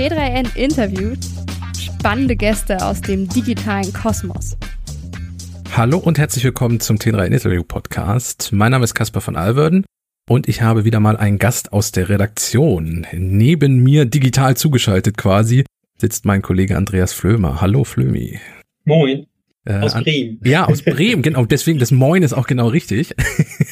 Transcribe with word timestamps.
T3N 0.00 0.56
interviewt 0.56 1.18
spannende 1.78 2.34
Gäste 2.34 2.82
aus 2.82 3.02
dem 3.02 3.28
digitalen 3.28 3.92
Kosmos. 3.92 4.56
Hallo 5.76 5.98
und 5.98 6.16
herzlich 6.16 6.42
willkommen 6.42 6.80
zum 6.80 6.96
T3N 6.96 7.26
Interview 7.26 7.62
Podcast. 7.62 8.48
Mein 8.50 8.70
Name 8.70 8.84
ist 8.84 8.94
Caspar 8.94 9.20
von 9.20 9.36
Alverden 9.36 9.84
und 10.26 10.48
ich 10.48 10.62
habe 10.62 10.86
wieder 10.86 11.00
mal 11.00 11.18
einen 11.18 11.36
Gast 11.36 11.74
aus 11.74 11.92
der 11.92 12.08
Redaktion. 12.08 13.06
Neben 13.12 13.82
mir 13.82 14.06
digital 14.06 14.56
zugeschaltet 14.56 15.18
quasi 15.18 15.66
sitzt 15.98 16.24
mein 16.24 16.40
Kollege 16.40 16.78
Andreas 16.78 17.12
Flömer. 17.12 17.60
Hallo 17.60 17.84
Flömi. 17.84 18.40
Moin. 18.86 19.26
Äh, 19.66 19.80
aus 19.80 19.92
Bremen. 19.92 20.40
Ja, 20.42 20.64
aus 20.64 20.80
Bremen, 20.80 21.20
genau. 21.20 21.44
Deswegen, 21.44 21.78
das 21.78 21.90
Moin 21.90 22.22
ist 22.22 22.32
auch 22.32 22.46
genau 22.46 22.68
richtig. 22.68 23.14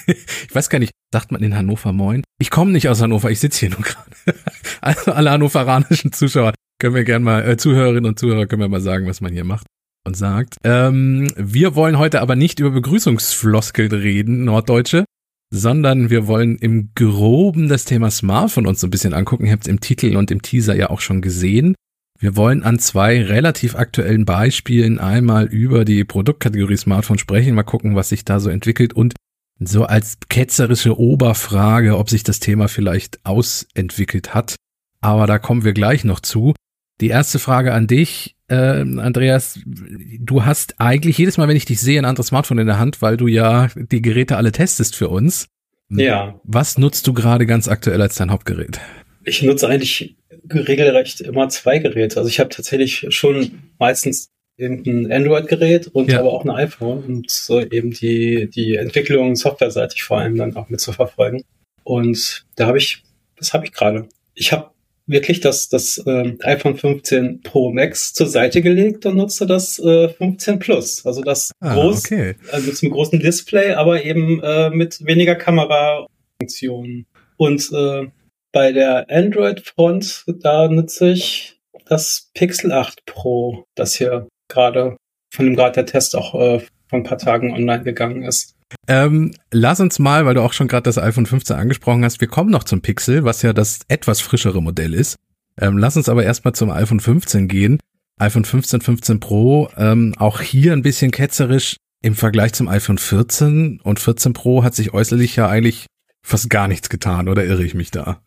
Ich 0.09 0.55
weiß 0.55 0.71
gar 0.71 0.79
nicht, 0.79 0.93
sagt 1.13 1.33
man 1.33 1.43
in 1.43 1.57
Hannover 1.57 1.93
Moin? 1.93 2.23
Ich 2.41 2.51
komme 2.51 2.73
nicht 2.73 2.89
aus 2.89 3.01
Hannover, 3.01 3.31
ich 3.31 3.41
sitze 3.41 3.61
hier 3.61 3.71
nur 3.71 3.83
gerade. 3.83 4.09
Also 4.81 5.13
alle 5.13 5.33
hannoveranischen 5.33 6.13
Zuschauer 6.13 6.53
können 6.79 6.95
wir 6.95 7.03
gerne 7.03 7.25
mal, 7.25 7.49
äh, 7.49 7.57
Zuhörerinnen 7.57 8.07
und 8.07 8.19
Zuhörer 8.19 8.47
können 8.47 8.63
wir 8.63 8.69
mal 8.69 8.81
sagen, 8.81 9.07
was 9.07 9.21
man 9.21 9.33
hier 9.33 9.45
macht 9.45 9.67
und 10.07 10.17
sagt. 10.17 10.57
Ähm, 10.63 11.29
wir 11.37 11.75
wollen 11.75 11.99
heute 11.99 12.21
aber 12.21 12.37
nicht 12.37 12.61
über 12.61 12.71
Begrüßungsfloskeln 12.71 13.91
reden, 13.91 14.45
Norddeutsche, 14.45 15.05
sondern 15.51 16.11
wir 16.11 16.27
wollen 16.27 16.57
im 16.59 16.91
Groben 16.95 17.69
das 17.69 17.85
Thema 17.85 18.11
Smartphone 18.11 18.67
uns 18.67 18.81
so 18.81 18.87
ein 18.87 18.91
bisschen 18.91 19.15
angucken. 19.15 19.47
Ihr 19.47 19.53
habt 19.53 19.65
es 19.65 19.69
im 19.69 19.81
Titel 19.81 20.17
und 20.17 20.31
im 20.31 20.43
Teaser 20.43 20.77
ja 20.77 20.91
auch 20.91 21.01
schon 21.01 21.23
gesehen. 21.23 21.75
Wir 22.21 22.37
wollen 22.37 22.65
an 22.65 22.79
zwei 22.79 23.23
relativ 23.23 23.77
aktuellen 23.77 24.25
Beispielen 24.25 24.99
einmal 24.99 25.47
über 25.47 25.85
die 25.85 26.05
Produktkategorie 26.05 26.77
Smartphone 26.77 27.19
sprechen, 27.19 27.55
mal 27.55 27.63
gucken, 27.63 27.95
was 27.95 28.09
sich 28.09 28.25
da 28.25 28.41
so 28.41 28.51
entwickelt 28.51 28.93
und 28.93 29.15
so 29.61 29.85
als 29.85 30.19
ketzerische 30.29 30.99
Oberfrage, 30.99 31.97
ob 31.99 32.11
sich 32.11 32.23
das 32.23 32.41
Thema 32.41 32.69
vielleicht 32.69 33.25
ausentwickelt 33.25 34.35
hat. 34.35 34.57
Aber 35.01 35.27
da 35.27 35.39
kommen 35.39 35.65
wir 35.65 35.73
gleich 35.73 36.05
noch 36.05 36.21
zu. 36.21 36.55
Die 37.01 37.09
erste 37.09 37.39
Frage 37.39 37.73
an 37.73 37.87
dich, 37.87 38.37
äh, 38.49 38.81
Andreas. 38.81 39.61
Du 39.65 40.45
hast 40.45 40.81
eigentlich 40.81 41.19
jedes 41.19 41.37
Mal, 41.37 41.49
wenn 41.49 41.57
ich 41.57 41.65
dich 41.65 41.81
sehe, 41.81 41.99
ein 42.01 42.05
anderes 42.05 42.29
Smartphone 42.29 42.59
in 42.59 42.67
der 42.67 42.79
Hand, 42.79 43.03
weil 43.03 43.17
du 43.17 43.27
ja 43.27 43.69
die 43.77 44.03
Geräte 44.03 44.37
alle 44.37 44.53
testest 44.53 44.97
für 44.97 45.09
uns. 45.09 45.49
Ja. 45.91 46.41
Was 46.45 46.77
nutzt 46.79 47.07
du 47.07 47.13
gerade 47.13 47.47
ganz 47.47 47.69
aktuell 47.69 48.03
als 48.03 48.17
dein 48.17 48.31
Hauptgerät? 48.31 48.81
Ich 49.25 49.43
nutze 49.43 49.69
eigentlich 49.69 50.17
regelrecht 50.53 51.21
immer 51.21 51.49
zwei 51.49 51.79
Geräte. 51.79 52.19
Also 52.19 52.29
ich 52.29 52.41
habe 52.41 52.51
tatsächlich 52.51 53.07
schon 53.11 53.71
meistens 53.79 54.31
eben 54.59 54.83
ein 54.85 55.13
Android-Gerät 55.13 55.87
und 55.89 56.11
ja. 56.11 56.19
aber 56.19 56.33
auch 56.33 56.45
ein 56.45 56.51
iPhone 56.51 57.05
und 57.05 57.31
so 57.31 57.61
eben 57.61 57.93
die, 57.93 58.51
die 58.51 58.75
Entwicklung 58.75 59.37
softwareseitig 59.37 60.03
vor 60.03 60.19
allem 60.19 60.37
dann 60.37 60.57
auch 60.57 60.69
mit 60.69 60.81
zu 60.81 60.93
verfolgen. 60.93 61.43
Und 61.85 62.45
da 62.57 62.67
habe 62.67 62.79
ich, 62.79 63.03
das 63.37 63.55
habe 63.55 63.65
ich 63.65 63.73
gerade. 63.73 64.09
Ich 64.35 64.53
habe 64.53 64.71
wirklich 65.07 65.41
das, 65.41 65.69
das 65.69 65.99
äh, 65.99 66.37
iPhone 66.43 66.77
15 66.77 67.41
Pro 67.41 67.73
Max 67.73 68.13
zur 68.13 68.27
Seite 68.27 68.61
gelegt 68.61 69.07
und 69.07 69.17
nutze 69.17 69.47
das 69.47 69.79
äh, 69.79 70.09
15 70.11 70.59
Plus. 70.59 71.07
Also 71.07 71.23
das 71.23 71.51
ah, 71.61 71.75
groß, 71.75 72.05
okay. 72.05 72.35
also 72.53 72.73
zum 72.73 72.91
großen 72.91 73.19
Display, 73.19 73.73
aber 73.73 74.05
eben 74.05 74.43
äh, 74.43 74.71
mit 74.71 75.05
weniger 75.07 75.35
Kamerafunktionen. 75.35 77.07
Und 77.37 77.71
äh, 77.73 78.09
bei 78.53 78.73
der 78.73 79.09
Android-Front, 79.09 80.25
da 80.43 80.69
nutze 80.69 81.11
ich 81.11 81.59
das 81.87 82.31
Pixel 82.35 82.73
8 82.73 83.07
Pro, 83.07 83.65
das 83.75 83.95
hier 83.95 84.29
gerade, 84.49 84.97
von 85.31 85.47
dem 85.47 85.57
gerade 85.57 85.75
der 85.75 85.87
Test 85.87 86.17
auch 86.17 86.35
äh, 86.35 86.61
vor 86.89 86.99
ein 86.99 87.05
paar 87.05 87.19
Tagen 87.19 87.53
online 87.53 87.85
gegangen 87.85 88.23
ist. 88.23 88.55
Ähm, 88.87 89.33
lass 89.51 89.81
uns 89.81 89.99
mal, 89.99 90.27
weil 90.27 90.35
du 90.35 90.43
auch 90.43 90.53
schon 90.53 90.69
gerade 90.69 90.85
das 90.85 90.99
iPhone 90.99 91.27
15 91.27 91.57
angesprochen 91.57 92.05
hast, 92.05 92.21
wir 92.21 92.29
kommen 92.29 92.51
noch 92.51 92.65
zum 92.65 92.83
Pixel, 92.83 93.25
was 93.25 93.43
ja 93.43 93.53
das 93.53 93.81
etwas 93.89 94.21
frischere 94.21 94.63
Modell 94.63 94.95
ist. 94.95 95.17
Ähm, 95.61 95.79
lass 95.79 95.97
uns 95.97 96.09
aber 96.09 96.25
erstmal 96.25 96.55
zum 96.55 96.71
iPhone 96.71 97.01
15 97.01 97.49
gehen. 97.49 97.79
iPhone 98.19 98.45
15, 98.45 98.81
15 98.81 99.21
Pro, 99.21 99.69
ähm, 99.77 100.15
auch 100.19 100.41
hier 100.41 100.73
ein 100.73 100.83
bisschen 100.83 101.11
ketzerisch 101.11 101.77
im 102.03 102.15
Vergleich 102.15 102.53
zum 102.53 102.69
iPhone 102.69 102.99
14 102.99 103.81
und 103.83 103.99
14 103.99 104.33
Pro 104.33 104.63
hat 104.63 104.75
sich 104.75 104.95
äußerlich 104.95 105.37
ja 105.37 105.49
eigentlich 105.49 105.87
fast 106.23 106.51
gar 106.51 106.69
nichts 106.69 106.89
getan, 106.91 107.29
oder 107.29 107.45
irre 107.45 107.65
ich 107.65 107.75
mich 107.75 107.91
da? 107.91 108.23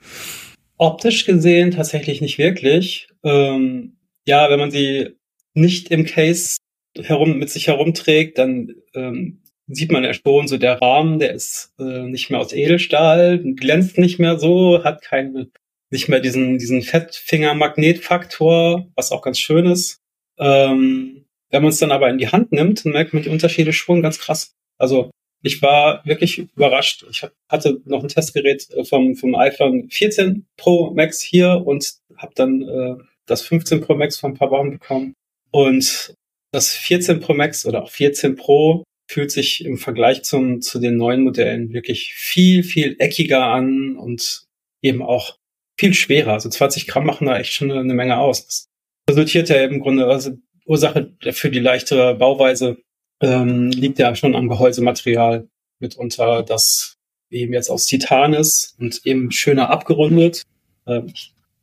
Optisch 0.78 1.26
gesehen 1.26 1.72
tatsächlich 1.72 2.22
nicht 2.22 2.38
wirklich. 2.38 3.08
Ähm, 3.24 3.98
ja, 4.26 4.50
wenn 4.50 4.60
man 4.60 4.72
sie 4.72 5.16
nicht 5.54 5.92
im 5.92 6.06
Case 6.06 6.58
herum 6.98 7.38
mit 7.38 7.50
sich 7.50 7.68
herumträgt, 7.68 8.38
dann 8.38 8.76
ähm, 8.94 9.42
sieht 9.68 9.92
man 9.92 10.04
ja 10.04 10.14
schon 10.14 10.48
so 10.48 10.58
der 10.58 10.82
Rahmen, 10.82 11.20
der 11.20 11.34
ist 11.34 11.74
äh, 11.80 12.04
nicht 12.04 12.30
mehr 12.30 12.40
aus 12.40 12.54
Edelstahl, 12.54 13.40
glänzt 13.40 13.98
nicht 13.98 14.20
mehr 14.20 14.40
so, 14.40 14.84
hat 14.84 15.02
keine 15.02 15.50
nicht 15.90 16.10
mehr 16.10 16.20
diesen 16.20 16.58
diesen 16.58 16.82
Fettfinger-Magnetfaktor, 16.82 18.88
was 18.96 19.12
auch 19.12 19.22
ganz 19.22 19.40
schön 19.40 19.66
ist. 19.66 20.02
Ähm, 20.38 21.26
wenn 21.50 21.62
man 21.62 21.70
es 21.70 21.80
dann 21.80 21.92
aber 21.92 22.10
in 22.10 22.18
die 22.18 22.30
Hand 22.30 22.52
nimmt, 22.52 22.86
merkt 22.86 23.14
man 23.14 23.24
die 23.24 23.30
Unterschiede 23.30 23.74
schon 23.74 24.02
ganz 24.02 24.20
krass. 24.20 24.54
Also 24.78 25.12
ich 25.44 25.62
war 25.62 26.06
wirklich 26.06 26.40
überrascht. 26.40 27.06
Ich 27.10 27.26
hatte 27.50 27.82
noch 27.86 28.04
ein 28.04 28.10
Testgerät 28.10 28.70
äh, 28.72 28.86
vom, 28.86 29.16
vom 29.16 29.36
iPhone 29.36 29.90
14 29.90 30.46
Pro 30.58 30.92
Max 30.92 31.22
hier 31.22 31.64
und 31.66 31.96
habe 32.16 32.34
dann 32.36 32.62
äh, 32.62 32.96
das 33.26 33.42
15 33.42 33.82
Pro 33.82 33.96
Max 33.96 34.20
vor 34.20 34.30
ein 34.30 34.38
paar 34.38 34.52
Wochen 34.52 34.72
bekommen. 34.72 35.14
Und 35.52 36.14
das 36.52 36.74
14 36.74 37.20
Pro 37.20 37.34
Max 37.34 37.66
oder 37.66 37.84
auch 37.84 37.92
14 37.92 38.36
Pro 38.36 38.84
fühlt 39.10 39.32
sich 39.32 39.66
im 39.66 39.78
Vergleich 39.78 40.24
zum, 40.24 40.62
zu 40.62 40.80
den 40.80 40.98
neuen 40.98 41.24
Modellen 41.24 41.74
wirklich 41.74 42.14
viel, 42.14 42.64
viel 42.64 42.96
eckiger 43.00 43.44
an 43.44 43.98
und 43.98 44.46
eben 44.82 45.02
auch 45.02 45.38
viel 45.78 45.94
schwerer. 45.94 46.34
Also 46.34 46.50
20 46.50 46.88
Gramm 46.88 47.06
machen 47.06 47.28
da 47.28 47.38
echt 47.38 47.54
schon 47.54 47.72
eine, 47.72 47.94
Menge 47.94 48.18
aus. 48.18 48.46
Das 48.46 48.70
resultiert 49.10 49.50
ja 49.50 49.64
im 49.64 49.82
Grunde, 49.82 50.06
also 50.08 50.32
Ursache 50.66 51.14
für 51.32 51.50
die 51.50 51.60
leichtere 51.60 52.16
Bauweise 52.16 52.78
ähm, 53.22 53.72
liegt 53.72 54.00
ja 54.00 54.16
schon 54.16 54.36
am 54.36 54.48
Gehäusematerial 54.48 55.48
mitunter, 55.80 56.44
das 56.44 56.98
eben 57.30 57.54
jetzt 57.54 57.70
aus 57.70 57.86
Titan 57.86 58.34
ist 58.34 58.76
und 58.80 59.02
eben 59.06 59.32
schöner 59.32 59.70
abgerundet. 59.70 60.44
Ähm, 60.88 61.14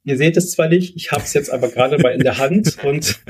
ihr 0.04 0.16
seht 0.16 0.36
es 0.36 0.52
zwar 0.52 0.68
nicht, 0.68 0.96
ich 0.96 1.12
habe 1.12 1.22
es 1.22 1.34
jetzt 1.34 1.50
aber 1.50 1.68
gerade 1.68 1.98
mal 1.98 2.10
in 2.10 2.20
der 2.20 2.38
Hand 2.38 2.76
und 2.84 3.20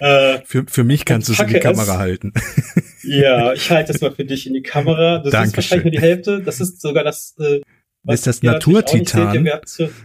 äh, 0.00 0.38
für, 0.44 0.64
für 0.66 0.84
mich 0.84 1.04
kannst 1.04 1.28
du 1.28 1.32
es 1.32 1.40
in 1.40 1.48
die 1.48 1.60
Kamera 1.60 1.92
es. 1.92 1.98
halten. 1.98 2.32
ja, 3.02 3.52
ich 3.52 3.70
halte 3.70 3.92
es 3.92 4.00
mal 4.00 4.12
für 4.12 4.24
dich 4.24 4.46
in 4.46 4.54
die 4.54 4.62
Kamera. 4.62 5.18
Das 5.18 5.32
Dankeschön. 5.32 5.48
ist 5.48 5.56
wahrscheinlich 5.56 5.84
nur 5.84 5.92
die 5.92 6.00
Hälfte. 6.00 6.42
Das 6.42 6.60
ist 6.60 6.80
sogar 6.80 7.04
das. 7.04 7.34
Äh, 7.38 7.60
was 8.02 8.20
ist 8.20 8.26
das 8.26 8.42
Naturtitan? 8.42 9.48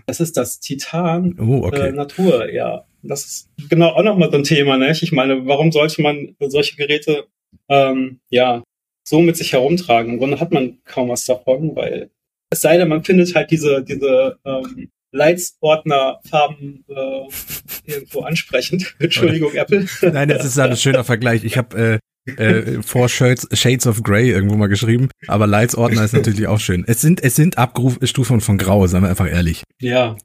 Das 0.06 0.20
ist 0.22 0.38
das 0.38 0.59
Titan 0.62 1.36
oh, 1.38 1.66
okay. 1.66 1.90
äh, 1.90 1.92
Natur, 1.92 2.50
ja 2.50 2.86
das 3.02 3.26
ist 3.26 3.50
genau 3.70 3.90
auch 3.90 4.04
nochmal 4.04 4.32
so 4.32 4.38
ein 4.38 4.44
Thema, 4.44 4.78
ne? 4.78 4.92
Ich 4.92 5.12
meine, 5.12 5.46
warum 5.46 5.72
sollte 5.72 6.02
man 6.02 6.36
solche 6.40 6.76
Geräte 6.76 7.26
ähm, 7.70 8.20
ja 8.30 8.64
so 9.04 9.22
mit 9.22 9.38
sich 9.38 9.54
herumtragen? 9.54 10.14
Im 10.14 10.20
Grunde 10.20 10.40
hat 10.40 10.52
man 10.52 10.80
kaum 10.84 11.09
was 11.09 11.26
davon, 11.26 11.76
weil 11.76 12.12
es 12.50 12.62
sei 12.62 12.78
denn, 12.78 12.90
man 12.90 13.04
findet 13.04 13.34
halt 13.36 13.52
diese, 13.52 13.84
diese 13.84 14.38
ähm, 14.44 14.90
Leitsordnerfarben 15.12 16.86
äh, 16.88 17.92
irgendwo 17.92 18.22
ansprechend. 18.22 18.96
Entschuldigung, 19.00 19.53
Apple. 19.53 19.86
Nein, 20.02 20.30
das 20.30 20.46
ist 20.46 20.59
ein 20.59 20.75
schöner 20.78 21.03
Vergleich. 21.03 21.44
Ich 21.44 21.58
habe 21.58 22.00
äh, 22.28 22.44
äh, 22.44 22.81
Four 22.84 23.09
Shades, 23.09 23.47
Shades 23.53 23.88
of 23.88 24.03
Grey 24.03 24.30
irgendwo 24.30 24.56
mal 24.56 24.68
geschrieben, 24.68 25.09
aber 25.28 25.47
Leitsordner 25.47 26.03
ist 26.03 26.14
natürlich 26.14 26.47
auch 26.47 26.59
schön. 26.59 26.84
Es 26.88 27.02
sind, 27.02 27.24
es 27.24 27.36
sind 27.36 27.58
Abstufen 27.58 28.42
von 28.42 28.58
Grau, 28.58 28.86
sagen 28.88 29.03
wir 29.06 29.09
einfach 29.09 29.30
ehrlich. 29.30 29.64
Ja, 29.80 30.16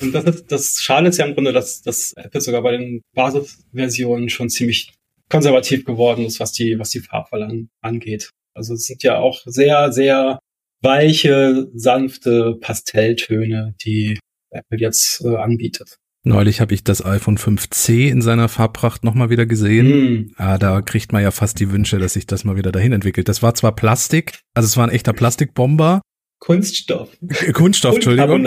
und 0.00 0.12
das, 0.12 0.24
ist, 0.24 0.52
das 0.52 0.80
Schade 0.80 1.08
ist 1.08 1.18
ja 1.18 1.26
im 1.26 1.34
Grunde, 1.34 1.52
dass, 1.52 1.82
dass 1.82 2.12
Apple 2.12 2.40
sogar 2.40 2.62
bei 2.62 2.72
den 2.72 3.02
Basisversionen 3.14 4.28
schon 4.28 4.48
ziemlich 4.48 4.92
konservativ 5.28 5.84
geworden 5.84 6.24
ist, 6.24 6.40
was 6.40 6.52
die, 6.52 6.78
was 6.78 6.90
die 6.90 7.00
Farbwahl 7.00 7.42
an, 7.42 7.68
angeht. 7.80 8.30
Also 8.54 8.74
es 8.74 8.86
sind 8.86 9.02
ja 9.02 9.18
auch 9.18 9.42
sehr, 9.44 9.92
sehr 9.92 10.38
weiche, 10.82 11.68
sanfte 11.74 12.56
Pastelltöne, 12.60 13.74
die 13.84 14.18
Apple 14.50 14.78
jetzt 14.78 15.22
äh, 15.24 15.36
anbietet. 15.36 15.98
Neulich 16.24 16.60
habe 16.60 16.74
ich 16.74 16.84
das 16.84 17.04
iPhone 17.04 17.38
5C 17.38 18.08
in 18.10 18.20
seiner 18.20 18.48
Farbpracht 18.48 19.04
nochmal 19.04 19.30
wieder 19.30 19.46
gesehen. 19.46 19.88
Mm. 19.88 20.32
Ah, 20.36 20.58
da 20.58 20.82
kriegt 20.82 21.12
man 21.12 21.22
ja 21.22 21.30
fast 21.30 21.60
die 21.60 21.70
Wünsche, 21.70 21.98
dass 21.98 22.14
sich 22.14 22.26
das 22.26 22.44
mal 22.44 22.56
wieder 22.56 22.72
dahin 22.72 22.92
entwickelt. 22.92 23.28
Das 23.28 23.42
war 23.42 23.54
zwar 23.54 23.74
Plastik, 23.74 24.40
also 24.54 24.66
es 24.66 24.76
war 24.76 24.86
ein 24.86 24.92
echter 24.92 25.12
Plastikbomber, 25.12 26.02
Kunststoff. 26.38 27.10
Kunststoff, 27.52 27.96
Entschuldigung. 27.96 28.46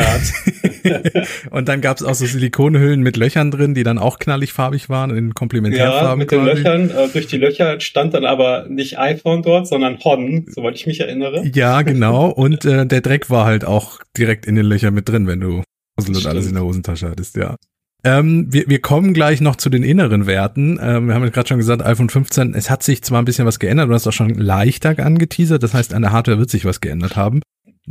und 1.51 1.67
dann 1.67 1.81
gab 1.81 1.97
es 1.97 2.03
auch 2.03 2.13
so 2.13 2.25
Silikonhüllen 2.25 3.01
mit 3.01 3.17
Löchern 3.17 3.51
drin, 3.51 3.73
die 3.73 3.83
dann 3.83 3.97
auch 3.97 4.17
knallig 4.19 4.53
farbig 4.53 4.89
waren, 4.89 5.15
in 5.15 5.33
Komplementärfarben. 5.33 6.09
Ja, 6.09 6.15
mit 6.15 6.29
quasi. 6.29 6.45
den 6.45 6.55
Löchern, 6.55 6.89
äh, 6.89 7.09
durch 7.09 7.27
die 7.27 7.37
Löcher 7.37 7.79
stand 7.79 8.13
dann 8.13 8.25
aber 8.25 8.65
nicht 8.69 8.97
iPhone 8.97 9.43
dort, 9.43 9.67
sondern 9.67 9.99
Hon, 10.03 10.45
soweit 10.47 10.75
ich 10.75 10.87
mich 10.87 10.99
erinnere. 10.99 11.45
Ja, 11.53 11.81
genau. 11.81 12.29
Und 12.29 12.65
äh, 12.65 12.85
der 12.85 13.01
Dreck 13.01 13.29
war 13.29 13.45
halt 13.45 13.65
auch 13.65 13.99
direkt 14.17 14.45
in 14.45 14.55
den 14.55 14.65
Löchern 14.65 14.93
mit 14.93 15.09
drin, 15.09 15.27
wenn 15.27 15.41
du 15.41 15.63
Puzzle 15.97 16.15
und 16.15 16.25
alles 16.25 16.47
in 16.47 16.53
der 16.53 16.63
Hosentasche 16.63 17.09
hattest, 17.09 17.35
ja. 17.35 17.55
Ähm, 18.03 18.47
wir, 18.51 18.67
wir 18.67 18.81
kommen 18.81 19.13
gleich 19.13 19.41
noch 19.41 19.55
zu 19.57 19.69
den 19.69 19.83
inneren 19.83 20.25
Werten. 20.25 20.79
Ähm, 20.81 21.07
wir 21.07 21.13
haben 21.13 21.23
jetzt 21.23 21.33
gerade 21.33 21.49
schon 21.49 21.59
gesagt, 21.59 21.85
iPhone 21.85 22.09
15, 22.09 22.55
es 22.55 22.69
hat 22.69 22.81
sich 22.81 23.03
zwar 23.03 23.21
ein 23.21 23.25
bisschen 23.25 23.45
was 23.45 23.59
geändert, 23.59 23.89
du 23.89 23.93
hast 23.93 24.07
auch 24.07 24.13
schon 24.13 24.33
leichter 24.33 24.97
angeteasert, 24.97 25.61
das 25.61 25.75
heißt, 25.75 25.93
an 25.93 26.01
der 26.01 26.11
Hardware 26.11 26.39
wird 26.39 26.49
sich 26.49 26.65
was 26.65 26.81
geändert 26.81 27.15
haben. 27.15 27.41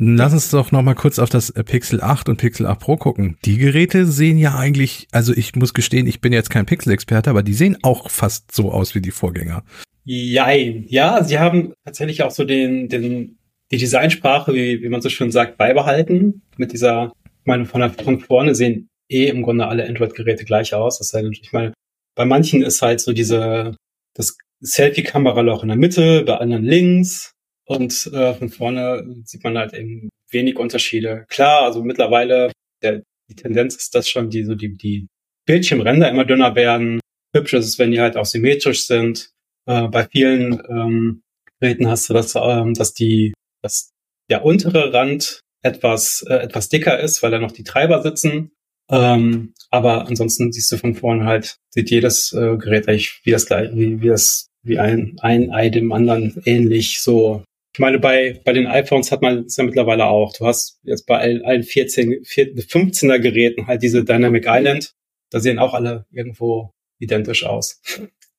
Lass 0.03 0.33
uns 0.33 0.49
doch 0.49 0.73
noch 0.73 0.81
mal 0.81 0.95
kurz 0.95 1.19
auf 1.19 1.29
das 1.29 1.53
Pixel 1.53 2.01
8 2.01 2.31
und 2.31 2.39
Pixel 2.39 2.65
8 2.65 2.81
Pro 2.81 2.97
gucken. 2.97 3.37
Die 3.45 3.59
Geräte 3.59 4.07
sehen 4.07 4.39
ja 4.39 4.57
eigentlich, 4.57 5.07
also 5.13 5.35
ich 5.35 5.55
muss 5.57 5.75
gestehen, 5.75 6.07
ich 6.07 6.23
bin 6.23 6.33
jetzt 6.33 6.49
kein 6.49 6.65
Pixel-Experte, 6.65 7.29
aber 7.29 7.43
die 7.43 7.53
sehen 7.53 7.77
auch 7.83 8.09
fast 8.09 8.51
so 8.51 8.73
aus 8.73 8.95
wie 8.95 9.03
die 9.03 9.11
Vorgänger. 9.11 9.63
Jein. 10.05 10.87
Ja, 10.89 11.23
sie 11.23 11.39
haben 11.39 11.75
tatsächlich 11.85 12.23
auch 12.23 12.31
so 12.31 12.45
den, 12.45 12.89
den, 12.89 13.37
die 13.71 13.77
Designsprache, 13.77 14.55
wie, 14.55 14.83
wie 14.83 14.89
man 14.89 15.03
so 15.03 15.11
schön 15.11 15.31
sagt, 15.31 15.59
beibehalten. 15.59 16.41
Mit 16.57 16.73
dieser, 16.73 17.13
ich 17.27 17.47
meine, 17.47 17.67
von, 17.67 17.83
der, 17.83 17.91
von 17.91 18.21
vorne 18.21 18.55
sehen 18.55 18.89
eh 19.11 19.27
im 19.27 19.43
Grunde 19.43 19.67
alle 19.67 19.87
Android-Geräte 19.87 20.47
gleich 20.47 20.73
aus. 20.73 20.99
Das 20.99 21.13
heißt, 21.13 21.29
ich 21.31 21.53
meine, 21.53 21.75
bei 22.15 22.25
manchen 22.25 22.63
ist 22.63 22.81
halt 22.81 23.01
so 23.01 23.13
diese, 23.13 23.77
das 24.15 24.39
Selfie-Kameraloch 24.63 25.63
in 25.63 25.69
der 25.69 25.77
Mitte, 25.77 26.23
bei 26.23 26.39
anderen 26.39 26.65
links. 26.65 27.35
Und 27.71 28.11
äh, 28.13 28.35
von 28.35 28.49
vorne 28.49 29.23
sieht 29.25 29.45
man 29.45 29.57
halt 29.57 29.75
eben 29.75 30.09
wenig 30.29 30.59
Unterschiede. 30.59 31.25
Klar, 31.29 31.63
also 31.63 31.85
mittlerweile, 31.85 32.51
der, 32.83 33.03
die 33.29 33.37
Tendenz 33.37 33.77
ist, 33.77 33.95
dass 33.95 34.09
schon 34.09 34.29
die, 34.29 34.43
so 34.43 34.57
die, 34.57 34.77
die 34.77 35.07
Bildschirmränder 35.47 36.11
immer 36.11 36.25
dünner 36.25 36.57
werden. 36.57 36.99
Hübsch 37.33 37.53
ist 37.53 37.67
es, 37.67 37.79
wenn 37.79 37.93
die 37.93 38.01
halt 38.01 38.17
auch 38.17 38.27
symmetrisch 38.27 38.87
sind. 38.87 39.31
Äh, 39.69 39.87
bei 39.87 40.05
vielen 40.05 40.61
ähm, 40.69 41.23
Geräten 41.61 41.87
hast 41.87 42.11
du 42.11 42.15
das, 42.15 42.35
ähm, 42.35 42.75
dass 42.75 42.93
die, 42.93 43.35
dass 43.63 43.93
der 44.31 44.45
untere 44.45 44.93
Rand 44.93 45.39
etwas, 45.63 46.23
äh, 46.29 46.39
etwas 46.39 46.71
dicker 46.71 46.99
ist, 46.99 47.23
weil 47.23 47.31
da 47.31 47.39
noch 47.39 47.53
die 47.53 47.63
Treiber 47.63 48.03
sitzen. 48.03 48.51
Ähm, 48.91 49.55
aber 49.71 50.09
ansonsten 50.09 50.51
siehst 50.51 50.73
du 50.73 50.77
von 50.77 50.97
vorne 50.97 51.25
halt, 51.25 51.59
sieht 51.73 51.89
jedes 51.89 52.33
äh, 52.33 52.57
Gerät 52.57 52.89
eigentlich 52.89 53.21
wie 53.23 53.31
das 53.31 53.47
gleiche, 53.47 53.77
wie, 53.77 54.03
wie 54.03 54.09
das, 54.09 54.49
wie 54.65 54.81
ein, 54.81 55.19
ein 55.21 55.53
Ei 55.53 55.69
dem 55.69 55.93
anderen 55.93 56.43
ähnlich 56.45 57.01
so. 57.01 57.45
Ich 57.73 57.79
meine, 57.79 57.99
bei, 57.99 58.41
bei 58.45 58.53
den 58.53 58.67
iPhones 58.67 59.13
hat 59.13 59.23
man 59.23 59.45
es 59.45 59.57
ja 59.57 59.65
mittlerweile 59.65 60.07
auch. 60.07 60.33
Du 60.33 60.47
hast 60.47 60.81
jetzt 60.83 61.07
bei 61.07 61.19
allen 61.45 61.63
14, 61.63 62.25
15er 62.25 63.19
Geräten 63.21 63.67
halt 63.67 63.83
diese 63.83 64.05
Dynamic 64.05 64.47
Island. 64.49 64.95
Da 65.31 65.39
sehen 65.39 65.59
auch 65.59 65.75
alle 65.75 66.07
irgendwo 66.11 66.73
identisch 66.99 67.45
aus. 67.45 67.81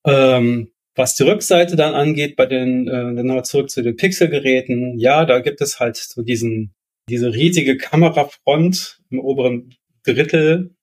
Ähm, 0.05 0.71
was 0.95 1.15
die 1.15 1.23
Rückseite 1.23 1.75
dann 1.75 1.93
angeht, 1.93 2.35
bei 2.35 2.45
den, 2.45 2.87
äh, 2.87 2.91
dann 2.91 3.25
nochmal 3.25 3.45
zurück 3.45 3.69
zu 3.69 3.81
den 3.81 3.95
Pixelgeräten, 3.95 4.99
ja, 4.99 5.25
da 5.25 5.39
gibt 5.39 5.61
es 5.61 5.79
halt 5.79 5.95
so 5.95 6.21
diesen, 6.21 6.73
diese 7.09 7.33
riesige 7.33 7.77
Kamerafront 7.77 8.99
im 9.09 9.19
oberen 9.19 9.73
Drittel. 10.03 10.75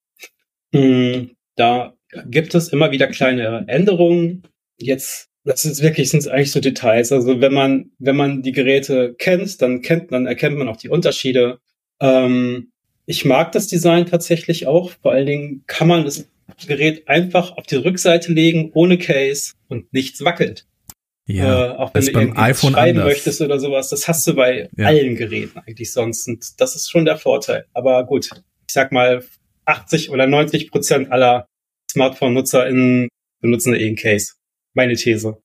Mm, 0.72 1.30
da 1.56 1.94
gibt 2.26 2.54
es 2.54 2.68
immer 2.68 2.90
wieder 2.90 3.08
kleine 3.08 3.64
Änderungen. 3.68 4.44
Jetzt, 4.78 5.28
das 5.48 5.64
ist 5.64 5.82
wirklich, 5.82 6.10
sind 6.10 6.28
eigentlich 6.28 6.52
so 6.52 6.60
Details. 6.60 7.10
Also 7.10 7.40
wenn 7.40 7.54
man, 7.54 7.90
wenn 7.98 8.16
man 8.16 8.42
die 8.42 8.52
Geräte 8.52 9.14
kennt, 9.18 9.60
dann 9.62 9.80
kennt, 9.82 10.12
dann 10.12 10.26
erkennt 10.26 10.58
man 10.58 10.68
auch 10.68 10.76
die 10.76 10.90
Unterschiede. 10.90 11.58
Ähm, 12.00 12.70
ich 13.06 13.24
mag 13.24 13.52
das 13.52 13.66
Design 13.66 14.06
tatsächlich 14.06 14.66
auch. 14.66 14.92
Vor 15.02 15.12
allen 15.12 15.26
Dingen 15.26 15.64
kann 15.66 15.88
man 15.88 16.04
das 16.04 16.28
Gerät 16.66 17.08
einfach 17.08 17.56
auf 17.56 17.66
die 17.66 17.76
Rückseite 17.76 18.32
legen, 18.32 18.70
ohne 18.74 18.98
Case 18.98 19.54
und 19.68 19.92
nichts 19.92 20.22
wackelt. 20.24 20.66
Ja, 21.26 21.72
äh, 21.72 21.76
auch 21.76 21.94
wenn 21.94 22.04
du 22.04 22.12
beim 22.12 22.22
irgendwie 22.22 22.40
iPhone 22.40 22.72
schreiben 22.72 22.98
anders. 22.98 23.14
möchtest 23.14 23.40
oder 23.40 23.58
sowas, 23.58 23.88
das 23.90 24.08
hast 24.08 24.26
du 24.26 24.34
bei 24.34 24.68
Ja. 24.76 24.86
allen 24.86 25.16
Geräten 25.16 25.58
eigentlich 25.58 25.92
sonst. 25.92 26.28
Und 26.28 26.60
das 26.60 26.74
ist 26.74 26.90
schon 26.90 27.04
der 27.04 27.16
Vorteil. 27.16 27.66
Aber 27.72 28.04
gut, 28.04 28.30
ich 28.66 28.72
sag 28.72 28.92
mal, 28.92 29.24
80 29.64 30.10
oder 30.10 30.26
90 30.26 30.70
Prozent 30.70 31.10
aller 31.12 31.46
Smartphone-NutzerInnen 31.90 33.08
benutzen 33.40 33.74
eh 33.74 33.86
einen 33.86 33.96
Case. 33.96 34.32
Meine 34.78 34.94
These. 34.94 35.42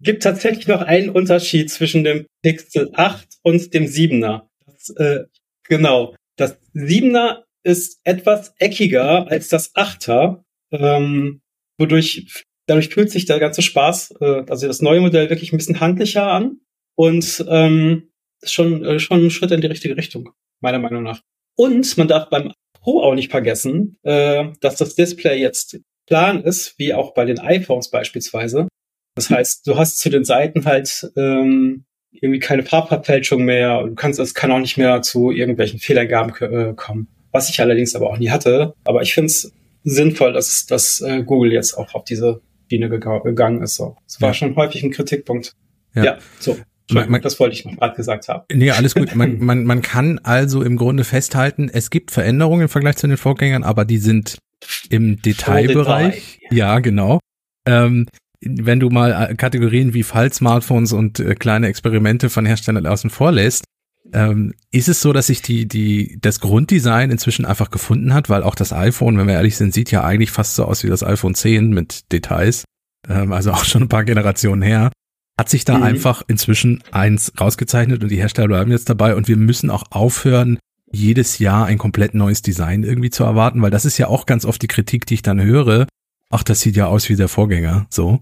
Gibt 0.00 0.22
tatsächlich 0.22 0.68
noch 0.68 0.82
einen 0.82 1.10
Unterschied 1.10 1.68
zwischen 1.68 2.04
dem 2.04 2.26
Pixel 2.42 2.90
8 2.94 3.26
und 3.42 3.74
dem 3.74 3.86
7er. 3.86 4.42
Das, 4.64 4.90
äh, 4.90 5.24
genau. 5.64 6.14
Das 6.36 6.56
7er 6.72 7.42
ist 7.64 7.98
etwas 8.04 8.54
eckiger 8.58 9.28
als 9.28 9.48
das 9.48 9.74
8er, 9.74 10.44
ähm, 10.70 11.40
wodurch 11.76 12.44
dadurch 12.66 12.88
fühlt 12.88 13.10
sich 13.10 13.24
der 13.24 13.40
ganze 13.40 13.62
Spaß, 13.62 14.14
äh, 14.20 14.44
also 14.48 14.68
das 14.68 14.80
neue 14.80 15.00
Modell 15.00 15.28
wirklich 15.28 15.52
ein 15.52 15.56
bisschen 15.56 15.80
handlicher 15.80 16.28
an 16.28 16.60
und 16.94 17.44
ähm, 17.48 18.10
schon, 18.44 18.84
äh, 18.84 19.00
schon 19.00 19.26
ein 19.26 19.30
Schritt 19.32 19.50
in 19.50 19.60
die 19.60 19.66
richtige 19.66 19.96
Richtung, 19.96 20.30
meiner 20.60 20.78
Meinung 20.78 21.02
nach. 21.02 21.20
Und 21.56 21.98
man 21.98 22.06
darf 22.06 22.30
beim 22.30 22.52
Pro 22.80 23.02
auch 23.02 23.16
nicht 23.16 23.32
vergessen, 23.32 23.98
äh, 24.04 24.52
dass 24.60 24.76
das 24.76 24.94
Display 24.94 25.40
jetzt 25.40 25.80
plan 26.12 26.42
ist, 26.42 26.74
wie 26.78 26.92
auch 26.92 27.14
bei 27.14 27.24
den 27.24 27.38
iPhones 27.38 27.88
beispielsweise. 27.90 28.68
Das 29.14 29.30
heißt, 29.30 29.66
du 29.66 29.76
hast 29.78 29.98
zu 29.98 30.10
den 30.10 30.24
Seiten 30.24 30.66
halt 30.66 31.10
ähm, 31.16 31.84
irgendwie 32.10 32.38
keine 32.38 32.62
Farbverfälschung 32.64 33.44
mehr. 33.44 33.82
Du 33.84 33.94
kannst, 33.94 34.20
es 34.20 34.34
kann 34.34 34.50
auch 34.52 34.58
nicht 34.58 34.76
mehr 34.76 35.00
zu 35.00 35.30
irgendwelchen 35.30 35.78
Fehlergaben 35.80 36.34
äh, 36.52 36.74
kommen. 36.74 37.08
Was 37.30 37.48
ich 37.48 37.60
allerdings 37.60 37.94
aber 37.94 38.10
auch 38.10 38.18
nie 38.18 38.28
hatte. 38.30 38.74
Aber 38.84 39.00
ich 39.00 39.14
finde 39.14 39.28
es 39.28 39.52
sinnvoll, 39.84 40.34
dass, 40.34 40.66
dass 40.66 41.00
äh, 41.00 41.22
Google 41.22 41.50
jetzt 41.52 41.72
auch 41.78 41.94
auf 41.94 42.04
diese 42.04 42.42
Schiene 42.70 42.88
gega- 42.88 43.22
gegangen 43.22 43.62
ist. 43.62 43.76
So. 43.76 43.96
Das 44.06 44.20
war 44.20 44.28
Ja. 44.30 44.34
schon 44.34 44.54
häufig 44.56 44.82
ein 44.82 44.90
Kritikpunkt. 44.90 45.54
Ja. 45.94 46.04
Ja, 46.04 46.18
so. 46.38 46.58
Man- 46.90 47.10
man- 47.10 47.22
das 47.22 47.40
wollte 47.40 47.54
ich 47.56 47.64
noch 47.64 47.74
gerade 47.78 47.96
gesagt 47.96 48.28
haben. 48.28 48.44
Nee, 48.52 48.70
alles 48.70 48.94
gut. 48.94 49.14
Man, 49.14 49.38
man, 49.40 49.64
man 49.64 49.80
kann 49.80 50.18
also 50.22 50.62
im 50.62 50.76
Grunde 50.76 51.04
festhalten, 51.04 51.70
es 51.72 51.88
gibt 51.88 52.10
Veränderungen 52.10 52.62
im 52.62 52.68
Vergleich 52.68 52.96
zu 52.96 53.06
den 53.06 53.16
Vorgängern, 53.16 53.62
aber 53.64 53.86
die 53.86 53.96
sind 53.98 54.36
im 54.90 55.20
Detailbereich. 55.20 56.40
Ja, 56.50 56.78
genau. 56.80 57.20
Ähm, 57.66 58.06
wenn 58.40 58.80
du 58.80 58.90
mal 58.90 59.30
äh, 59.30 59.34
Kategorien 59.34 59.94
wie 59.94 60.02
Fall-Smartphones 60.02 60.92
und 60.92 61.20
äh, 61.20 61.34
kleine 61.34 61.68
Experimente 61.68 62.28
von 62.28 62.44
Herstellern 62.44 62.86
außen 62.86 63.10
vor 63.10 63.32
lässt, 63.32 63.64
ähm, 64.12 64.52
ist 64.72 64.88
es 64.88 65.00
so, 65.00 65.12
dass 65.12 65.28
sich 65.28 65.42
die, 65.42 65.66
die, 65.66 66.18
das 66.20 66.40
Grunddesign 66.40 67.10
inzwischen 67.10 67.44
einfach 67.44 67.70
gefunden 67.70 68.12
hat, 68.12 68.28
weil 68.28 68.42
auch 68.42 68.56
das 68.56 68.72
iPhone, 68.72 69.16
wenn 69.16 69.28
wir 69.28 69.34
ehrlich 69.34 69.56
sind, 69.56 69.72
sieht 69.72 69.90
ja 69.90 70.02
eigentlich 70.02 70.32
fast 70.32 70.56
so 70.56 70.64
aus 70.64 70.82
wie 70.82 70.88
das 70.88 71.04
iPhone 71.04 71.34
10 71.34 71.70
mit 71.70 72.10
Details, 72.10 72.64
ähm, 73.08 73.32
also 73.32 73.52
auch 73.52 73.64
schon 73.64 73.82
ein 73.82 73.88
paar 73.88 74.04
Generationen 74.04 74.62
her 74.62 74.90
hat 75.38 75.48
sich 75.48 75.64
da 75.64 75.78
Mhm. 75.78 75.82
einfach 75.82 76.22
inzwischen 76.26 76.82
eins 76.90 77.32
rausgezeichnet 77.40 78.02
und 78.02 78.10
die 78.10 78.18
Hersteller 78.18 78.48
bleiben 78.48 78.70
jetzt 78.70 78.88
dabei 78.88 79.16
und 79.16 79.28
wir 79.28 79.36
müssen 79.36 79.70
auch 79.70 79.84
aufhören, 79.90 80.58
jedes 80.92 81.38
Jahr 81.38 81.66
ein 81.66 81.78
komplett 81.78 82.14
neues 82.14 82.42
Design 82.42 82.84
irgendwie 82.84 83.10
zu 83.10 83.24
erwarten, 83.24 83.62
weil 83.62 83.70
das 83.70 83.84
ist 83.84 83.98
ja 83.98 84.08
auch 84.08 84.26
ganz 84.26 84.44
oft 84.44 84.62
die 84.62 84.68
Kritik, 84.68 85.06
die 85.06 85.14
ich 85.14 85.22
dann 85.22 85.42
höre. 85.42 85.86
Ach, 86.30 86.42
das 86.42 86.60
sieht 86.60 86.76
ja 86.76 86.86
aus 86.86 87.08
wie 87.08 87.16
der 87.16 87.28
Vorgänger, 87.28 87.86
so. 87.90 88.20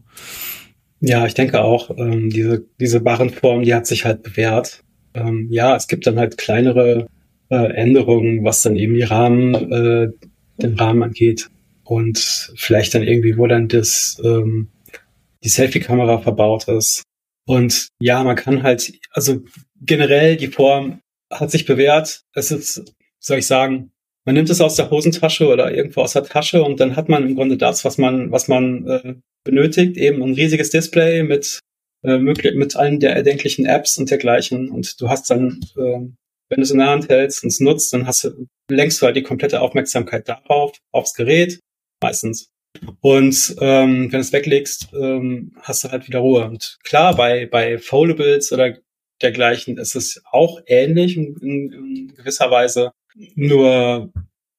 Ja, 1.00 1.26
ich 1.26 1.34
denke 1.34 1.62
auch, 1.62 1.90
ähm, 1.96 2.30
diese, 2.30 2.64
diese 2.78 3.00
Barrenform, 3.00 3.62
die 3.62 3.74
hat 3.74 3.86
sich 3.86 4.04
halt 4.04 4.22
bewährt. 4.22 4.82
Ähm, 5.14 5.48
ja, 5.50 5.74
es 5.74 5.88
gibt 5.88 6.06
dann 6.06 6.18
halt 6.18 6.36
kleinere 6.36 7.06
äh, 7.48 7.72
Änderungen, 7.74 8.44
was 8.44 8.62
dann 8.62 8.76
eben 8.76 8.94
die 8.94 9.02
Rahmen, 9.02 9.54
äh, 9.54 10.08
den 10.58 10.74
Rahmen 10.74 11.02
angeht. 11.02 11.48
Und 11.84 12.18
vielleicht 12.56 12.94
dann 12.94 13.02
irgendwie, 13.02 13.36
wo 13.36 13.46
dann 13.46 13.68
das, 13.68 14.20
ähm, 14.24 14.68
die 15.42 15.48
Selfie-Kamera 15.48 16.18
verbaut 16.18 16.68
ist. 16.68 17.02
Und 17.46 17.88
ja, 17.98 18.22
man 18.22 18.36
kann 18.36 18.62
halt, 18.62 18.92
also 19.10 19.40
generell 19.80 20.36
die 20.36 20.48
Form 20.48 21.00
hat 21.30 21.50
sich 21.50 21.66
bewährt. 21.66 22.22
Es 22.34 22.50
ist, 22.50 22.94
soll 23.18 23.38
ich 23.38 23.46
sagen, 23.46 23.92
man 24.24 24.34
nimmt 24.34 24.50
es 24.50 24.60
aus 24.60 24.76
der 24.76 24.90
Hosentasche 24.90 25.48
oder 25.48 25.74
irgendwo 25.74 26.02
aus 26.02 26.12
der 26.12 26.24
Tasche 26.24 26.62
und 26.62 26.78
dann 26.80 26.96
hat 26.96 27.08
man 27.08 27.26
im 27.26 27.36
Grunde 27.36 27.56
das, 27.56 27.84
was 27.84 27.98
man, 27.98 28.30
was 28.30 28.48
man 28.48 28.86
äh, 28.86 29.14
benötigt, 29.44 29.96
eben 29.96 30.22
ein 30.22 30.34
riesiges 30.34 30.70
Display 30.70 31.22
mit 31.22 31.60
äh, 32.02 32.18
möglich, 32.18 32.54
mit 32.54 32.76
allen 32.76 33.00
der 33.00 33.14
erdenklichen 33.14 33.66
Apps 33.66 33.98
und 33.98 34.10
dergleichen. 34.10 34.70
Und 34.70 35.00
du 35.00 35.08
hast 35.08 35.30
dann, 35.30 35.60
äh, 35.76 36.00
wenn 36.48 36.56
du 36.56 36.62
es 36.62 36.70
in 36.70 36.78
der 36.78 36.88
Hand 36.88 37.08
hältst 37.08 37.42
und 37.42 37.48
es 37.48 37.60
nutzt, 37.60 37.92
dann 37.92 38.06
hast 38.06 38.24
du, 38.24 38.46
lenkst 38.70 39.00
du 39.00 39.06
halt 39.06 39.16
die 39.16 39.22
komplette 39.22 39.60
Aufmerksamkeit 39.60 40.28
darauf, 40.28 40.72
aufs 40.92 41.14
Gerät, 41.14 41.60
meistens. 42.02 42.50
Und 43.00 43.56
ähm, 43.60 44.04
wenn 44.04 44.10
du 44.10 44.18
es 44.18 44.32
weglegst, 44.32 44.88
ähm, 44.94 45.52
hast 45.60 45.84
du 45.84 45.90
halt 45.90 46.06
wieder 46.06 46.20
Ruhe. 46.20 46.44
Und 46.44 46.78
klar, 46.84 47.16
bei, 47.16 47.46
bei 47.46 47.78
Foldables 47.78 48.52
oder 48.52 48.78
dergleichen 49.22 49.78
ist 49.78 49.94
es 49.94 50.22
auch 50.30 50.60
ähnlich 50.66 51.16
in, 51.16 51.36
in, 51.40 52.14
gewisser 52.14 52.50
Weise. 52.50 52.92
Nur, 53.34 54.12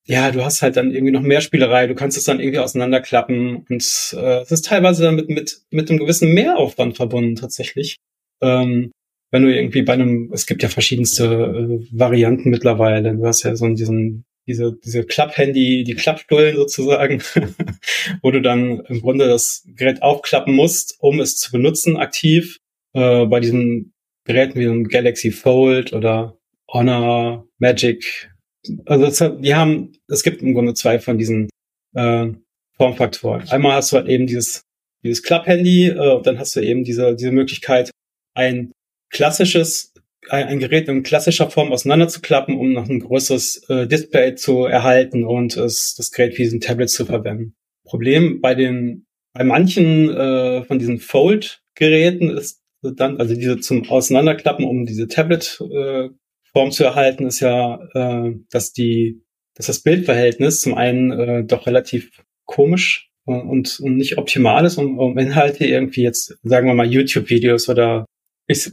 ja, 0.05 0.31
du 0.31 0.43
hast 0.43 0.61
halt 0.61 0.77
dann 0.77 0.91
irgendwie 0.91 1.13
noch 1.13 1.21
mehr 1.21 1.41
Spielerei. 1.41 1.87
Du 1.87 1.95
kannst 1.95 2.17
es 2.17 2.25
dann 2.25 2.39
irgendwie 2.39 2.59
auseinanderklappen. 2.59 3.65
Und 3.69 4.15
äh, 4.17 4.41
es 4.41 4.51
ist 4.51 4.65
teilweise 4.65 5.03
dann 5.03 5.15
mit, 5.15 5.29
mit, 5.29 5.61
mit 5.69 5.89
einem 5.89 5.99
gewissen 5.99 6.33
Mehraufwand 6.33 6.97
verbunden 6.97 7.35
tatsächlich. 7.35 7.97
Ähm, 8.41 8.91
wenn 9.31 9.43
du 9.43 9.55
irgendwie 9.55 9.81
bei 9.81 9.93
einem, 9.93 10.29
es 10.33 10.45
gibt 10.45 10.61
ja 10.61 10.69
verschiedenste 10.69 11.25
äh, 11.25 11.87
Varianten 11.91 12.49
mittlerweile. 12.49 13.15
Du 13.15 13.25
hast 13.25 13.43
ja 13.43 13.55
so 13.55 13.67
diesen, 13.69 14.25
diese, 14.45 14.77
diese 14.83 15.05
Klapphandy, 15.05 15.83
die 15.83 15.95
Klappstullen 15.95 16.57
sozusagen, 16.57 17.21
wo 18.21 18.31
du 18.31 18.41
dann 18.41 18.81
im 18.81 19.01
Grunde 19.01 19.27
das 19.27 19.65
Gerät 19.75 20.01
aufklappen 20.01 20.53
musst, 20.53 20.97
um 20.99 21.19
es 21.21 21.37
zu 21.37 21.51
benutzen 21.51 21.97
aktiv. 21.97 22.57
Äh, 22.93 23.25
bei 23.25 23.39
diesen 23.39 23.93
Geräten 24.25 24.59
wie 24.59 24.65
dem 24.65 24.87
Galaxy 24.87 25.31
Fold 25.31 25.93
oder 25.93 26.37
Honor, 26.71 27.47
Magic. 27.57 28.31
Also 28.85 29.29
die 29.29 29.55
haben, 29.55 29.93
es 30.07 30.23
gibt 30.23 30.41
im 30.41 30.53
Grunde 30.53 30.73
zwei 30.73 30.99
von 30.99 31.17
diesen 31.17 31.49
äh, 31.95 32.27
Formfaktoren. 32.77 33.49
Einmal 33.49 33.73
hast 33.73 33.91
du 33.91 33.97
halt 33.97 34.07
eben 34.07 34.27
dieses, 34.27 34.61
dieses 35.03 35.23
Klapphandy, 35.23 35.87
äh, 35.87 36.15
und 36.15 36.27
dann 36.27 36.39
hast 36.39 36.55
du 36.55 36.61
eben 36.61 36.83
diese, 36.83 37.15
diese 37.15 37.31
Möglichkeit, 37.31 37.91
ein 38.35 38.71
klassisches 39.09 39.91
ein, 40.29 40.47
ein 40.47 40.59
Gerät 40.59 40.87
in 40.87 41.03
klassischer 41.03 41.49
Form 41.49 41.71
auseinanderzuklappen, 41.71 42.57
um 42.57 42.73
noch 42.73 42.89
ein 42.89 42.99
größeres 42.99 43.69
äh, 43.69 43.87
Display 43.87 44.35
zu 44.35 44.65
erhalten 44.65 45.23
und 45.25 45.57
es, 45.57 45.95
das 45.95 46.11
Gerät 46.11 46.37
wie 46.37 46.45
ein 46.45 46.61
Tablet 46.61 46.89
zu 46.89 47.05
verwenden. 47.05 47.55
Problem 47.85 48.41
bei 48.41 48.55
den, 48.55 49.05
bei 49.33 49.43
manchen 49.43 50.09
äh, 50.09 50.63
von 50.63 50.79
diesen 50.79 50.99
Fold-Geräten 50.99 52.29
ist 52.29 52.60
dann, 52.81 53.17
also 53.17 53.35
diese 53.35 53.59
zum 53.59 53.87
Auseinanderklappen, 53.89 54.65
um 54.65 54.85
diese 54.85 55.07
Tablet-Form 55.07 56.67
äh, 56.67 56.71
zu 56.71 56.83
erhalten, 56.83 57.27
ist 57.27 57.39
ja, 57.39 57.79
äh, 57.93 58.33
dass 58.49 58.73
die, 58.73 59.21
dass 59.55 59.67
das 59.67 59.79
Bildverhältnis 59.79 60.61
zum 60.61 60.75
einen 60.75 61.11
äh, 61.11 61.43
doch 61.43 61.67
relativ 61.67 62.23
komisch 62.45 63.09
und, 63.25 63.79
und 63.79 63.97
nicht 63.97 64.17
optimal 64.17 64.65
ist, 64.65 64.77
um, 64.77 64.97
um 64.97 65.17
Inhalte 65.17 65.65
irgendwie 65.65 66.01
jetzt, 66.01 66.37
sagen 66.43 66.67
wir 66.67 66.73
mal, 66.73 66.91
YouTube-Videos 66.91 67.69
oder 67.69 68.05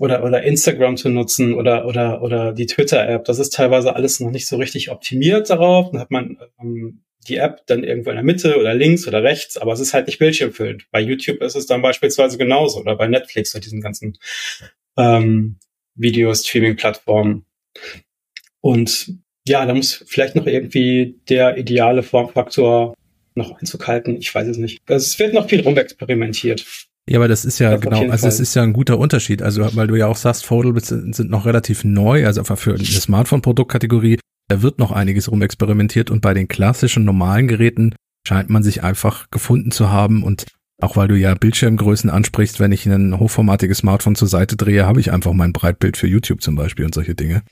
oder, 0.00 0.24
oder 0.24 0.42
Instagram 0.42 0.96
zu 0.96 1.08
nutzen 1.08 1.54
oder, 1.54 1.86
oder, 1.86 2.22
oder 2.22 2.52
die 2.52 2.66
Twitter-App. 2.66 3.24
Das 3.24 3.38
ist 3.38 3.52
teilweise 3.52 3.94
alles 3.94 4.18
noch 4.18 4.32
nicht 4.32 4.48
so 4.48 4.56
richtig 4.56 4.90
optimiert 4.90 5.50
darauf. 5.50 5.92
Dann 5.92 6.00
hat 6.00 6.10
man 6.10 6.36
ähm, 6.60 7.04
die 7.28 7.36
App 7.36 7.66
dann 7.66 7.84
irgendwo 7.84 8.10
in 8.10 8.16
der 8.16 8.24
Mitte 8.24 8.58
oder 8.58 8.74
links 8.74 9.06
oder 9.06 9.22
rechts, 9.22 9.56
aber 9.56 9.72
es 9.72 9.80
ist 9.80 9.94
halt 9.94 10.06
nicht 10.06 10.18
bildschirmfüllend. 10.18 10.86
Bei 10.90 11.00
YouTube 11.00 11.40
ist 11.42 11.54
es 11.54 11.66
dann 11.66 11.82
beispielsweise 11.82 12.38
genauso 12.38 12.80
oder 12.80 12.96
bei 12.96 13.06
Netflix 13.06 13.54
oder 13.54 13.62
diesen 13.62 13.80
ganzen 13.80 14.18
ähm, 14.96 15.56
Video-Streaming-Plattformen. 15.94 17.44
Und 18.60 19.12
ja, 19.46 19.64
da 19.64 19.74
muss 19.74 20.04
vielleicht 20.06 20.34
noch 20.34 20.46
irgendwie 20.46 21.16
der 21.28 21.56
ideale 21.56 22.02
Formfaktor 22.02 22.94
noch 23.34 23.58
Einzug 23.58 23.86
halten. 23.86 24.16
Ich 24.16 24.34
weiß 24.34 24.48
es 24.48 24.58
nicht. 24.58 24.80
Es 24.86 25.18
wird 25.18 25.34
noch 25.34 25.48
viel 25.48 25.60
rumexperimentiert. 25.60 26.66
Ja, 27.08 27.18
aber 27.18 27.28
das 27.28 27.46
ist 27.46 27.58
ja 27.58 27.70
das 27.70 27.80
genau, 27.80 28.10
also 28.10 28.28
es 28.28 28.38
ist 28.38 28.54
ja 28.54 28.62
ein 28.62 28.74
guter 28.74 28.98
Unterschied. 28.98 29.40
Also, 29.40 29.66
weil 29.74 29.86
du 29.86 29.96
ja 29.96 30.06
auch 30.06 30.16
sagst, 30.16 30.44
Foldables 30.44 30.88
sind 30.88 31.30
noch 31.30 31.46
relativ 31.46 31.84
neu, 31.84 32.26
also 32.26 32.40
einfach 32.42 32.58
für 32.58 32.74
eine 32.74 32.84
Smartphone-Produktkategorie, 32.84 34.18
da 34.48 34.62
wird 34.62 34.78
noch 34.78 34.92
einiges 34.92 35.30
rumexperimentiert 35.30 36.10
und 36.10 36.20
bei 36.20 36.34
den 36.34 36.48
klassischen 36.48 37.04
normalen 37.04 37.48
Geräten 37.48 37.94
scheint 38.26 38.50
man 38.50 38.62
sich 38.62 38.82
einfach 38.82 39.30
gefunden 39.30 39.70
zu 39.70 39.90
haben 39.90 40.22
und 40.22 40.46
auch 40.80 40.96
weil 40.96 41.08
du 41.08 41.16
ja 41.16 41.34
Bildschirmgrößen 41.34 42.08
ansprichst, 42.08 42.60
wenn 42.60 42.70
ich 42.70 42.86
ein 42.86 43.18
hochformatiges 43.18 43.78
Smartphone 43.78 44.14
zur 44.14 44.28
Seite 44.28 44.56
drehe, 44.56 44.86
habe 44.86 45.00
ich 45.00 45.12
einfach 45.12 45.32
mein 45.32 45.52
Breitbild 45.52 45.96
für 45.96 46.06
YouTube 46.06 46.40
zum 46.40 46.54
Beispiel 46.54 46.84
und 46.84 46.94
solche 46.94 47.14
Dinge. 47.14 47.42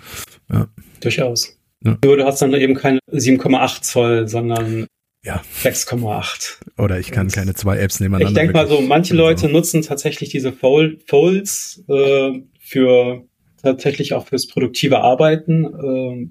Ja. 0.51 0.69
Durchaus. 1.01 1.59
Ja. 1.85 1.99
Nur 2.05 2.17
du 2.17 2.25
hast 2.25 2.41
dann 2.41 2.55
eben 2.55 2.75
keine 2.75 3.01
7,8 3.11 3.83
Zoll, 3.83 4.29
sondern 4.29 4.87
ja. 5.25 5.43
6,8. 5.63 6.59
Oder 6.79 7.01
ich 7.01 7.11
kann 7.11 7.29
keine 7.29 7.55
zwei 7.55 7.79
Apps 7.79 7.99
nebeneinander. 7.99 8.31
Ich 8.31 8.35
denke 8.35 8.53
mal 8.53 8.69
so, 8.69 8.81
manche 8.81 9.15
Leute 9.15 9.49
nutzen 9.49 9.83
tatsächlich 9.83 10.29
diese 10.29 10.53
Fold, 10.53 11.03
Folds 11.09 11.83
äh, 11.89 12.43
für 12.61 13.25
tatsächlich 13.61 14.15
auch 14.15 14.29
fürs 14.29 14.47
produktive 14.47 15.01
Arbeiten. 15.01 15.65
Äh. 15.65 16.29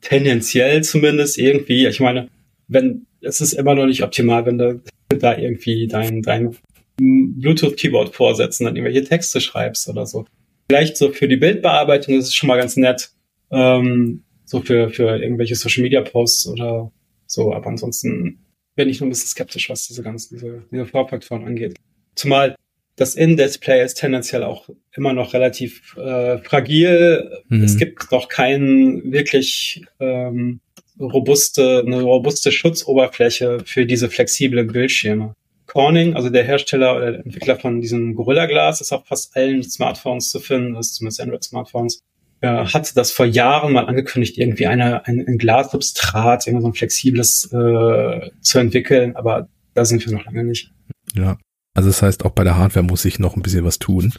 Tendenziell 0.00 0.82
zumindest 0.82 1.38
irgendwie. 1.38 1.86
Ich 1.86 2.00
meine, 2.00 2.28
wenn 2.68 3.06
es 3.20 3.40
ist 3.40 3.52
immer 3.52 3.74
noch 3.74 3.86
nicht 3.86 4.02
optimal, 4.02 4.46
wenn 4.46 4.58
du 4.58 4.82
da 5.08 5.36
irgendwie 5.36 5.86
dein, 5.86 6.22
dein 6.22 6.56
Bluetooth-Keyboard 6.98 8.14
vorsetzen, 8.14 8.64
dann 8.64 8.76
irgendwelche 8.76 9.04
Texte 9.04 9.40
schreibst 9.40 9.88
oder 9.88 10.06
so. 10.06 10.26
Vielleicht 10.68 10.96
so 10.96 11.10
für 11.10 11.28
die 11.28 11.36
Bildbearbeitung 11.36 12.14
ist 12.14 12.26
es 12.26 12.34
schon 12.34 12.46
mal 12.46 12.58
ganz 12.58 12.76
nett. 12.76 13.10
Ähm, 13.50 14.22
so 14.44 14.60
für, 14.60 14.90
für 14.90 15.16
irgendwelche 15.22 15.54
Social 15.54 15.82
Media 15.82 16.00
Posts 16.00 16.48
oder 16.48 16.92
so, 17.26 17.52
aber 17.52 17.66
ansonsten 17.66 18.40
bin 18.76 18.88
ich 18.88 19.00
nur 19.00 19.06
ein 19.06 19.10
bisschen 19.10 19.28
skeptisch, 19.28 19.70
was 19.70 19.86
diese 19.86 20.02
ganzen, 20.02 20.34
diese, 20.34 20.62
diese 20.70 20.86
Vorfaktoren 20.86 21.44
angeht. 21.44 21.76
Zumal 22.14 22.56
das 22.96 23.14
In-Display 23.14 23.84
ist 23.84 23.94
tendenziell 23.94 24.44
auch 24.44 24.68
immer 24.92 25.12
noch 25.12 25.32
relativ 25.32 25.96
äh, 25.96 26.38
fragil. 26.38 27.30
Mhm. 27.48 27.64
Es 27.64 27.76
gibt 27.76 28.12
noch 28.12 28.28
keinen 28.28 29.12
wirklich 29.12 29.84
ähm, 30.00 30.60
robuste, 30.98 31.82
eine 31.86 32.02
robuste 32.02 32.52
Schutzoberfläche 32.52 33.60
für 33.64 33.86
diese 33.86 34.10
flexiblen 34.10 34.66
Bildschirme. 34.66 35.34
Corning, 35.66 36.14
also 36.14 36.30
der 36.30 36.42
Hersteller 36.44 36.96
oder 36.96 37.12
der 37.12 37.24
Entwickler 37.24 37.56
von 37.56 37.80
diesem 37.80 38.16
Gorilla 38.16 38.46
Glas, 38.46 38.80
ist 38.80 38.92
auf 38.92 39.06
fast 39.06 39.36
allen 39.36 39.62
Smartphones 39.62 40.30
zu 40.30 40.40
finden, 40.40 40.74
ist 40.74 40.96
zumindest 40.96 41.20
Android-Smartphones 41.20 42.02
äh, 42.40 42.48
hatte 42.48 42.94
das 42.94 43.12
vor 43.12 43.26
Jahren 43.26 43.72
mal 43.72 43.86
angekündigt, 43.86 44.38
irgendwie 44.38 44.66
eine, 44.66 45.06
ein, 45.06 45.24
ein 45.26 45.38
Glassubstrat, 45.38 46.46
irgendwie 46.46 46.62
so 46.62 46.68
ein 46.68 46.74
flexibles 46.74 47.52
äh, 47.52 48.30
zu 48.40 48.58
entwickeln, 48.58 49.16
aber 49.16 49.48
da 49.74 49.84
sind 49.84 50.04
wir 50.04 50.12
noch 50.12 50.24
lange 50.24 50.44
nicht. 50.44 50.72
Ja. 51.14 51.38
Also 51.74 51.88
das 51.88 52.02
heißt, 52.02 52.24
auch 52.24 52.32
bei 52.32 52.44
der 52.44 52.56
Hardware 52.56 52.84
muss 52.84 53.04
ich 53.04 53.18
noch 53.18 53.36
ein 53.36 53.42
bisschen 53.42 53.64
was 53.64 53.78
tun. 53.78 54.12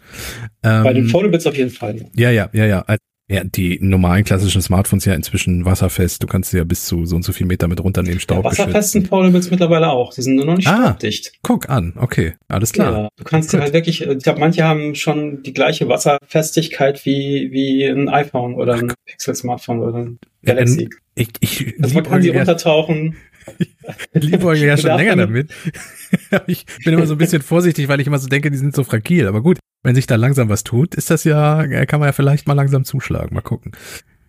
Ähm, 0.63 0.83
bei 0.83 0.93
den 0.93 1.07
Phonobits 1.07 1.45
auf 1.47 1.55
jeden 1.55 1.69
Fall. 1.69 2.09
Ja, 2.15 2.29
ja, 2.31 2.49
ja, 2.53 2.65
ja. 2.65 2.85
Ja, 3.31 3.45
die 3.45 3.79
normalen 3.81 4.25
klassischen 4.25 4.61
Smartphones 4.61 5.05
ja 5.05 5.13
inzwischen 5.13 5.63
wasserfest. 5.63 6.21
Du 6.21 6.27
kannst 6.27 6.51
sie 6.51 6.57
ja 6.57 6.65
bis 6.65 6.85
zu 6.85 7.05
so 7.05 7.15
und 7.15 7.23
so 7.23 7.31
viel 7.31 7.47
Meter 7.47 7.69
mit 7.69 7.81
runternehmen, 7.81 8.19
Staub. 8.19 8.43
Ja, 8.43 8.51
wasserfesten 8.51 9.05
Foldables 9.05 9.49
mittlerweile 9.49 9.89
auch. 9.89 10.13
Die 10.13 10.21
sind 10.21 10.35
nur 10.35 10.43
noch 10.43 10.57
nicht 10.57 10.67
ah, 10.67 10.87
staubdicht. 10.87 11.31
Guck 11.41 11.69
an, 11.69 11.93
okay, 11.95 12.33
alles 12.49 12.73
klar. 12.73 12.91
Ja, 12.91 13.09
du 13.15 13.23
kannst 13.23 13.53
halt 13.53 13.71
wirklich, 13.71 14.01
ich 14.01 14.23
glaube, 14.23 14.41
manche 14.41 14.65
haben 14.65 14.95
schon 14.95 15.43
die 15.43 15.53
gleiche 15.53 15.87
Wasserfestigkeit 15.87 17.05
wie, 17.05 17.51
wie 17.53 17.85
ein 17.85 18.09
iPhone 18.09 18.53
oder 18.55 18.73
ein 18.73 18.91
Pixel-Smartphone 19.05 19.79
oder 19.79 19.97
ein 19.97 20.19
Galaxy. 20.43 20.83
Ja, 20.83 20.89
ich, 21.15 21.29
ich, 21.39 21.75
also 21.81 21.93
man 21.95 22.03
kann 22.03 22.21
sie 22.21 22.31
untertauchen. 22.31 23.15
Ich 24.13 24.23
liebe 24.23 24.45
euch 24.45 24.61
ja 24.61 24.77
schon 24.77 24.95
länger 24.95 25.15
damit. 25.15 25.51
ich 26.47 26.65
bin 26.83 26.93
immer 26.93 27.07
so 27.07 27.15
ein 27.15 27.17
bisschen 27.17 27.41
vorsichtig, 27.41 27.87
weil 27.87 27.99
ich 27.99 28.07
immer 28.07 28.19
so 28.19 28.27
denke, 28.27 28.51
die 28.51 28.57
sind 28.57 28.75
so 28.75 28.83
fragil. 28.83 29.27
Aber 29.27 29.41
gut, 29.41 29.59
wenn 29.83 29.95
sich 29.95 30.07
da 30.07 30.15
langsam 30.15 30.49
was 30.49 30.63
tut, 30.63 30.95
ist 30.95 31.09
das 31.09 31.23
ja, 31.23 31.65
kann 31.85 31.99
man 31.99 32.09
ja 32.09 32.13
vielleicht 32.13 32.47
mal 32.47 32.53
langsam 32.53 32.83
zuschlagen. 32.83 33.33
Mal 33.33 33.41
gucken. 33.41 33.71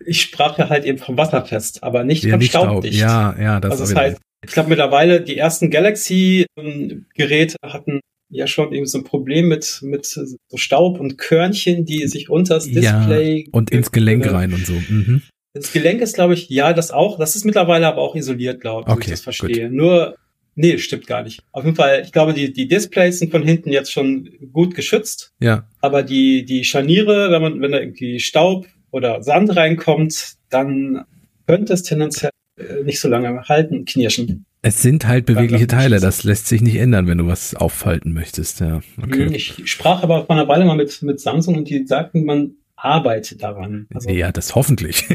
Ich 0.05 0.21
sprach 0.21 0.57
ja 0.57 0.69
halt 0.69 0.85
eben 0.85 0.97
vom 0.97 1.17
Wasserfest, 1.17 1.83
aber 1.83 2.03
nicht 2.03 2.23
ja, 2.23 2.31
von 2.31 2.39
nicht 2.39 2.49
Staubdicht. 2.49 2.97
Staub. 2.97 3.09
Ja, 3.09 3.35
ja, 3.41 3.59
das, 3.59 3.71
also 3.71 3.83
das 3.85 3.95
heißt, 3.95 4.21
ich 4.45 4.51
glaube 4.51 4.69
mittlerweile 4.69 5.21
die 5.21 5.37
ersten 5.37 5.69
Galaxy-Geräte 5.69 7.55
hatten 7.63 8.01
ja 8.29 8.47
schon 8.47 8.73
eben 8.73 8.85
so 8.85 8.97
ein 8.97 9.03
Problem 9.03 9.47
mit, 9.47 9.79
mit 9.83 10.05
so 10.05 10.37
Staub 10.55 10.99
und 10.99 11.17
Körnchen, 11.17 11.85
die 11.85 12.07
sich 12.07 12.29
unter 12.29 12.55
das 12.55 12.65
Display 12.65 13.43
ja, 13.45 13.49
und 13.51 13.71
ins 13.71 13.91
Gelenk 13.91 14.29
rein 14.31 14.53
und 14.53 14.65
so. 14.65 14.73
Mhm. 14.73 15.21
Das 15.53 15.71
Gelenk 15.71 16.01
ist, 16.01 16.15
glaube 16.15 16.33
ich, 16.33 16.49
ja, 16.49 16.73
das 16.73 16.91
auch. 16.91 17.19
Das 17.19 17.35
ist 17.35 17.45
mittlerweile 17.45 17.87
aber 17.87 18.01
auch 18.01 18.15
isoliert, 18.15 18.59
glaube 18.59 18.85
ich, 18.87 18.93
okay, 18.93 19.03
ich 19.05 19.11
das 19.11 19.21
verstehe. 19.21 19.69
Gut. 19.69 19.77
Nur, 19.77 20.15
nee, 20.55 20.79
stimmt 20.79 21.05
gar 21.05 21.21
nicht. 21.21 21.43
Auf 21.51 21.63
jeden 21.63 21.75
Fall, 21.75 22.01
ich 22.03 22.11
glaube, 22.11 22.33
die, 22.33 22.51
die 22.51 22.67
Displays 22.67 23.19
sind 23.19 23.31
von 23.31 23.43
hinten 23.43 23.71
jetzt 23.71 23.91
schon 23.91 24.29
gut 24.51 24.73
geschützt. 24.73 25.31
Ja. 25.39 25.67
Aber 25.79 26.01
die, 26.01 26.43
die 26.45 26.63
Scharniere, 26.63 27.31
wenn 27.31 27.41
man, 27.41 27.61
wenn 27.61 27.71
da 27.71 27.79
irgendwie 27.79 28.19
Staub 28.19 28.65
oder 28.89 29.21
Sand 29.21 29.55
reinkommt, 29.55 30.33
dann 30.49 31.05
könnte 31.45 31.73
es 31.73 31.83
tendenziell 31.83 32.31
äh, 32.57 32.83
nicht 32.83 32.99
so 32.99 33.07
lange 33.07 33.43
halten, 33.43 33.85
knirschen. 33.85 34.45
Es 34.65 34.81
sind 34.81 35.07
halt 35.07 35.25
bewegliche 35.25 35.67
Teile, 35.67 35.99
das 35.99 36.23
lässt 36.23 36.47
sich 36.47 36.61
nicht 36.61 36.77
ändern, 36.77 37.05
wenn 37.07 37.17
du 37.17 37.27
was 37.27 37.53
auffalten 37.53 38.13
möchtest, 38.13 38.61
ja. 38.61 38.81
Okay. 39.01 39.29
Ich 39.33 39.61
sprach 39.65 40.03
aber 40.03 40.25
vor 40.25 40.35
einer 40.37 40.47
Weile 40.47 40.63
mal 40.63 40.77
mit, 40.77 41.01
mit 41.01 41.19
Samsung 41.19 41.57
und 41.57 41.69
die 41.69 41.85
sagten, 41.85 42.23
man 42.23 42.55
arbeite 42.83 43.37
daran. 43.37 43.87
Also, 43.93 44.09
ja, 44.09 44.31
das 44.31 44.55
hoffentlich. 44.55 45.03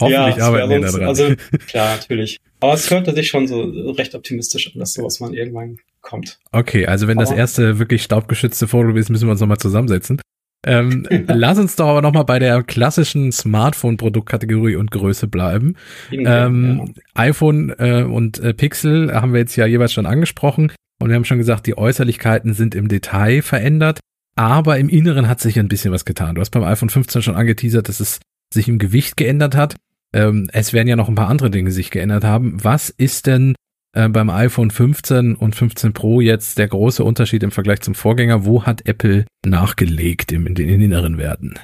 hoffentlich 0.00 0.36
ja, 0.36 0.36
arbeiten 0.38 0.70
wir 0.70 0.80
daran. 0.80 1.04
Also 1.04 1.34
klar, 1.66 1.96
natürlich. 1.96 2.38
Aber 2.60 2.74
es 2.74 2.90
hörte 2.90 3.14
sich 3.14 3.28
schon 3.28 3.48
so 3.48 3.62
recht 3.92 4.14
optimistisch 4.14 4.72
an, 4.72 4.78
dass 4.78 4.92
sowas 4.92 5.20
mal 5.20 5.34
irgendwann 5.34 5.78
kommt. 6.02 6.38
Okay, 6.52 6.86
also 6.86 7.08
wenn 7.08 7.18
aber 7.18 7.26
das 7.26 7.36
erste 7.36 7.78
wirklich 7.78 8.02
staubgeschützte 8.02 8.68
Foto 8.68 8.90
ist, 8.90 9.08
müssen 9.08 9.26
wir 9.26 9.32
uns 9.32 9.40
nochmal 9.40 9.58
zusammensetzen. 9.58 10.20
Ähm, 10.64 11.06
lass 11.26 11.58
uns 11.58 11.74
doch 11.76 11.88
aber 11.88 12.02
nochmal 12.02 12.24
bei 12.24 12.38
der 12.38 12.62
klassischen 12.62 13.32
Smartphone-Produktkategorie 13.32 14.76
und 14.76 14.90
Größe 14.90 15.26
bleiben. 15.26 15.76
Ähm, 16.10 16.92
ja. 16.94 17.02
iPhone 17.14 17.74
äh, 17.78 18.02
und 18.02 18.38
äh, 18.40 18.52
Pixel 18.52 19.12
haben 19.14 19.32
wir 19.32 19.40
jetzt 19.40 19.56
ja 19.56 19.64
jeweils 19.64 19.92
schon 19.92 20.06
angesprochen 20.06 20.70
und 21.00 21.08
wir 21.08 21.16
haben 21.16 21.24
schon 21.24 21.38
gesagt, 21.38 21.66
die 21.66 21.78
Äußerlichkeiten 21.78 22.52
sind 22.52 22.74
im 22.74 22.88
Detail 22.88 23.42
verändert. 23.42 24.00
Aber 24.34 24.78
im 24.78 24.88
Inneren 24.88 25.28
hat 25.28 25.40
sich 25.40 25.58
ein 25.58 25.68
bisschen 25.68 25.92
was 25.92 26.04
getan. 26.04 26.34
Du 26.34 26.40
hast 26.40 26.50
beim 26.50 26.64
iPhone 26.64 26.88
15 26.88 27.22
schon 27.22 27.36
angeteasert, 27.36 27.88
dass 27.88 28.00
es 28.00 28.20
sich 28.52 28.68
im 28.68 28.78
Gewicht 28.78 29.16
geändert 29.16 29.54
hat. 29.54 29.76
Ähm, 30.12 30.48
es 30.52 30.72
werden 30.72 30.88
ja 30.88 30.96
noch 30.96 31.08
ein 31.08 31.14
paar 31.14 31.28
andere 31.28 31.50
Dinge 31.50 31.70
sich 31.70 31.90
geändert 31.90 32.24
haben. 32.24 32.62
Was 32.62 32.90
ist 32.90 33.26
denn 33.26 33.54
äh, 33.94 34.08
beim 34.08 34.30
iPhone 34.30 34.70
15 34.70 35.34
und 35.34 35.54
15 35.54 35.92
Pro 35.92 36.20
jetzt 36.20 36.58
der 36.58 36.68
große 36.68 37.04
Unterschied 37.04 37.42
im 37.42 37.50
Vergleich 37.50 37.80
zum 37.80 37.94
Vorgänger? 37.94 38.44
Wo 38.44 38.64
hat 38.64 38.86
Apple 38.86 39.26
nachgelegt 39.44 40.32
im, 40.32 40.46
in 40.46 40.54
den 40.54 40.68
inneren 40.68 41.18
Werten? 41.18 41.54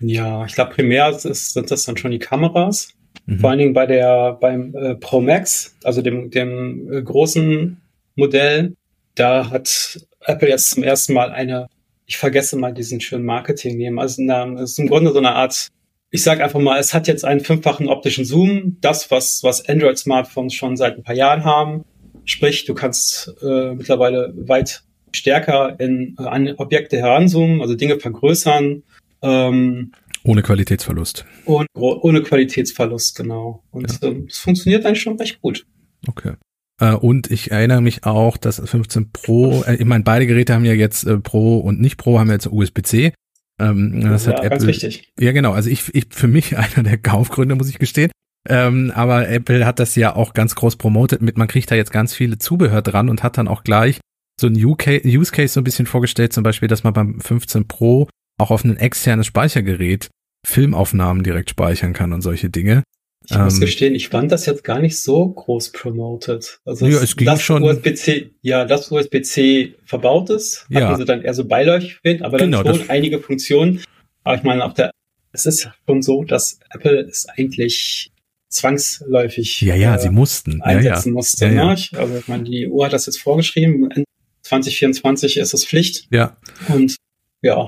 Ja, 0.00 0.44
ich 0.46 0.54
glaube, 0.54 0.74
primär 0.74 1.10
ist, 1.10 1.52
sind 1.52 1.70
das 1.70 1.84
dann 1.84 1.96
schon 1.96 2.10
die 2.10 2.18
Kameras. 2.18 2.94
Mhm. 3.26 3.38
Vor 3.38 3.50
allen 3.50 3.58
Dingen 3.58 3.74
bei 3.74 3.86
der, 3.86 4.32
beim 4.40 4.74
äh, 4.74 4.94
Pro 4.96 5.20
Max, 5.20 5.76
also 5.84 6.02
dem, 6.02 6.30
dem 6.30 6.92
äh, 6.92 7.02
großen 7.02 7.80
Modell, 8.16 8.74
da 9.14 9.50
hat 9.50 10.00
Apple 10.24 10.48
jetzt 10.48 10.70
zum 10.70 10.82
ersten 10.82 11.14
Mal 11.14 11.30
eine, 11.30 11.66
ich 12.06 12.16
vergesse 12.16 12.56
mal 12.56 12.72
diesen 12.72 13.00
schönen 13.00 13.24
Marketing-Namen, 13.24 13.98
also 13.98 14.62
es 14.62 14.72
ist 14.72 14.78
im 14.78 14.88
Grunde 14.88 15.12
so 15.12 15.18
eine 15.18 15.32
Art, 15.32 15.68
ich 16.10 16.22
sage 16.22 16.42
einfach 16.42 16.60
mal, 16.60 16.78
es 16.78 16.92
hat 16.92 17.08
jetzt 17.08 17.24
einen 17.24 17.40
fünffachen 17.40 17.88
optischen 17.88 18.24
Zoom, 18.24 18.78
das, 18.80 19.10
was, 19.10 19.42
was 19.42 19.68
Android-Smartphones 19.68 20.54
schon 20.54 20.76
seit 20.76 20.96
ein 20.96 21.02
paar 21.02 21.14
Jahren 21.14 21.44
haben. 21.44 21.84
Sprich, 22.24 22.64
du 22.64 22.74
kannst 22.74 23.34
äh, 23.42 23.74
mittlerweile 23.74 24.32
weit 24.36 24.82
stärker 25.12 25.78
in, 25.78 26.16
äh, 26.18 26.24
an 26.24 26.52
Objekte 26.56 26.98
heranzoomen, 26.98 27.60
also 27.60 27.74
Dinge 27.74 27.98
vergrößern. 27.98 28.82
Ähm, 29.22 29.92
ohne 30.24 30.42
Qualitätsverlust. 30.42 31.24
Und, 31.46 31.66
ohne 31.74 32.22
Qualitätsverlust, 32.22 33.16
genau. 33.16 33.62
Und 33.70 33.90
es 33.90 34.00
ja. 34.02 34.08
ähm, 34.08 34.28
funktioniert 34.30 34.84
eigentlich 34.84 35.00
schon 35.02 35.16
recht 35.16 35.40
gut. 35.40 35.66
Okay. 36.06 36.34
Äh, 36.80 36.94
und 36.94 37.30
ich 37.30 37.50
erinnere 37.50 37.82
mich 37.82 38.04
auch, 38.04 38.36
dass 38.36 38.60
15 38.64 39.12
Pro, 39.12 39.62
äh, 39.62 39.76
ich 39.76 39.84
meine, 39.84 40.02
beide 40.02 40.26
Geräte 40.26 40.54
haben 40.54 40.64
ja 40.64 40.72
jetzt 40.72 41.04
äh, 41.04 41.18
Pro 41.18 41.58
und 41.58 41.80
nicht 41.80 41.96
Pro, 41.96 42.18
haben 42.18 42.30
jetzt 42.30 42.46
USB-C. 42.50 43.12
Ähm, 43.60 44.00
das 44.00 44.24
ja, 44.24 44.32
hat 44.32 44.38
Apple, 44.38 44.50
ganz 44.50 44.66
wichtig. 44.66 45.12
Ja, 45.18 45.32
genau. 45.32 45.52
Also 45.52 45.70
ich, 45.70 45.94
ich 45.94 46.06
für 46.10 46.28
mich 46.28 46.56
einer 46.58 46.82
der 46.82 46.98
Kaufgründe, 46.98 47.54
muss 47.54 47.68
ich 47.68 47.78
gestehen. 47.78 48.10
Ähm, 48.48 48.90
aber 48.94 49.28
Apple 49.28 49.66
hat 49.66 49.78
das 49.78 49.94
ja 49.96 50.16
auch 50.16 50.32
ganz 50.32 50.54
groß 50.54 50.76
promotet 50.76 51.20
mit, 51.20 51.36
man 51.36 51.46
kriegt 51.46 51.70
da 51.70 51.74
jetzt 51.74 51.92
ganz 51.92 52.14
viele 52.14 52.38
Zubehör 52.38 52.80
dran 52.80 53.10
und 53.10 53.22
hat 53.22 53.36
dann 53.36 53.48
auch 53.48 53.64
gleich 53.64 54.00
so 54.40 54.46
ein 54.46 54.54
Use 54.54 55.30
Case 55.30 55.52
so 55.52 55.60
ein 55.60 55.64
bisschen 55.64 55.84
vorgestellt, 55.84 56.32
zum 56.32 56.42
Beispiel, 56.42 56.66
dass 56.66 56.82
man 56.82 56.94
beim 56.94 57.20
15 57.20 57.68
Pro 57.68 58.08
auch 58.38 58.50
auf 58.50 58.64
ein 58.64 58.78
externes 58.78 59.26
Speichergerät 59.26 60.08
Filmaufnahmen 60.46 61.22
direkt 61.22 61.50
speichern 61.50 61.92
kann 61.92 62.14
und 62.14 62.22
solche 62.22 62.48
Dinge. 62.48 62.82
Ich 63.30 63.38
muss 63.38 63.54
ähm, 63.54 63.60
gestehen, 63.60 63.94
ich 63.94 64.08
fand 64.08 64.32
das 64.32 64.46
jetzt 64.46 64.64
gar 64.64 64.80
nicht 64.80 64.98
so 64.98 65.28
groß 65.28 65.70
promoted. 65.70 66.60
Also 66.64 66.86
ja, 66.86 67.00
es 67.00 67.16
ging 67.16 67.26
das 67.26 67.42
schon. 67.42 67.62
USB-C, 67.62 68.30
ja, 68.42 68.64
das 68.64 68.90
USB-C 68.90 69.74
verbaut 69.84 70.30
ist, 70.30 70.66
ja. 70.68 70.88
hatten 70.88 70.96
sie 70.96 71.04
dann 71.04 71.22
eher 71.22 71.34
so 71.34 71.44
beiläufig 71.44 71.98
erwähnt, 72.02 72.22
aber 72.22 72.38
dann 72.38 72.50
genau, 72.50 72.74
schon 72.74 72.90
einige 72.90 73.20
Funktionen. 73.20 73.82
Aber 74.24 74.36
ich 74.36 74.42
meine, 74.42 74.64
auch 74.64 74.72
der, 74.72 74.90
es 75.32 75.46
ist 75.46 75.70
schon 75.86 76.02
so, 76.02 76.24
dass 76.24 76.58
Apple 76.70 77.00
es 77.02 77.26
eigentlich 77.28 78.10
zwangsläufig 78.48 79.60
ja, 79.60 79.76
ja, 79.76 79.94
äh, 79.94 80.00
sie 80.00 80.10
mussten. 80.10 80.60
einsetzen 80.60 81.10
ja, 81.10 81.10
ja. 81.10 81.12
musste. 81.12 81.46
Ja, 81.46 81.52
ja. 81.52 81.64
Ne? 81.66 81.70
Also 81.98 82.16
ich 82.18 82.28
meine, 82.28 82.42
die 82.44 82.68
EU 82.68 82.84
hat 82.84 82.92
das 82.92 83.06
jetzt 83.06 83.20
vorgeschrieben. 83.20 83.90
In 83.92 84.04
2024 84.42 85.36
ist 85.36 85.54
es 85.54 85.64
Pflicht. 85.64 86.08
Ja. 86.10 86.36
Und 86.68 86.96
ja. 87.42 87.66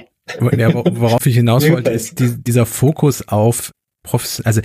ja 0.56 0.74
worauf 0.74 1.24
ich 1.24 1.36
hinaus 1.36 1.68
wollte, 1.70 1.90
ist 1.90 2.18
die, 2.18 2.36
dieser 2.42 2.66
Fokus 2.66 3.26
auf 3.28 3.70
Profis, 4.02 4.40
also 4.40 4.60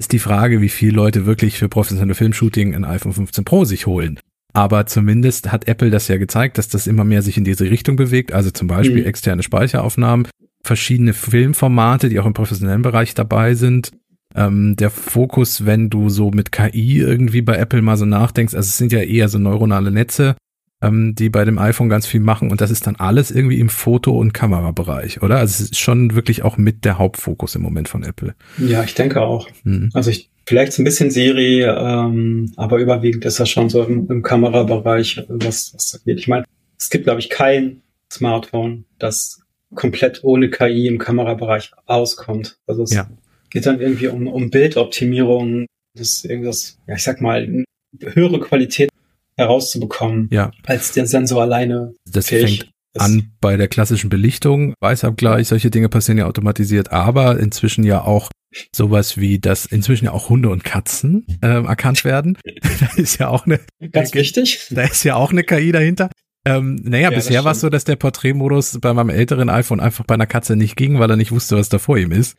ist 0.00 0.12
die 0.12 0.18
Frage, 0.18 0.62
wie 0.62 0.70
viele 0.70 0.96
Leute 0.96 1.26
wirklich 1.26 1.58
für 1.58 1.68
professionelle 1.68 2.14
Filmshooting 2.14 2.74
ein 2.74 2.86
iPhone 2.86 3.12
15 3.12 3.44
Pro 3.44 3.66
sich 3.66 3.86
holen. 3.86 4.18
Aber 4.54 4.86
zumindest 4.86 5.52
hat 5.52 5.68
Apple 5.68 5.90
das 5.90 6.08
ja 6.08 6.16
gezeigt, 6.16 6.56
dass 6.56 6.68
das 6.68 6.86
immer 6.86 7.04
mehr 7.04 7.20
sich 7.20 7.36
in 7.36 7.44
diese 7.44 7.70
Richtung 7.70 7.96
bewegt. 7.96 8.32
Also 8.32 8.50
zum 8.50 8.66
Beispiel 8.66 9.02
mhm. 9.02 9.06
externe 9.06 9.42
Speicheraufnahmen, 9.42 10.26
verschiedene 10.64 11.12
Filmformate, 11.12 12.08
die 12.08 12.18
auch 12.18 12.24
im 12.24 12.32
professionellen 12.32 12.80
Bereich 12.80 13.12
dabei 13.12 13.54
sind. 13.54 13.92
Ähm, 14.34 14.74
der 14.76 14.88
Fokus, 14.88 15.66
wenn 15.66 15.90
du 15.90 16.08
so 16.08 16.30
mit 16.30 16.50
KI 16.50 16.98
irgendwie 16.98 17.42
bei 17.42 17.56
Apple 17.56 17.82
mal 17.82 17.98
so 17.98 18.06
nachdenkst, 18.06 18.54
also 18.54 18.66
es 18.66 18.78
sind 18.78 18.92
ja 18.92 19.00
eher 19.00 19.28
so 19.28 19.38
neuronale 19.38 19.90
Netze, 19.90 20.34
ähm, 20.82 21.14
die 21.14 21.28
bei 21.28 21.44
dem 21.44 21.58
iPhone 21.58 21.88
ganz 21.88 22.06
viel 22.06 22.20
machen 22.20 22.50
und 22.50 22.60
das 22.60 22.70
ist 22.70 22.86
dann 22.86 22.96
alles 22.96 23.30
irgendwie 23.30 23.60
im 23.60 23.68
Foto- 23.68 24.18
und 24.18 24.32
Kamerabereich, 24.32 25.22
oder? 25.22 25.38
Also 25.38 25.52
es 25.52 25.60
ist 25.60 25.78
schon 25.78 26.14
wirklich 26.14 26.42
auch 26.42 26.56
mit 26.56 26.84
der 26.84 26.98
Hauptfokus 26.98 27.54
im 27.54 27.62
Moment 27.62 27.88
von 27.88 28.02
Apple. 28.02 28.34
Ja, 28.58 28.82
ich 28.82 28.94
denke 28.94 29.20
auch. 29.20 29.48
Mhm. 29.64 29.90
Also 29.92 30.10
ich, 30.10 30.30
vielleicht 30.46 30.72
so 30.72 30.82
ein 30.82 30.84
bisschen 30.84 31.10
Siri, 31.10 31.62
ähm, 31.62 32.52
aber 32.56 32.78
überwiegend 32.78 33.24
ist 33.24 33.40
das 33.40 33.50
schon 33.50 33.68
so 33.68 33.84
im, 33.84 34.10
im 34.10 34.22
Kamerabereich, 34.22 35.24
was, 35.28 35.74
was 35.74 36.00
geht. 36.04 36.18
Ich 36.18 36.28
meine, 36.28 36.44
es 36.78 36.88
gibt, 36.88 37.04
glaube 37.04 37.20
ich, 37.20 37.28
kein 37.28 37.82
Smartphone, 38.10 38.84
das 38.98 39.40
komplett 39.74 40.24
ohne 40.24 40.50
KI 40.50 40.86
im 40.86 40.98
Kamerabereich 40.98 41.72
auskommt. 41.86 42.58
Also 42.66 42.82
es 42.82 42.94
ja. 42.94 43.08
geht 43.50 43.66
dann 43.66 43.80
irgendwie 43.80 44.08
um, 44.08 44.26
um 44.26 44.50
Bildoptimierung, 44.50 45.66
das 45.94 46.24
irgendwas, 46.24 46.78
ja, 46.86 46.94
ich 46.94 47.02
sag 47.02 47.20
mal, 47.20 47.64
höhere 48.00 48.40
Qualität 48.40 48.90
herauszubekommen, 49.36 50.28
ja. 50.30 50.50
als 50.66 50.92
der 50.92 51.06
Sensor 51.06 51.42
alleine. 51.42 51.94
Das 52.10 52.28
fängt 52.28 52.70
an 52.98 53.32
bei 53.40 53.56
der 53.56 53.68
klassischen 53.68 54.10
Belichtung, 54.10 54.74
Weißabgleich, 54.80 55.48
solche 55.48 55.70
Dinge 55.70 55.88
passieren 55.88 56.18
ja 56.18 56.26
automatisiert, 56.26 56.90
aber 56.92 57.38
inzwischen 57.38 57.84
ja 57.84 58.02
auch 58.02 58.30
sowas 58.74 59.16
wie, 59.16 59.38
dass 59.38 59.66
inzwischen 59.66 60.06
ja 60.06 60.12
auch 60.12 60.28
Hunde 60.28 60.50
und 60.50 60.64
Katzen 60.64 61.24
ähm, 61.42 61.66
erkannt 61.66 62.04
werden. 62.04 62.36
da 62.80 62.88
ist 62.96 63.18
ja 63.18 63.28
auch 63.28 63.46
eine 63.46 63.60
ganz 63.92 64.12
wichtig. 64.14 64.66
Da 64.70 64.82
ist 64.82 65.04
ja 65.04 65.14
auch 65.14 65.30
eine 65.30 65.44
KI 65.44 65.72
dahinter. 65.72 66.10
Ähm, 66.44 66.76
naja, 66.82 67.10
ja, 67.10 67.16
bisher 67.16 67.44
war 67.44 67.52
es 67.52 67.60
so, 67.60 67.68
dass 67.68 67.84
der 67.84 67.96
Porträtmodus 67.96 68.78
bei 68.80 68.94
meinem 68.94 69.10
älteren 69.10 69.50
iPhone 69.50 69.78
einfach 69.78 70.04
bei 70.06 70.14
einer 70.14 70.26
Katze 70.26 70.56
nicht 70.56 70.74
ging, 70.74 70.98
weil 70.98 71.10
er 71.10 71.16
nicht 71.16 71.32
wusste, 71.32 71.56
was 71.56 71.68
da 71.68 71.78
vor 71.78 71.98
ihm 71.98 72.12
ist. 72.12 72.36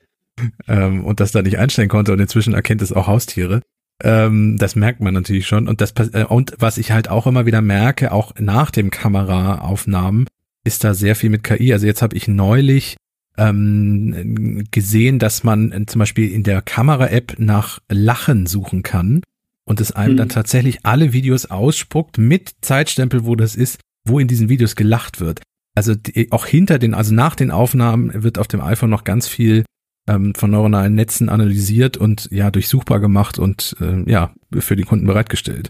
Ähm, 0.67 1.05
und 1.05 1.19
das 1.19 1.31
da 1.31 1.43
nicht 1.43 1.59
einstellen 1.59 1.89
konnte 1.89 2.11
und 2.11 2.19
inzwischen 2.19 2.53
erkennt 2.53 2.81
es 2.81 2.91
auch 2.91 3.07
Haustiere. 3.07 3.61
Ähm, 4.03 4.57
das 4.57 4.75
merkt 4.75 5.01
man 5.01 5.13
natürlich 5.13 5.47
schon. 5.47 5.67
Und 5.67 5.81
das 5.81 5.93
äh, 6.13 6.25
und 6.27 6.53
was 6.59 6.77
ich 6.77 6.91
halt 6.91 7.09
auch 7.09 7.27
immer 7.27 7.45
wieder 7.45 7.61
merke, 7.61 8.11
auch 8.11 8.33
nach 8.39 8.71
dem 8.71 8.89
Kameraaufnahmen, 8.89 10.27
ist 10.63 10.83
da 10.83 10.93
sehr 10.93 11.15
viel 11.15 11.29
mit 11.29 11.43
KI. 11.43 11.73
Also 11.73 11.85
jetzt 11.85 12.01
habe 12.01 12.15
ich 12.15 12.27
neulich 12.27 12.97
ähm, 13.37 14.63
gesehen, 14.71 15.19
dass 15.19 15.43
man 15.43 15.71
äh, 15.71 15.85
zum 15.85 15.99
Beispiel 15.99 16.31
in 16.31 16.43
der 16.43 16.61
Kamera-App 16.61 17.35
nach 17.39 17.79
Lachen 17.89 18.45
suchen 18.45 18.83
kann 18.83 19.21
und 19.65 19.81
es 19.81 19.91
einem 19.91 20.13
mhm. 20.13 20.17
dann 20.17 20.29
tatsächlich 20.29 20.85
alle 20.85 21.13
Videos 21.13 21.45
ausspuckt 21.45 22.17
mit 22.17 22.55
Zeitstempel, 22.61 23.25
wo 23.25 23.35
das 23.35 23.55
ist, 23.55 23.79
wo 24.05 24.19
in 24.19 24.27
diesen 24.27 24.49
Videos 24.49 24.75
gelacht 24.75 25.19
wird. 25.19 25.41
Also 25.75 25.95
die, 25.95 26.31
auch 26.31 26.45
hinter 26.45 26.79
den, 26.79 26.93
also 26.93 27.13
nach 27.13 27.35
den 27.35 27.51
Aufnahmen 27.51 28.23
wird 28.23 28.37
auf 28.37 28.47
dem 28.47 28.61
iPhone 28.61 28.89
noch 28.89 29.03
ganz 29.03 29.27
viel 29.27 29.63
ähm, 30.07 30.33
von 30.35 30.51
neuronalen 30.51 30.95
Netzen 30.95 31.29
analysiert 31.29 31.97
und 31.97 32.27
ja 32.31 32.51
durchsuchbar 32.51 32.99
gemacht 32.99 33.39
und 33.39 33.75
äh, 33.81 34.09
ja 34.09 34.33
für 34.59 34.75
die 34.75 34.83
Kunden 34.83 35.07
bereitgestellt. 35.07 35.69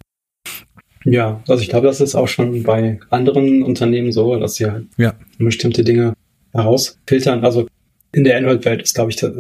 Ja, 1.04 1.42
also 1.48 1.64
ich 1.64 1.70
glaube, 1.70 1.88
das 1.88 2.00
ist 2.00 2.16
auch 2.16 2.28
schon 2.28 2.64
bei 2.64 3.00
anderen 3.10 3.64
Unternehmen 3.64 4.12
so, 4.12 4.40
dass 4.40 4.56
sie 4.56 4.70
halt 4.70 4.88
ja. 4.98 5.16
bestimmte 5.40 5.84
Dinge 5.84 6.14
herausfiltern. 6.52 7.44
Also 7.44 7.68
in 8.12 8.24
der 8.24 8.38
Android-Welt 8.38 8.82
ist, 8.82 8.94
glaube 8.94 9.12
ich, 9.12 9.22
äh, 9.24 9.32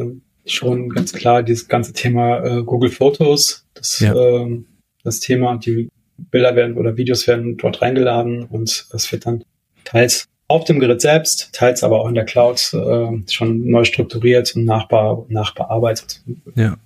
schon 0.45 0.89
ganz 0.89 1.13
klar 1.13 1.43
dieses 1.43 1.67
ganze 1.67 1.93
Thema 1.93 2.43
äh, 2.43 2.63
Google 2.63 2.89
Fotos, 2.89 3.67
das, 3.75 3.99
ja. 3.99 4.13
äh, 4.15 4.63
das 5.03 5.19
Thema, 5.19 5.57
die 5.57 5.89
Bilder 6.17 6.55
werden 6.55 6.77
oder 6.77 6.97
Videos 6.97 7.27
werden 7.27 7.57
dort 7.57 7.81
reingeladen 7.81 8.45
und 8.45 8.87
es 8.91 9.11
wird 9.11 9.25
dann 9.25 9.43
teils 9.83 10.27
auf 10.51 10.65
dem 10.65 10.79
Gerät 10.79 11.01
selbst, 11.01 11.49
teils 11.53 11.83
aber 11.83 12.01
auch 12.01 12.07
in 12.07 12.15
der 12.15 12.25
Cloud 12.25 12.73
äh, 12.73 13.31
schon 13.31 13.67
neu 13.67 13.85
strukturiert 13.85 14.55
und 14.55 14.65
nachbar, 14.65 15.25
nachbearbeitet. 15.29 16.21
Ja. 16.55 16.77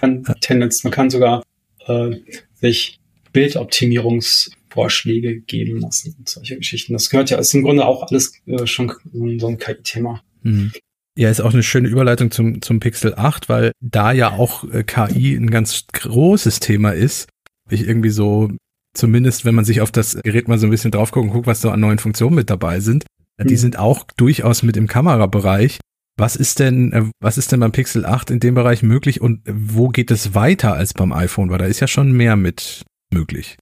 Man 0.00 0.22
kann, 0.22 0.36
Tendenz, 0.40 0.84
man 0.84 0.92
kann 0.92 1.10
sogar 1.10 1.42
äh, 1.86 2.10
sich 2.54 3.00
Bildoptimierungsvorschläge 3.32 5.40
geben 5.40 5.80
lassen 5.80 6.14
und 6.18 6.28
solche 6.28 6.56
Geschichten. 6.56 6.92
Das 6.92 7.10
gehört 7.10 7.30
ja, 7.30 7.38
ist 7.38 7.54
im 7.54 7.62
Grunde 7.62 7.86
auch 7.86 8.08
alles 8.08 8.32
äh, 8.46 8.66
schon 8.66 8.92
so 9.38 9.48
ein 9.48 9.58
KI-Thema. 9.58 10.22
Mhm. 10.42 10.72
Ja, 11.18 11.30
ist 11.30 11.40
auch 11.40 11.54
eine 11.54 11.62
schöne 11.62 11.88
Überleitung 11.88 12.30
zum, 12.30 12.60
zum 12.60 12.78
Pixel 12.78 13.14
8, 13.14 13.48
weil 13.48 13.72
da 13.80 14.12
ja 14.12 14.32
auch 14.32 14.70
äh, 14.70 14.84
KI 14.84 15.34
ein 15.34 15.50
ganz 15.50 15.86
großes 15.92 16.60
Thema 16.60 16.90
ist. 16.90 17.30
Ich 17.70 17.88
irgendwie 17.88 18.10
so 18.10 18.50
zumindest 18.96 19.44
wenn 19.44 19.54
man 19.54 19.64
sich 19.64 19.80
auf 19.80 19.90
das 19.90 20.20
Gerät 20.22 20.48
mal 20.48 20.58
so 20.58 20.66
ein 20.66 20.70
bisschen 20.70 20.90
drauf 20.90 21.10
guckt 21.10 21.26
und 21.26 21.32
guckt, 21.32 21.46
was 21.46 21.60
so 21.60 21.70
an 21.70 21.80
neuen 21.80 21.98
Funktionen 21.98 22.34
mit 22.34 22.50
dabei 22.50 22.80
sind, 22.80 23.04
mhm. 23.38 23.48
die 23.48 23.56
sind 23.56 23.78
auch 23.78 24.04
durchaus 24.16 24.62
mit 24.62 24.76
im 24.76 24.86
Kamerabereich. 24.86 25.78
Was 26.18 26.34
ist 26.34 26.60
denn, 26.60 26.92
äh, 26.92 27.04
was 27.20 27.36
ist 27.36 27.52
denn 27.52 27.60
beim 27.60 27.72
Pixel 27.72 28.06
8 28.06 28.30
in 28.30 28.40
dem 28.40 28.54
Bereich 28.54 28.82
möglich 28.82 29.20
und 29.20 29.42
wo 29.46 29.88
geht 29.88 30.10
es 30.10 30.34
weiter 30.34 30.74
als 30.74 30.94
beim 30.94 31.12
iPhone? 31.12 31.50
Weil 31.50 31.58
da 31.58 31.66
ist 31.66 31.80
ja 31.80 31.86
schon 31.86 32.12
mehr 32.12 32.36
mit 32.36 32.82
möglich. 33.12 33.58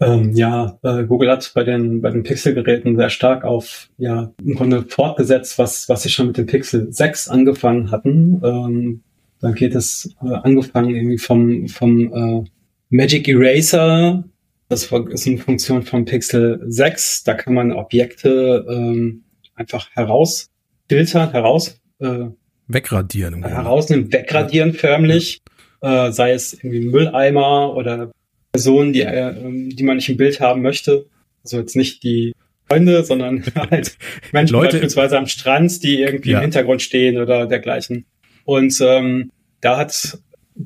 Ähm, 0.00 0.32
ja, 0.32 0.78
äh, 0.82 1.04
Google 1.04 1.30
hat 1.30 1.50
bei 1.54 1.64
den, 1.64 2.02
bei 2.02 2.10
den 2.10 2.22
Pixel-Geräten 2.22 2.96
sehr 2.96 3.08
stark 3.08 3.44
auf, 3.44 3.88
ja, 3.96 4.30
im 4.42 4.54
Grunde 4.54 4.84
fortgesetzt, 4.88 5.58
was, 5.58 5.88
was 5.88 6.02
sie 6.02 6.10
schon 6.10 6.28
mit 6.28 6.36
dem 6.36 6.46
Pixel 6.46 6.92
6 6.92 7.28
angefangen 7.28 7.90
hatten. 7.90 8.40
Ähm, 8.44 9.02
dann 9.40 9.54
geht 9.54 9.74
es 9.74 10.14
äh, 10.22 10.28
angefangen 10.28 10.94
irgendwie 10.94 11.18
vom, 11.18 11.68
vom 11.68 12.12
äh, 12.12 12.44
Magic 12.90 13.28
Eraser 13.28 14.24
das 14.68 14.84
ist 14.84 15.26
eine 15.26 15.38
Funktion 15.38 15.82
von 15.82 16.04
Pixel 16.04 16.60
6. 16.66 17.24
Da 17.24 17.34
kann 17.34 17.54
man 17.54 17.72
Objekte 17.72 18.66
ähm, 18.68 19.24
einfach 19.54 19.88
herausfiltern, 19.92 21.30
heraus 21.30 21.80
äh, 22.00 22.26
wegradieren. 22.66 23.44
Herausnehmen, 23.44 24.12
wegradieren 24.12 24.72
förmlich. 24.72 25.40
Äh, 25.82 26.10
sei 26.10 26.32
es 26.32 26.54
irgendwie 26.54 26.80
Mülleimer 26.80 27.74
oder 27.76 28.10
Personen, 28.52 28.92
die, 28.92 29.02
äh, 29.02 29.34
die 29.72 29.84
man 29.84 29.96
nicht 29.96 30.08
im 30.08 30.16
Bild 30.16 30.40
haben 30.40 30.62
möchte. 30.62 31.06
Also 31.44 31.58
jetzt 31.58 31.76
nicht 31.76 32.02
die 32.02 32.32
Freunde, 32.68 33.04
sondern 33.04 33.44
halt 33.70 33.96
Menschen 34.32 34.54
Leute, 34.54 34.72
beispielsweise 34.72 35.18
am 35.18 35.26
Strand, 35.26 35.82
die 35.82 36.00
irgendwie 36.00 36.30
ja. 36.30 36.38
im 36.38 36.42
Hintergrund 36.42 36.82
stehen 36.82 37.18
oder 37.18 37.46
dergleichen. 37.46 38.06
Und 38.44 38.80
ähm, 38.80 39.30
da 39.60 39.76
hat 39.76 40.18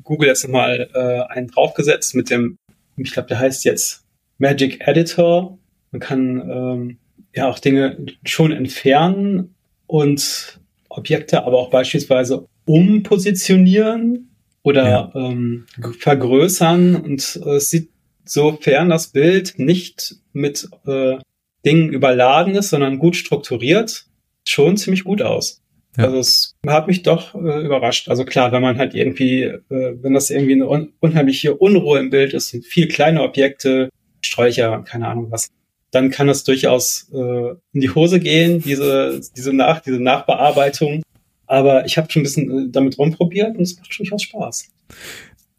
Google 0.03 0.29
jetzt 0.29 0.43
nochmal 0.43 0.89
äh, 0.93 1.33
einen 1.33 1.47
draufgesetzt 1.47 2.15
mit 2.15 2.29
dem 2.29 2.57
ich 3.05 3.13
glaube, 3.13 3.27
der 3.27 3.39
heißt 3.39 3.65
jetzt 3.65 4.05
Magic 4.37 4.87
Editor. 4.87 5.57
Man 5.91 5.99
kann 5.99 6.49
ähm, 6.49 6.97
ja 7.35 7.49
auch 7.49 7.59
Dinge 7.59 8.05
schon 8.25 8.51
entfernen 8.51 9.55
und 9.87 10.59
Objekte 10.89 11.43
aber 11.43 11.57
auch 11.57 11.69
beispielsweise 11.69 12.47
umpositionieren 12.65 14.29
oder 14.63 14.89
ja. 14.89 15.11
ähm, 15.15 15.65
vergrößern 15.99 16.95
und 16.95 17.39
äh, 17.43 17.55
es 17.55 17.69
sieht 17.69 17.89
sofern 18.25 18.89
das 18.89 19.07
Bild 19.07 19.57
nicht 19.57 20.15
mit 20.33 20.69
äh, 20.85 21.17
Dingen 21.65 21.91
überladen 21.91 22.55
ist, 22.55 22.69
sondern 22.69 22.99
gut 22.99 23.15
strukturiert, 23.15 24.05
schon 24.47 24.77
ziemlich 24.77 25.03
gut 25.03 25.21
aus. 25.21 25.60
Ja. 25.97 26.05
Also 26.05 26.19
es 26.19 26.55
hat 26.65 26.87
mich 26.87 27.03
doch 27.03 27.35
äh, 27.35 27.65
überrascht. 27.65 28.07
Also 28.09 28.23
klar, 28.23 28.51
wenn 28.51 28.61
man 28.61 28.77
halt 28.77 28.93
irgendwie, 28.93 29.43
äh, 29.43 29.59
wenn 29.69 30.13
das 30.13 30.29
irgendwie 30.29 30.53
eine 30.53 30.69
un 30.69 30.93
unheimliche 30.99 31.55
Unruhe 31.55 31.99
im 31.99 32.09
Bild 32.09 32.33
ist 32.33 32.53
und 32.53 32.65
viel 32.65 32.87
kleine 32.87 33.21
Objekte, 33.21 33.89
Sträucher, 34.21 34.83
keine 34.83 35.07
Ahnung 35.07 35.31
was, 35.31 35.49
dann 35.91 36.09
kann 36.09 36.27
das 36.27 36.43
durchaus 36.45 37.09
äh, 37.13 37.51
in 37.73 37.81
die 37.81 37.89
Hose 37.89 38.19
gehen, 38.19 38.61
diese, 38.61 39.19
diese, 39.35 39.53
Nach 39.53 39.81
diese 39.81 40.01
Nachbearbeitung. 40.01 41.03
Aber 41.47 41.85
ich 41.85 41.97
habe 41.97 42.09
schon 42.09 42.21
ein 42.21 42.23
bisschen 42.23 42.67
äh, 42.67 42.71
damit 42.71 42.97
rumprobiert 42.97 43.57
und 43.57 43.63
es 43.63 43.77
macht 43.77 43.97
durchaus 43.99 44.23
Spaß. 44.23 44.69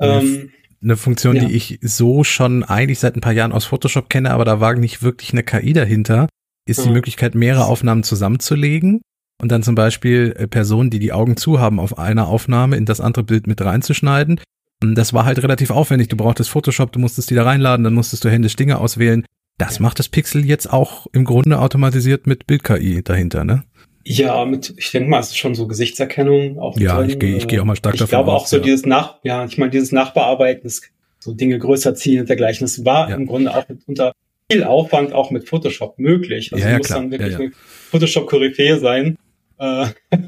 Ähm, 0.01 0.51
eine 0.83 0.97
Funktion, 0.97 1.37
ja. 1.37 1.45
die 1.45 1.55
ich 1.55 1.79
so 1.83 2.25
schon 2.25 2.65
eigentlich 2.65 2.99
seit 2.99 3.15
ein 3.15 3.21
paar 3.21 3.35
Jahren 3.35 3.53
aus 3.53 3.67
Photoshop 3.67 4.09
kenne, 4.09 4.31
aber 4.31 4.47
da 4.47 4.61
war 4.61 4.75
nicht 4.75 5.03
wirklich 5.03 5.33
eine 5.33 5.43
KI 5.43 5.75
dahinter, 5.75 6.29
ist 6.67 6.81
mhm. 6.81 6.85
die 6.85 6.91
Möglichkeit, 6.95 7.35
mehrere 7.35 7.67
Aufnahmen 7.67 8.03
zusammenzulegen 8.03 9.03
und 9.43 9.51
dann 9.51 9.65
zum 9.65 9.75
Beispiel 9.75 10.35
äh, 10.39 10.47
Personen, 10.47 10.89
die 10.89 11.01
die 11.01 11.13
Augen 11.13 11.37
zu 11.37 11.61
haben, 11.61 11.81
auf 11.81 11.99
einer 11.99 12.29
Aufnahme 12.29 12.77
in 12.77 12.87
das 12.87 13.01
andere 13.01 13.25
Bild 13.25 13.49
mit 13.49 13.61
reinzuschneiden. 13.61 14.41
Und 14.83 14.95
das 14.95 15.13
war 15.13 15.25
halt 15.25 15.43
relativ 15.43 15.71
aufwendig. 15.71 16.09
Du 16.09 16.17
brauchtest 16.17 16.49
Photoshop, 16.49 16.93
du 16.93 17.01
musstest 17.01 17.29
die 17.29 17.35
da 17.35 17.43
reinladen, 17.43 17.83
dann 17.83 17.93
musstest 17.93 18.25
du 18.25 18.31
händisch 18.31 18.55
Dinge 18.55 18.79
auswählen. 18.79 19.27
Das 19.59 19.81
macht 19.81 19.99
das 19.99 20.09
Pixel 20.09 20.45
jetzt 20.45 20.73
auch 20.73 21.09
im 21.13 21.25
Grunde 21.25 21.59
automatisiert 21.59 22.27
mit 22.27 22.47
Bild-KI 22.47 23.03
dahinter, 23.03 23.45
ne? 23.45 23.65
Ja, 24.05 24.45
mit, 24.45 24.75
ich 24.77 24.91
denke 24.93 25.11
mal, 25.11 25.21
es 25.21 25.29
ist 25.29 25.39
schon 25.39 25.55
so 25.55 25.67
Gesichtserkennung 25.67 26.59
auch. 26.59 26.79
Ja, 26.79 26.99
drin. 26.99 27.11
ich 27.11 27.19
gehe 27.19 27.37
ich 27.37 27.47
geh 27.47 27.59
auch 27.61 27.65
mal 27.65 27.77
stark 27.77 27.95
ich 27.95 28.01
davon 28.01 28.21
Ich 28.21 28.25
glaube 28.25 28.33
auch 28.33 28.47
so 28.47 28.57
ja. 28.57 28.63
dieses 28.63 28.87
Nach, 28.87 29.19
ja, 29.25 29.45
ich 29.45 29.59
meine, 29.59 29.71
dieses 29.71 29.91
Nachbearbeiten, 29.93 30.71
so 31.19 31.33
Dinge 31.35 31.59
größer 31.59 31.95
ziehen 31.97 32.21
und 32.21 32.29
dergleichen, 32.29 32.65
das 32.65 32.85
war 32.85 33.11
ja. 33.11 33.17
im 33.17 33.27
Grunde 33.27 33.55
auch 33.55 33.69
mit, 33.69 33.81
unter 33.87 34.13
viel 34.51 34.65
Aufwand 34.65 35.13
auch 35.13 35.31
mit 35.31 35.49
Photoshop 35.49 35.99
möglich. 35.99 36.53
Also 36.53 36.65
ja, 36.65 36.73
ja, 36.73 36.79
muss 36.79 36.87
klar. 36.87 37.01
dann 37.01 37.11
wirklich 37.11 37.33
ja, 37.33 37.39
eine 37.39 37.53
Photoshop-Koryphäe 37.91 38.79
sein. 38.79 39.17
Äh, 39.63 39.87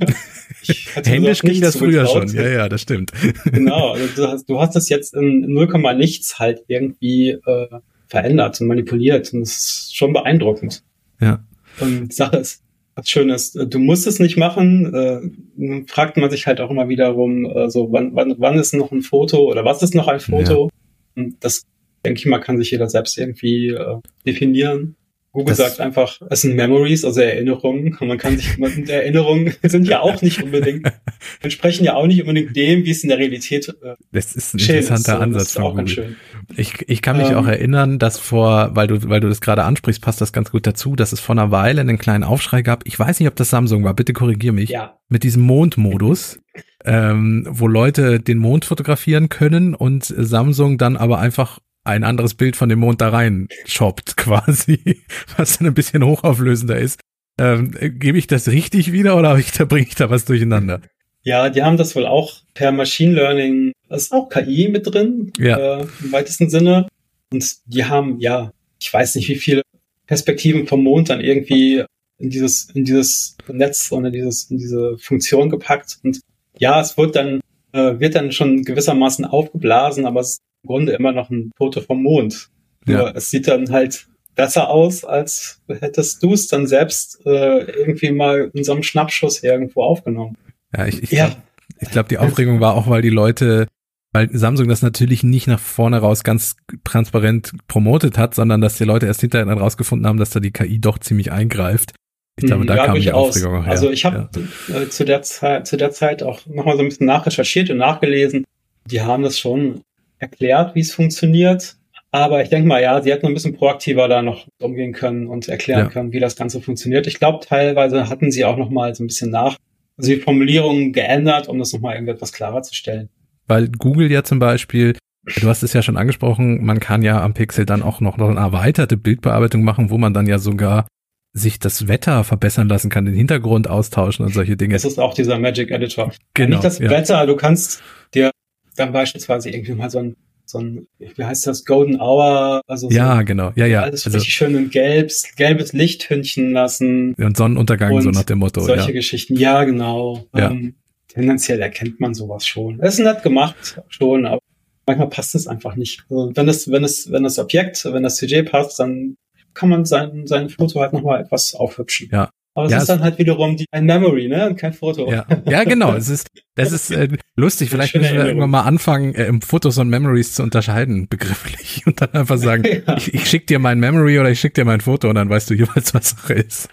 Händisch 1.05 1.43
ging 1.43 1.61
das 1.61 1.77
früher 1.77 2.07
schon, 2.07 2.29
ja, 2.29 2.49
ja, 2.49 2.69
das 2.69 2.83
stimmt. 2.83 3.13
genau, 3.45 3.93
also 3.93 4.07
du 4.17 4.29
hast, 4.29 4.49
du 4.49 4.61
hast 4.61 4.77
das 4.77 4.89
jetzt 4.89 5.15
in 5.15 5.41
0, 5.53 5.95
nichts 5.97 6.39
halt 6.39 6.63
irgendwie 6.69 7.31
äh, 7.31 7.69
verändert 8.07 8.61
und 8.61 8.69
manipuliert 8.69 9.33
und 9.33 9.41
das 9.41 9.51
ist 9.51 9.97
schon 9.97 10.13
beeindruckend. 10.13 10.83
Ja. 11.21 11.45
Und 11.81 12.09
die 12.09 12.15
Sache 12.15 12.37
ist, 12.37 12.63
was 12.95 13.09
schön 13.09 13.29
ist, 13.31 13.57
du 13.57 13.79
musst 13.79 14.07
es 14.07 14.21
nicht 14.21 14.37
machen. 14.37 14.95
Äh, 14.95 15.85
fragt 15.89 16.17
man 16.17 16.31
sich 16.31 16.47
halt 16.47 16.61
auch 16.61 16.71
immer 16.71 16.89
wiederum, 16.89 17.45
äh, 17.45 17.69
so 17.69 17.91
wann, 17.91 18.15
wann, 18.15 18.37
wann 18.39 18.59
ist 18.59 18.73
noch 18.73 18.93
ein 18.93 19.03
Foto 19.03 19.51
oder 19.51 19.65
was 19.65 19.83
ist 19.83 19.95
noch 19.95 20.07
ein 20.07 20.21
Foto? 20.21 20.71
Ja. 21.17 21.23
Und 21.23 21.37
das 21.41 21.65
denke 22.05 22.21
ich 22.21 22.27
mal, 22.27 22.39
kann 22.39 22.59
sich 22.59 22.71
jeder 22.71 22.89
selbst 22.89 23.19
irgendwie 23.19 23.69
äh, 23.69 23.97
definieren. 24.27 24.97
Google 25.35 25.57
das 25.57 25.59
sagt 25.59 25.81
einfach, 25.81 26.21
es 26.31 26.43
sind 26.43 26.55
Memories, 26.55 27.05
also 27.05 27.21
Erinnerungen. 27.21 27.97
Und 27.99 28.07
man 28.09 28.19
kann 28.19 28.39
sich, 28.39 28.57
und 28.57 28.89
Erinnerungen 28.89 29.53
sind 29.65 29.89
ja 29.89 29.99
auch 30.01 30.23
nicht 30.23 30.41
unbedingt, 30.41 30.87
entsprechen 31.43 31.85
ja 31.85 31.95
auch 31.95 32.07
nicht 32.07 32.21
unbedingt 32.21 32.55
dem, 32.55 32.85
wie 32.85 32.91
es 32.93 33.03
in 33.03 33.09
der 33.09 33.19
Realität 33.19 33.69
äh, 33.69 33.97
Das 34.13 34.37
ist 34.37 34.55
ein 34.55 34.61
interessanter 34.61 35.17
ist. 35.17 35.21
Ansatz 35.21 35.53
von 35.55 35.63
Google. 35.65 35.89
Schön. 35.89 36.17
Ich, 36.57 36.89
ich 36.89 37.03
kann 37.03 37.17
mich 37.17 37.31
ähm, 37.31 37.35
auch 37.35 37.49
erinnern, 37.49 37.99
dass 37.99 38.17
vor, 38.17 38.71
weil 38.77 38.87
du, 38.87 39.09
weil 39.09 39.19
du 39.19 39.29
das 39.29 39.41
gerade 39.41 39.65
ansprichst, 39.65 40.01
passt 40.01 40.21
das 40.21 40.33
ganz 40.33 40.53
gut 40.53 40.69
dazu, 40.69 40.95
dass 40.95 41.13
es 41.13 41.19
vor 41.19 41.35
einer 41.35 41.51
Weile 41.51 41.81
einen 41.81 41.99
kleinen 41.99 42.23
Aufschrei 42.23 42.63
gab. 42.63 42.87
Ich 42.87 42.97
weiß 42.97 43.19
nicht, 43.19 43.29
ob 43.29 43.35
das 43.35 43.51
Samsung 43.51 43.83
war, 43.83 43.95
bitte 43.95 44.13
korrigier 44.13 44.53
mich. 44.53 44.71
Ja. 44.71 44.99
Mit 45.09 45.25
diesem 45.25 45.43
Mondmodus. 45.43 46.39
ähm, 46.85 47.45
wo 47.51 47.67
Leute 47.67 48.21
den 48.21 48.39
Mond 48.39 48.67
fotografieren 48.67 49.29
können 49.29 49.75
und 49.75 50.05
Samsung 50.05 50.79
dann 50.79 50.97
aber 50.97 51.19
einfach 51.19 51.59
ein 51.85 52.03
anderes 52.03 52.35
Bild 52.35 52.57
von 52.57 52.69
dem 52.69 52.81
Mond 52.81 53.01
da 53.01 53.11
rein 53.11 53.49
shoppt 53.67 54.17
quasi, 54.17 55.03
was 55.37 55.59
dann 55.59 55.69
ein 55.69 55.75
bisschen 55.75 56.05
hochauflösender 56.05 56.79
ist. 56.79 57.01
Ähm, 57.39 57.73
Gebe 57.99 58.19
ich 58.19 58.27
das 58.27 58.49
richtig 58.49 58.93
wieder 58.93 59.17
oder 59.17 59.39
ich, 59.39 59.53
da 59.59 59.65
bringe 59.65 59.87
ich 59.87 59.95
da 59.95 60.11
was 60.11 60.25
durcheinander? 60.25 60.81
Ja, 61.23 61.49
die 61.49 61.63
haben 61.63 61.77
das 61.77 61.97
wohl 61.97 62.07
auch 62.07 62.43
per 62.53 62.71
Machine 62.71 63.15
Learning, 63.15 63.73
das 63.89 64.03
ist 64.03 64.13
auch 64.13 64.29
KI 64.29 64.69
mit 64.69 64.87
drin, 64.87 65.33
ja. 65.39 65.81
äh, 65.81 65.87
im 66.03 66.13
weitesten 66.13 66.51
Sinne. 66.51 66.89
Und 67.33 67.57
die 67.67 67.85
haben, 67.85 68.21
ja, 68.21 68.53
ich 68.79 68.93
weiß 68.93 69.15
nicht, 69.15 69.29
wie 69.29 69.37
viele 69.37 69.63
Perspektiven 70.07 70.67
vom 70.67 70.83
Mond 70.83 71.09
dann 71.09 71.21
irgendwie 71.21 71.83
in 72.19 72.31
dieses, 72.31 72.71
in 72.75 72.85
dieses 72.85 73.37
Netz 73.51 73.91
oder 73.91 74.11
dieses, 74.11 74.51
in 74.51 74.59
diese 74.59 74.99
Funktion 74.99 75.49
gepackt. 75.49 75.99
Und 76.05 76.21
ja, 76.59 76.81
es 76.81 76.97
wird 76.99 77.17
dann, 77.17 77.41
äh, 77.73 77.99
wird 77.99 78.15
dann 78.15 78.31
schon 78.31 78.63
gewissermaßen 78.63 79.25
aufgeblasen, 79.25 80.07
aber 80.07 80.21
es 80.21 80.39
Grunde 80.67 80.93
immer 80.93 81.13
noch 81.13 81.31
ein 81.31 81.51
Foto 81.57 81.81
vom 81.81 82.03
Mond. 82.03 82.51
Ja. 82.87 82.99
Nur 82.99 83.17
es 83.17 83.31
sieht 83.31 83.49
dann 83.49 83.71
halt 83.71 84.07
besser 84.35 84.69
aus, 84.69 85.05
als 85.05 85.61
hättest 85.69 86.23
du 86.23 86.33
es 86.33 86.49
dann 86.49 86.67
selbst 86.67 87.25
äh, 87.25 87.61
irgendwie 87.61 88.11
mal 88.11 88.51
in 88.53 88.65
so 88.65 88.73
einem 88.73 88.83
Schnappschuss 88.83 89.43
irgendwo 89.43 89.83
aufgenommen. 89.83 90.37
Ja, 90.77 90.87
ich, 90.87 91.03
ich 91.03 91.11
ja. 91.13 91.27
glaube, 91.27 91.93
glaub, 91.93 92.09
die 92.09 92.19
Aufregung 92.19 92.61
war 92.61 92.75
auch, 92.75 92.89
weil 92.89 93.03
die 93.03 93.11
Leute, 93.11 93.69
weil 94.13 94.29
Samsung 94.33 94.69
das 94.69 94.83
natürlich 94.83 95.23
nicht 95.23 95.47
nach 95.47 95.61
vorne 95.61 95.99
raus 95.99 96.25
ganz 96.25 96.57
transparent 96.83 97.53
promotet 97.69 98.19
hat, 98.19 98.35
sondern 98.35 98.61
dass 98.61 98.77
die 98.77 98.85
Leute 98.85 99.07
erst 99.07 99.21
hinterher 99.21 99.47
dann 99.47 99.59
rausgefunden 99.59 100.07
haben, 100.07 100.19
dass 100.19 100.31
da 100.31 100.41
die 100.41 100.53
KI 100.53 100.81
doch 100.81 100.99
ziemlich 100.99 101.31
eingreift. 101.31 101.95
Ich 102.37 102.47
glaube, 102.47 102.67
da 102.67 102.77
ja, 102.77 102.87
kam 102.87 102.99
die 102.99 103.13
Aufregung 103.13 103.59
auch 103.59 103.65
her. 103.65 103.71
Also 103.71 103.91
ich 103.91 104.05
habe 104.05 104.29
ja. 104.69 104.81
äh, 104.81 104.89
zu, 104.89 105.05
der 105.05 105.23
Zeit, 105.23 105.69
zu 105.69 105.77
der 105.77 105.93
Zeit 105.93 106.25
auch 106.25 106.45
nochmal 106.47 106.77
so 106.77 106.83
ein 106.83 106.89
bisschen 106.89 107.07
nachrecherchiert 107.07 107.71
und 107.71 107.77
nachgelesen. 107.77 108.45
Die 108.91 109.03
haben 109.03 109.23
das 109.23 109.39
schon 109.39 109.83
erklärt, 110.25 110.75
wie 110.75 110.81
es 110.81 110.93
funktioniert. 110.93 111.77
Aber 112.11 112.43
ich 112.43 112.49
denke 112.49 112.69
mal, 112.69 112.81
ja, 112.81 113.03
sie 113.03 113.11
hätten 113.11 113.27
ein 113.27 113.35
bisschen 113.35 113.57
proaktiver 113.57 114.07
da 114.09 114.23
noch 114.23 114.47
umgehen 114.63 114.93
können 114.93 115.27
und 115.27 115.49
erklären 115.49 115.87
ja. 115.87 115.89
können, 115.89 116.13
wie 116.13 116.21
das 116.21 116.37
Ganze 116.37 116.61
funktioniert. 116.61 117.07
Ich 117.07 117.19
glaube, 117.19 117.45
teilweise 117.45 118.09
hatten 118.09 118.31
sie 118.31 118.45
auch 118.45 118.57
noch 118.57 118.71
mal 118.71 118.95
so 118.95 119.03
ein 119.03 119.09
bisschen 119.09 119.31
nach, 119.31 119.57
also 119.97 120.11
die 120.13 120.21
Formulierungen 120.21 120.93
geändert, 120.93 121.49
um 121.49 121.59
das 121.59 121.73
noch 121.73 121.81
mal 121.81 121.95
irgendetwas 121.95 122.33
klarer 122.33 122.63
zu 122.63 122.75
stellen. 122.75 123.09
Weil 123.49 123.69
Google 123.69 124.11
ja 124.13 124.23
zum 124.23 124.39
Beispiel, 124.39 124.97
du 125.25 125.49
hast 125.49 125.65
es 125.65 125.73
ja 125.73 125.83
schon 125.83 125.97
angesprochen, 125.97 126.65
man 126.65 126.79
kann 126.79 127.03
ja 127.03 127.21
am 127.21 127.35
Pixel 127.35 127.67
dann 127.67 127.83
auch 127.83 128.01
noch, 128.01 128.17
noch 128.17 128.31
eine 128.31 128.39
erweiterte 128.39 128.97
Bildbearbeitung 128.97 129.65
machen, 129.65 129.91
wo 129.91 129.99
man 129.99 130.15
dann 130.15 130.29
ja 130.29 130.39
sogar 130.39 130.87
sich 131.33 131.59
das 131.59 131.89
Wetter 131.89 132.23
verbessern 132.23 132.69
lassen 132.69 132.91
kann, 132.91 133.07
den 133.07 133.15
Hintergrund 133.15 133.69
austauschen 133.69 134.25
und 134.25 134.33
solche 134.33 134.57
Dinge. 134.57 134.75
Das 134.75 134.85
ist 134.85 135.01
auch 135.01 135.15
dieser 135.15 135.41
Magic 135.41 135.73
Editor. 135.73 136.13
Genau. 136.35 136.51
Nicht 136.51 136.65
das 136.65 136.79
ja. 136.79 136.91
Wetter, 136.91 137.27
du 137.27 137.35
kannst 137.35 137.83
dir 138.15 138.31
dann 138.77 138.93
beispielsweise 138.93 139.51
irgendwie 139.51 139.75
mal 139.75 139.91
so 139.91 139.99
ein, 139.99 140.17
so 140.47 140.59
ein, 140.59 140.87
wie 140.99 141.25
heißt 141.25 141.47
das, 141.47 141.65
Golden 141.65 142.01
Hour, 142.01 142.61
also 142.67 142.89
so 142.89 142.95
ja, 142.95 143.23
genau, 143.23 143.53
ja, 143.57 143.67
ja, 143.67 143.83
alles 143.83 144.05
also, 144.05 144.17
richtig 144.17 144.35
schön 144.35 144.55
in 144.55 144.71
gelbs, 144.71 145.35
gelbes 145.37 145.73
Licht 145.73 146.11
hünchen 146.11 146.53
lassen. 146.53 147.15
Und 147.15 147.37
Sonnenuntergang, 147.37 147.93
und 147.93 148.03
so 148.03 148.11
nach 148.11 148.25
dem 148.25 148.39
Motto. 148.39 148.61
Solche 148.61 148.89
ja. 148.89 148.93
Geschichten, 148.93 149.37
ja, 149.37 149.65
genau. 149.65 150.27
Ja. 150.35 150.51
Ähm, 150.51 150.75
tendenziell 151.09 151.61
erkennt 151.61 152.01
man 152.01 152.15
sowas 152.15 152.47
schon. 152.47 152.81
Es 152.81 152.95
ist 152.99 153.05
nett 153.05 153.23
gemacht, 153.23 153.81
schon, 153.89 154.27
aber 154.27 154.41
manchmal 154.87 155.09
passt 155.09 155.35
es 155.35 155.47
einfach 155.47 155.77
nicht. 155.77 156.05
Also 156.11 156.33
wenn 156.35 156.49
es, 156.49 156.71
wenn 156.71 156.85
es, 156.85 157.11
wenn 157.11 157.23
das 157.23 157.39
Objekt, 157.39 157.85
wenn 157.85 158.03
das 158.03 158.17
CJ 158.17 158.43
passt, 158.43 158.79
dann 158.79 159.17
kann 159.55 159.69
man 159.69 159.85
sein, 159.85 160.27
sein 160.27 160.51
Foto 160.51 160.81
halt 160.81 160.93
nochmal 160.93 161.23
etwas 161.23 161.55
aufhübschen. 161.55 162.09
Ja, 162.13 162.31
aber 162.57 162.67
es 162.67 162.73
ja, 162.73 162.79
ist 162.79 162.89
dann 162.89 163.01
halt 163.01 163.19
wiederum 163.19 163.57
die, 163.57 163.67
ein 163.73 163.85
Memory, 163.85 164.29
ne? 164.29 164.49
Und 164.49 164.57
kein 164.57 164.73
Foto. 164.73 165.11
Ja, 165.11 165.27
ja 165.45 165.65
genau. 165.65 165.95
Es 165.95 166.09
ist, 166.09 166.29
das 166.55 166.71
ist 166.73 166.93
äh, 166.93 167.09
lustig. 167.37 167.71
Vielleicht 167.71 167.97
müssen 167.97 168.15
wir 168.15 168.27
irgendwann 168.27 168.51
mal 168.51 168.63
anfangen, 168.63 169.15
äh, 169.15 169.33
Fotos 169.45 169.79
und 169.79 169.89
Memories 169.89 170.35
zu 170.35 170.45
unterscheiden, 170.45 171.09
begrifflich. 171.09 171.83
Und 171.87 172.01
dann 172.01 172.13
einfach 172.13 172.39
sagen, 172.39 172.65
ja. 172.87 172.97
ich, 172.97 173.13
ich 173.13 173.29
schick 173.29 173.49
dir 173.49 173.59
mein 173.59 173.81
Memory 173.81 174.21
oder 174.21 174.31
ich 174.31 174.39
schick 174.39 174.55
dir 174.55 174.65
mein 174.65 174.81
Foto 174.81 175.09
und 175.09 175.17
dann 175.17 175.29
weißt 175.29 175.51
du 175.51 175.55
jeweils, 175.55 175.93
was 175.95 176.11
Sache 176.11 176.35
ist. 176.35 176.69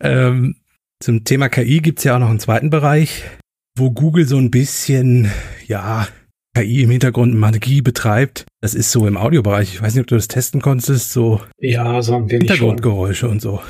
ähm, 0.00 0.56
zum 1.02 1.24
Thema 1.24 1.48
KI 1.48 1.80
gibt's 1.80 2.04
ja 2.04 2.16
auch 2.16 2.20
noch 2.20 2.28
einen 2.28 2.40
zweiten 2.40 2.70
Bereich, 2.70 3.24
wo 3.76 3.90
Google 3.90 4.26
so 4.26 4.36
ein 4.36 4.50
bisschen, 4.50 5.30
ja, 5.66 6.06
KI 6.54 6.82
im 6.82 6.90
Hintergrund 6.90 7.34
Magie 7.34 7.80
betreibt. 7.80 8.44
Das 8.60 8.74
ist 8.74 8.92
so 8.92 9.06
im 9.06 9.16
Audiobereich. 9.16 9.74
Ich 9.74 9.82
weiß 9.82 9.94
nicht, 9.94 10.02
ob 10.02 10.08
du 10.08 10.16
das 10.16 10.28
testen 10.28 10.60
konntest, 10.60 11.12
so 11.12 11.40
ja, 11.58 12.02
so 12.02 12.16
ein 12.16 12.30
wenig 12.30 12.50
Hintergrundgeräusche 12.50 13.20
schon. 13.20 13.30
und 13.30 13.40
so. 13.42 13.60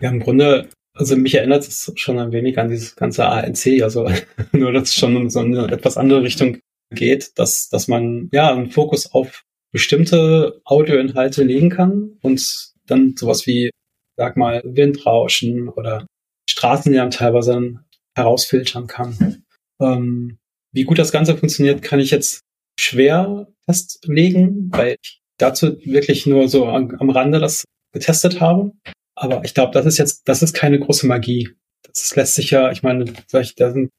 Ja, 0.00 0.10
im 0.10 0.20
Grunde 0.20 0.68
also 1.00 1.16
mich 1.16 1.34
erinnert 1.34 1.66
es 1.66 1.90
schon 1.96 2.18
ein 2.18 2.30
wenig 2.30 2.58
an 2.58 2.68
dieses 2.68 2.94
ganze 2.94 3.26
ANC, 3.26 3.82
also 3.82 4.08
nur, 4.52 4.72
dass 4.72 4.90
es 4.90 4.94
schon 4.94 5.16
in 5.16 5.30
so 5.30 5.40
eine 5.40 5.70
etwas 5.72 5.96
andere 5.96 6.22
Richtung 6.22 6.58
geht, 6.90 7.38
dass, 7.38 7.68
dass 7.68 7.88
man 7.88 8.28
ja 8.32 8.52
einen 8.52 8.70
Fokus 8.70 9.12
auf 9.12 9.44
bestimmte 9.72 10.60
Audioinhalte 10.64 11.42
legen 11.42 11.70
kann 11.70 12.18
und 12.22 12.72
dann 12.86 13.16
sowas 13.16 13.46
wie, 13.46 13.70
sag 14.16 14.36
mal, 14.36 14.62
Windrauschen 14.64 15.68
oder 15.68 16.06
Straßenlärm 16.48 17.10
teilweise 17.10 17.80
herausfiltern 18.16 18.86
kann. 18.86 19.44
Ähm, 19.80 20.38
wie 20.72 20.84
gut 20.84 20.98
das 20.98 21.12
Ganze 21.12 21.36
funktioniert, 21.36 21.82
kann 21.82 22.00
ich 22.00 22.10
jetzt 22.10 22.42
schwer 22.78 23.48
festlegen, 23.64 24.70
weil 24.72 24.96
ich 25.00 25.20
dazu 25.38 25.78
wirklich 25.84 26.26
nur 26.26 26.48
so 26.48 26.66
am, 26.66 26.94
am 26.98 27.10
Rande 27.10 27.38
das 27.38 27.64
getestet 27.92 28.40
habe. 28.40 28.72
Aber 29.20 29.44
ich 29.44 29.52
glaube, 29.52 29.72
das 29.74 29.84
ist 29.84 29.98
jetzt, 29.98 30.22
das 30.26 30.42
ist 30.42 30.54
keine 30.54 30.80
große 30.80 31.06
Magie. 31.06 31.50
Das 31.86 32.16
lässt 32.16 32.34
sich 32.34 32.50
ja, 32.50 32.72
ich 32.72 32.82
meine, 32.82 33.04
solche, 33.26 33.54
da 33.54 33.70
sind 33.70 33.90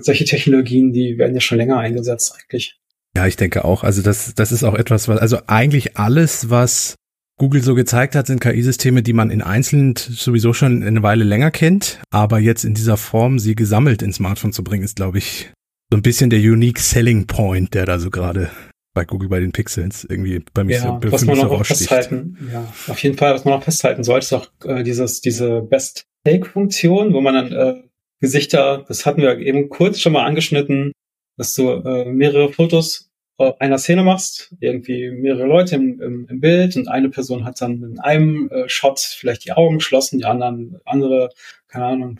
solche 0.00 0.24
Technologien, 0.24 0.92
die 0.92 1.18
werden 1.18 1.34
ja 1.34 1.40
schon 1.40 1.58
länger 1.58 1.78
eingesetzt 1.78 2.34
eigentlich. 2.34 2.80
Ja, 3.14 3.26
ich 3.26 3.36
denke 3.36 3.66
auch. 3.66 3.84
Also 3.84 4.00
das, 4.00 4.34
das 4.34 4.50
ist 4.50 4.64
auch 4.64 4.74
etwas, 4.74 5.08
was, 5.08 5.18
also 5.18 5.38
eigentlich 5.46 5.98
alles, 5.98 6.48
was 6.48 6.94
Google 7.38 7.62
so 7.62 7.74
gezeigt 7.74 8.14
hat, 8.14 8.26
sind 8.26 8.40
KI-Systeme, 8.40 9.02
die 9.02 9.12
man 9.12 9.30
in 9.30 9.42
einzeln 9.42 9.94
sowieso 9.96 10.54
schon 10.54 10.82
eine 10.82 11.02
Weile 11.02 11.24
länger 11.24 11.50
kennt, 11.50 12.00
aber 12.10 12.38
jetzt 12.38 12.64
in 12.64 12.72
dieser 12.72 12.96
Form 12.96 13.38
sie 13.38 13.54
gesammelt 13.54 14.00
ins 14.00 14.16
Smartphone 14.16 14.54
zu 14.54 14.64
bringen, 14.64 14.84
ist, 14.84 14.96
glaube 14.96 15.18
ich, 15.18 15.52
so 15.90 15.98
ein 15.98 16.02
bisschen 16.02 16.30
der 16.30 16.40
unique 16.40 16.78
selling 16.78 17.26
point, 17.26 17.74
der 17.74 17.84
da 17.84 17.98
so 17.98 18.08
gerade 18.10 18.50
bei 18.94 19.04
Google 19.04 19.28
bei 19.28 19.40
den 19.40 19.52
Pixels 19.52 20.04
irgendwie 20.04 20.44
bei 20.52 20.64
mir 20.64 20.76
ja, 20.76 21.00
so, 21.02 21.12
was 21.12 21.24
man 21.24 21.40
auch 21.40 21.64
festhalten, 21.64 22.50
ja, 22.52 22.72
auf 22.88 23.02
jeden 23.02 23.16
Fall, 23.16 23.34
was 23.34 23.44
man 23.44 23.54
auch 23.54 23.62
festhalten 23.62 24.04
sollte, 24.04 24.24
ist 24.24 24.32
auch 24.32 24.48
äh, 24.64 24.82
dieses, 24.82 25.20
diese 25.20 25.62
Best 25.62 26.04
Take-Funktion, 26.24 27.14
wo 27.14 27.20
man 27.20 27.34
dann 27.34 27.52
äh, 27.52 27.82
Gesichter, 28.20 28.84
das 28.86 29.06
hatten 29.06 29.22
wir 29.22 29.38
eben 29.38 29.68
kurz 29.68 29.98
schon 29.98 30.12
mal 30.12 30.24
angeschnitten, 30.24 30.92
dass 31.36 31.54
du 31.54 31.70
äh, 31.70 32.04
mehrere 32.04 32.52
Fotos 32.52 33.12
einer 33.58 33.78
Szene 33.78 34.02
machst, 34.02 34.54
irgendwie 34.60 35.10
mehrere 35.10 35.46
Leute 35.46 35.76
im, 35.76 36.00
im, 36.00 36.26
im, 36.28 36.40
Bild 36.40 36.76
und 36.76 36.88
eine 36.88 37.08
Person 37.08 37.44
hat 37.44 37.60
dann 37.60 37.82
in 37.82 37.98
einem 37.98 38.48
äh, 38.50 38.68
Shot 38.68 39.00
vielleicht 39.00 39.44
die 39.44 39.52
Augen 39.52 39.78
geschlossen, 39.78 40.18
die 40.18 40.24
anderen, 40.24 40.80
andere, 40.84 41.30
keine 41.68 41.86
Ahnung, 41.86 42.18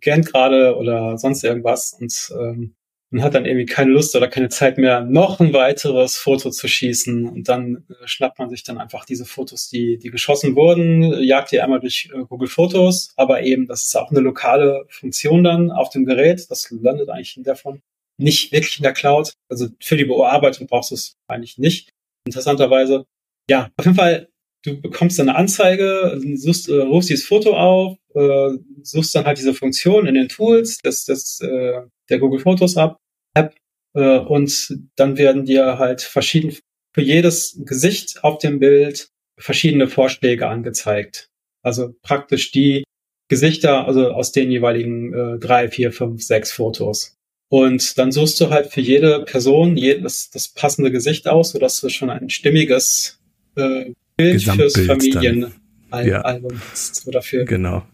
gähnt 0.00 0.26
gerade 0.26 0.76
oder 0.76 1.18
sonst 1.18 1.44
irgendwas 1.44 1.92
und 1.92 2.32
ähm, 2.40 2.74
man 3.10 3.22
hat 3.22 3.34
dann 3.34 3.46
irgendwie 3.46 3.66
keine 3.66 3.92
Lust 3.92 4.14
oder 4.16 4.28
keine 4.28 4.50
Zeit 4.50 4.76
mehr, 4.76 5.00
noch 5.00 5.40
ein 5.40 5.52
weiteres 5.52 6.18
Foto 6.18 6.50
zu 6.50 6.68
schießen. 6.68 7.26
Und 7.26 7.48
dann 7.48 7.86
äh, 7.88 8.06
schnappt 8.06 8.38
man 8.38 8.50
sich 8.50 8.64
dann 8.64 8.78
einfach 8.78 9.04
diese 9.04 9.24
Fotos, 9.24 9.68
die, 9.68 9.98
die 9.98 10.10
geschossen 10.10 10.56
wurden, 10.56 11.02
jagt 11.22 11.52
die 11.52 11.60
einmal 11.60 11.80
durch 11.80 12.10
äh, 12.12 12.24
Google 12.28 12.48
Fotos, 12.48 13.12
aber 13.16 13.42
eben, 13.42 13.66
das 13.66 13.84
ist 13.84 13.96
auch 13.96 14.10
eine 14.10 14.20
lokale 14.20 14.84
Funktion 14.88 15.42
dann 15.42 15.70
auf 15.70 15.90
dem 15.90 16.04
Gerät. 16.04 16.46
Das 16.50 16.70
landet 16.70 17.08
eigentlich 17.08 17.40
Form 17.54 17.80
nicht 18.18 18.52
wirklich 18.52 18.78
in 18.78 18.82
der 18.82 18.92
Cloud. 18.92 19.32
Also 19.48 19.68
für 19.80 19.96
die 19.96 20.04
Bearbeitung 20.04 20.66
brauchst 20.66 20.90
du 20.90 20.94
es 20.96 21.16
eigentlich 21.28 21.56
nicht. 21.56 21.90
Interessanterweise. 22.26 23.06
Ja, 23.48 23.70
auf 23.76 23.86
jeden 23.86 23.96
Fall, 23.96 24.28
du 24.64 24.80
bekommst 24.80 25.18
eine 25.18 25.34
Anzeige, 25.34 26.20
suchst, 26.34 26.68
äh, 26.68 26.82
rufst 26.82 27.08
dieses 27.08 27.24
Foto 27.24 27.56
auf, 27.56 27.96
äh, 28.14 28.50
suchst 28.82 29.14
dann 29.14 29.24
halt 29.24 29.38
diese 29.38 29.54
Funktion 29.54 30.06
in 30.06 30.14
den 30.14 30.28
Tools 30.28 30.78
des, 30.78 31.06
des, 31.06 31.40
äh, 31.40 31.82
der 32.10 32.18
Google 32.18 32.40
Fotos 32.40 32.76
App, 32.76 33.54
äh, 33.94 34.18
und 34.18 34.78
dann 34.96 35.18
werden 35.18 35.44
dir 35.44 35.78
halt 35.78 36.02
verschieden 36.02 36.56
für 36.94 37.02
jedes 37.02 37.60
Gesicht 37.64 38.24
auf 38.24 38.38
dem 38.38 38.58
Bild 38.58 39.08
verschiedene 39.38 39.88
Vorschläge 39.88 40.48
angezeigt. 40.48 41.28
Also 41.62 41.94
praktisch 42.02 42.50
die 42.50 42.84
Gesichter, 43.28 43.86
also 43.86 44.10
aus 44.10 44.32
den 44.32 44.50
jeweiligen 44.50 45.12
äh, 45.12 45.38
drei, 45.38 45.68
vier, 45.68 45.92
fünf, 45.92 46.22
sechs 46.22 46.50
Fotos. 46.50 47.14
Und 47.50 47.98
dann 47.98 48.12
suchst 48.12 48.40
du 48.40 48.50
halt 48.50 48.66
für 48.66 48.80
jede 48.80 49.24
Person 49.24 49.76
jedes, 49.76 50.30
das 50.30 50.48
passende 50.48 50.90
Gesicht 50.90 51.28
aus, 51.28 51.50
sodass 51.50 51.80
du 51.80 51.88
schon 51.88 52.10
ein 52.10 52.30
stimmiges 52.30 53.20
äh, 53.56 53.92
Bild 54.16 54.42
fürs 54.42 54.74
Familienalbum 54.74 55.52
ja. 55.90 56.60
hast. 56.70 57.06
Oder 57.06 57.22
für 57.22 57.44
genau. 57.44 57.86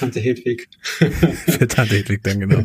Tante 0.00 0.20
Hedwig. 0.20 0.68
für 0.82 1.68
Tante 1.68 1.96
Hedwig 1.96 2.22
dann 2.22 2.40
genau. 2.40 2.64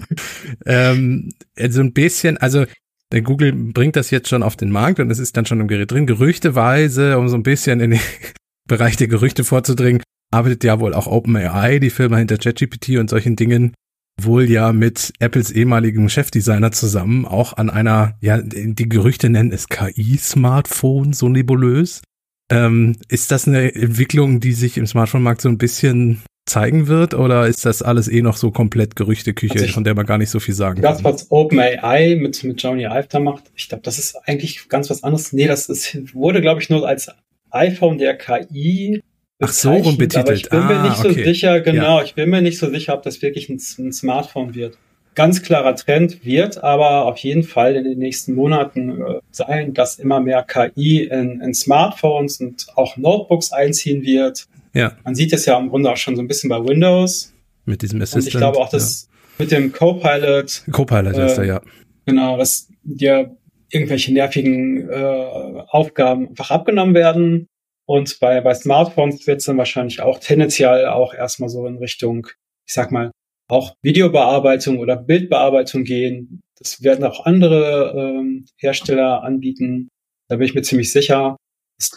ähm, 0.65 1.29
so 1.55 1.63
also 1.63 1.81
ein 1.81 1.93
bisschen, 1.93 2.37
also 2.37 2.65
der 3.11 3.21
Google 3.21 3.53
bringt 3.53 3.95
das 3.95 4.11
jetzt 4.11 4.27
schon 4.27 4.43
auf 4.43 4.55
den 4.55 4.69
Markt 4.69 4.99
und 4.99 5.09
es 5.11 5.19
ist 5.19 5.37
dann 5.37 5.45
schon 5.45 5.61
im 5.61 5.67
Gerät 5.67 5.91
drin. 5.91 6.07
Gerüchteweise, 6.07 7.17
um 7.17 7.29
so 7.29 7.35
ein 7.35 7.43
bisschen 7.43 7.79
in 7.79 7.91
den 7.91 7.99
Bereich 8.67 8.97
der 8.97 9.07
Gerüchte 9.07 9.43
vorzudringen, 9.43 10.01
arbeitet 10.31 10.63
ja 10.63 10.79
wohl 10.79 10.93
auch 10.93 11.07
OpenAI, 11.07 11.79
die 11.79 11.89
Firma 11.89 12.17
hinter 12.17 12.37
ChatGPT 12.37 12.97
und 12.97 13.09
solchen 13.09 13.37
Dingen, 13.37 13.73
wohl 14.21 14.49
ja 14.49 14.73
mit 14.73 15.13
Apples 15.19 15.51
ehemaligem 15.51 16.09
Chefdesigner 16.09 16.71
zusammen 16.71 17.25
auch 17.25 17.53
an 17.53 17.69
einer, 17.69 18.17
ja, 18.19 18.41
die 18.41 18.89
Gerüchte 18.89 19.29
nennen 19.29 19.51
es 19.51 19.69
KI-Smartphone, 19.69 21.13
so 21.13 21.29
nebulös. 21.29 22.01
Ähm, 22.49 22.95
ist 23.09 23.31
das 23.31 23.47
eine 23.47 23.73
Entwicklung, 23.75 24.39
die 24.39 24.53
sich 24.53 24.77
im 24.77 24.87
Smartphone-Markt 24.87 25.41
so 25.41 25.49
ein 25.49 25.57
bisschen 25.57 26.21
zeigen 26.47 26.87
wird 26.87 27.13
oder 27.13 27.47
ist 27.47 27.65
das 27.65 27.81
alles 27.81 28.07
eh 28.07 28.21
noch 28.21 28.37
so 28.37 28.51
komplett 28.51 28.95
Gerüchteküche, 28.95 29.59
also 29.59 29.73
von 29.73 29.83
der 29.83 29.95
man 29.95 30.05
gar 30.05 30.17
nicht 30.17 30.29
so 30.29 30.39
viel 30.39 30.55
sagen 30.55 30.81
das, 30.81 30.97
kann? 30.97 31.03
Das, 31.03 31.23
was 31.23 31.31
OpenAI 31.31 32.15
mit, 32.15 32.43
mit 32.43 32.61
Johnny 32.61 32.85
Ive 32.85 33.07
da 33.09 33.19
macht, 33.19 33.45
ich 33.55 33.69
glaube, 33.69 33.83
das 33.83 33.99
ist 33.99 34.15
eigentlich 34.25 34.67
ganz 34.69 34.89
was 34.89 35.03
anderes. 35.03 35.33
Nee, 35.33 35.47
das 35.47 35.69
ist, 35.69 36.15
wurde, 36.15 36.41
glaube 36.41 36.61
ich, 36.61 36.69
nur 36.69 36.87
als 36.87 37.09
iPhone 37.51 37.97
der 37.97 38.17
KI 38.17 39.01
Ach 39.39 39.51
so, 39.51 39.71
rumbetitelt. 39.71 40.27
Aber 40.27 40.33
ich 40.33 40.49
bin 40.49 40.59
ah, 40.59 40.67
mir 40.67 40.89
nicht 40.89 40.97
so 40.97 41.11
sicher, 41.11 41.61
genau, 41.61 41.99
ja. 41.99 42.03
ich 42.03 42.15
bin 42.15 42.29
mir 42.29 42.41
nicht 42.41 42.57
so 42.57 42.69
sicher, 42.69 42.93
ob 42.93 43.03
das 43.03 43.21
wirklich 43.21 43.49
ein, 43.49 43.61
ein, 43.79 43.93
Smartphone 43.93 44.55
wird. 44.55 44.77
Ganz 45.13 45.41
klarer 45.41 45.75
Trend 45.75 46.25
wird 46.25 46.63
aber 46.63 47.05
auf 47.05 47.17
jeden 47.17 47.43
Fall 47.43 47.75
in 47.75 47.83
den 47.83 47.99
nächsten 47.99 48.35
Monaten 48.35 49.01
äh, 49.01 49.19
sein, 49.31 49.73
dass 49.73 49.99
immer 49.99 50.19
mehr 50.21 50.43
KI 50.43 51.03
in, 51.03 51.41
in, 51.41 51.53
Smartphones 51.53 52.39
und 52.39 52.67
auch 52.75 52.97
Notebooks 52.97 53.51
einziehen 53.51 54.03
wird. 54.03 54.47
Ja. 54.73 54.97
Man 55.03 55.15
sieht 55.15 55.33
es 55.33 55.45
ja 55.45 55.57
im 55.57 55.69
Grunde 55.69 55.91
auch 55.91 55.97
schon 55.97 56.15
so 56.15 56.21
ein 56.21 56.27
bisschen 56.27 56.49
bei 56.49 56.63
Windows. 56.63 57.33
Mit 57.65 57.81
diesem 57.81 58.01
Assistant. 58.01 58.23
Und 58.23 58.27
ich 58.27 58.37
glaube 58.37 58.57
auch, 58.57 58.69
dass 58.69 59.09
ja. 59.09 59.43
mit 59.43 59.51
dem 59.51 59.71
Copilot. 59.71 60.63
Copilot 60.71 61.15
äh, 61.15 61.25
ist 61.25 61.37
er, 61.37 61.45
ja. 61.45 61.61
Genau, 62.05 62.37
dass 62.37 62.69
dir 62.83 63.35
irgendwelche 63.69 64.13
nervigen 64.13 64.89
äh, 64.89 65.63
Aufgaben 65.69 66.29
einfach 66.29 66.51
abgenommen 66.51 66.95
werden 66.95 67.47
und 67.87 68.19
bei, 68.19 68.41
bei 68.41 68.53
Smartphones 68.53 69.25
wird 69.27 69.39
es 69.39 69.45
dann 69.45 69.57
wahrscheinlich 69.57 70.01
auch 70.01 70.19
tendenziell 70.19 70.87
auch 70.87 71.13
erstmal 71.13 71.49
so 71.49 71.65
in 71.65 71.77
Richtung, 71.77 72.27
ich 72.67 72.73
sag 72.73 72.91
mal, 72.91 73.11
auch 73.49 73.75
Videobearbeitung 73.81 74.79
oder 74.79 74.97
Bildbearbeitung 74.97 75.85
gehen. 75.85 76.41
Das 76.57 76.83
werden 76.83 77.05
auch 77.05 77.25
andere 77.25 77.93
ähm, 77.95 78.45
Hersteller 78.57 79.23
anbieten. 79.23 79.87
Da 80.27 80.35
bin 80.35 80.45
ich 80.45 80.53
mir 80.53 80.63
ziemlich 80.63 80.91
sicher. 80.91 81.37
Das, 81.79 81.91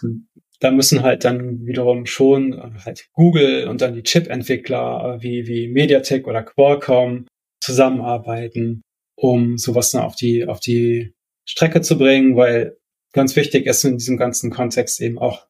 da 0.61 0.71
müssen 0.71 1.03
halt 1.03 1.25
dann 1.25 1.67
wiederum 1.67 2.07
schon 2.07 2.53
äh, 2.53 2.71
halt 2.85 3.09
Google 3.13 3.67
und 3.69 3.81
dann 3.81 3.95
die 3.95 4.03
Chip-Entwickler 4.03 5.17
äh, 5.17 5.23
wie, 5.23 5.47
wie 5.47 5.69
MediaTek 5.69 6.27
oder 6.27 6.43
Qualcomm 6.43 7.27
zusammenarbeiten, 7.61 8.83
um 9.17 9.59
sowas 9.59 9.91
dann 9.91 10.03
auf 10.03 10.17
die, 10.17 10.47
auf 10.47 10.61
die 10.61 11.13
Strecke 11.47 11.81
zu 11.81 11.99
bringen, 11.99 12.37
weil 12.37 12.77
ganz 13.13 13.35
wichtig 13.37 13.67
ist 13.67 13.85
in 13.85 13.99
diesem 13.99 14.17
ganzen 14.17 14.51
Kontext 14.51 15.01
eben 15.01 15.19
auch 15.19 15.47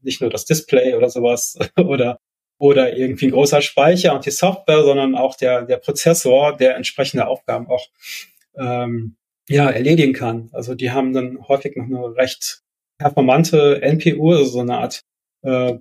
nicht 0.00 0.20
nur 0.20 0.30
das 0.30 0.46
Display 0.46 0.94
oder 0.94 1.10
sowas 1.10 1.58
oder 1.76 2.18
oder 2.58 2.96
irgendwie 2.96 3.26
ein 3.26 3.32
großer 3.32 3.60
Speicher 3.60 4.14
und 4.14 4.24
die 4.24 4.30
Software, 4.30 4.82
sondern 4.82 5.14
auch 5.14 5.36
der, 5.36 5.66
der 5.66 5.76
Prozessor, 5.76 6.56
der 6.56 6.76
entsprechende 6.76 7.26
Aufgaben 7.26 7.68
auch 7.68 7.86
ähm, 8.56 9.16
ja, 9.48 9.68
erledigen 9.68 10.14
kann. 10.14 10.48
Also 10.52 10.74
die 10.74 10.90
haben 10.90 11.12
dann 11.12 11.46
häufig 11.48 11.76
noch 11.76 11.84
eine 11.84 12.16
recht 12.16 12.62
performante 12.98 13.80
NPU, 13.82 14.32
also 14.32 14.44
so 14.44 14.60
eine 14.60 14.78
Art 14.78 15.00
äh, 15.42 15.74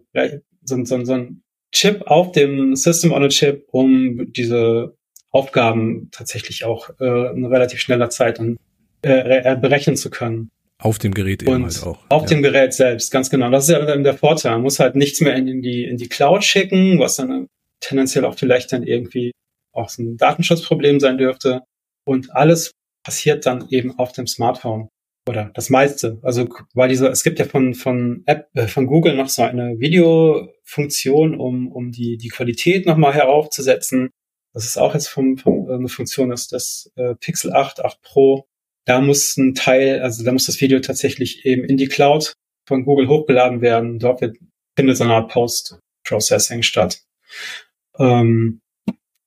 so, 0.64 0.84
so, 0.84 1.06
so 1.06 1.14
ein 1.14 1.44
Chip 1.72 2.04
auf 2.08 2.32
dem 2.32 2.76
System 2.76 3.12
on 3.12 3.24
a 3.24 3.28
Chip, 3.28 3.68
um 3.72 4.32
diese 4.34 4.96
Aufgaben 5.32 6.10
tatsächlich 6.12 6.64
auch 6.64 6.90
äh, 7.00 7.34
in 7.36 7.46
relativ 7.46 7.80
schneller 7.80 8.10
Zeit 8.10 8.40
dann, 8.40 8.58
äh, 9.02 9.56
berechnen 9.58 9.98
zu 9.98 10.10
können. 10.10 10.52
Auf 10.78 10.98
dem 10.98 11.14
Gerät 11.14 11.44
eben 11.44 11.64
halt 11.64 11.84
auch. 11.84 12.00
Auf 12.10 12.24
ja. 12.24 12.28
dem 12.30 12.42
Gerät 12.42 12.74
selbst, 12.74 13.12
ganz 13.12 13.30
genau. 13.30 13.50
Das 13.50 13.66
ist 13.66 13.70
ja 13.70 13.86
dann 13.86 14.04
der 14.04 14.18
Vorteil. 14.18 14.54
Man 14.54 14.62
muss 14.62 14.80
halt 14.80 14.96
nichts 14.96 15.22
mehr 15.22 15.36
in 15.36 15.62
die, 15.62 15.84
in 15.84 15.98
die 15.98 16.10
Cloud 16.10 16.44
schicken, 16.44 17.00
was 17.00 17.18
dann 17.18 17.48
tendenziell 17.80 18.26
auch 18.26 18.36
vielleicht 18.38 18.72
dann 18.72 18.84
irgendwie 18.84 19.32
auch 19.74 19.90
so 19.90 20.04
ein 20.04 20.18
Datenschutzproblem 20.18 21.00
sein 21.00 21.18
dürfte. 21.18 21.62
Und 22.06 22.36
alles 22.36 22.72
passiert 23.04 23.46
dann 23.46 23.68
eben 23.70 23.98
auf 24.00 24.12
dem 24.12 24.28
Smartphone. 24.28 24.90
Oder 25.28 25.52
das 25.56 25.70
meiste. 25.70 26.20
Also, 26.22 26.48
weil 26.74 26.90
diese, 26.90 27.08
es 27.08 27.24
gibt 27.24 27.40
ja 27.40 27.46
von, 27.46 27.74
von 27.74 28.24
App, 28.26 28.50
äh, 28.54 28.68
von 28.68 28.86
Google 28.86 29.16
noch 29.16 29.30
so 29.30 29.42
eine 29.42 29.80
Videofunktion, 29.80 31.36
um, 31.40 31.72
um 31.72 31.92
die, 31.92 32.18
die 32.18 32.30
Qualität 32.30 32.86
nochmal 32.86 33.14
heraufzusetzen. 33.14 34.12
Das 34.54 34.66
ist 34.66 34.78
auch 34.78 34.94
jetzt 34.94 35.08
vom, 35.08 35.38
vom, 35.38 35.70
eine 35.70 35.90
Funktion 35.90 36.32
ist 36.32 36.54
das 36.54 36.92
äh, 36.96 37.16
Pixel 37.16 37.54
8, 37.54 37.84
8 37.84 38.02
Pro 38.02 38.46
da 38.86 39.02
muss 39.02 39.36
ein 39.38 39.56
Teil, 39.56 40.02
also 40.02 40.24
da 40.24 40.32
muss 40.32 40.46
das 40.46 40.62
Video 40.62 40.80
tatsächlich 40.80 41.46
eben 41.46 41.64
in 41.64 41.78
die 41.78 41.88
Cloud 41.88 42.34
von 42.68 42.86
Google 42.86 43.08
hochgeladen 43.08 43.62
werden. 43.62 44.00
Dort 44.00 44.22
wird, 44.22 44.38
findet 44.78 44.98
so 44.98 45.04
eine 45.04 45.16
Art 45.16 45.32
Post-Processing 45.32 46.62
statt. 46.62 47.04
Ähm, 47.98 48.62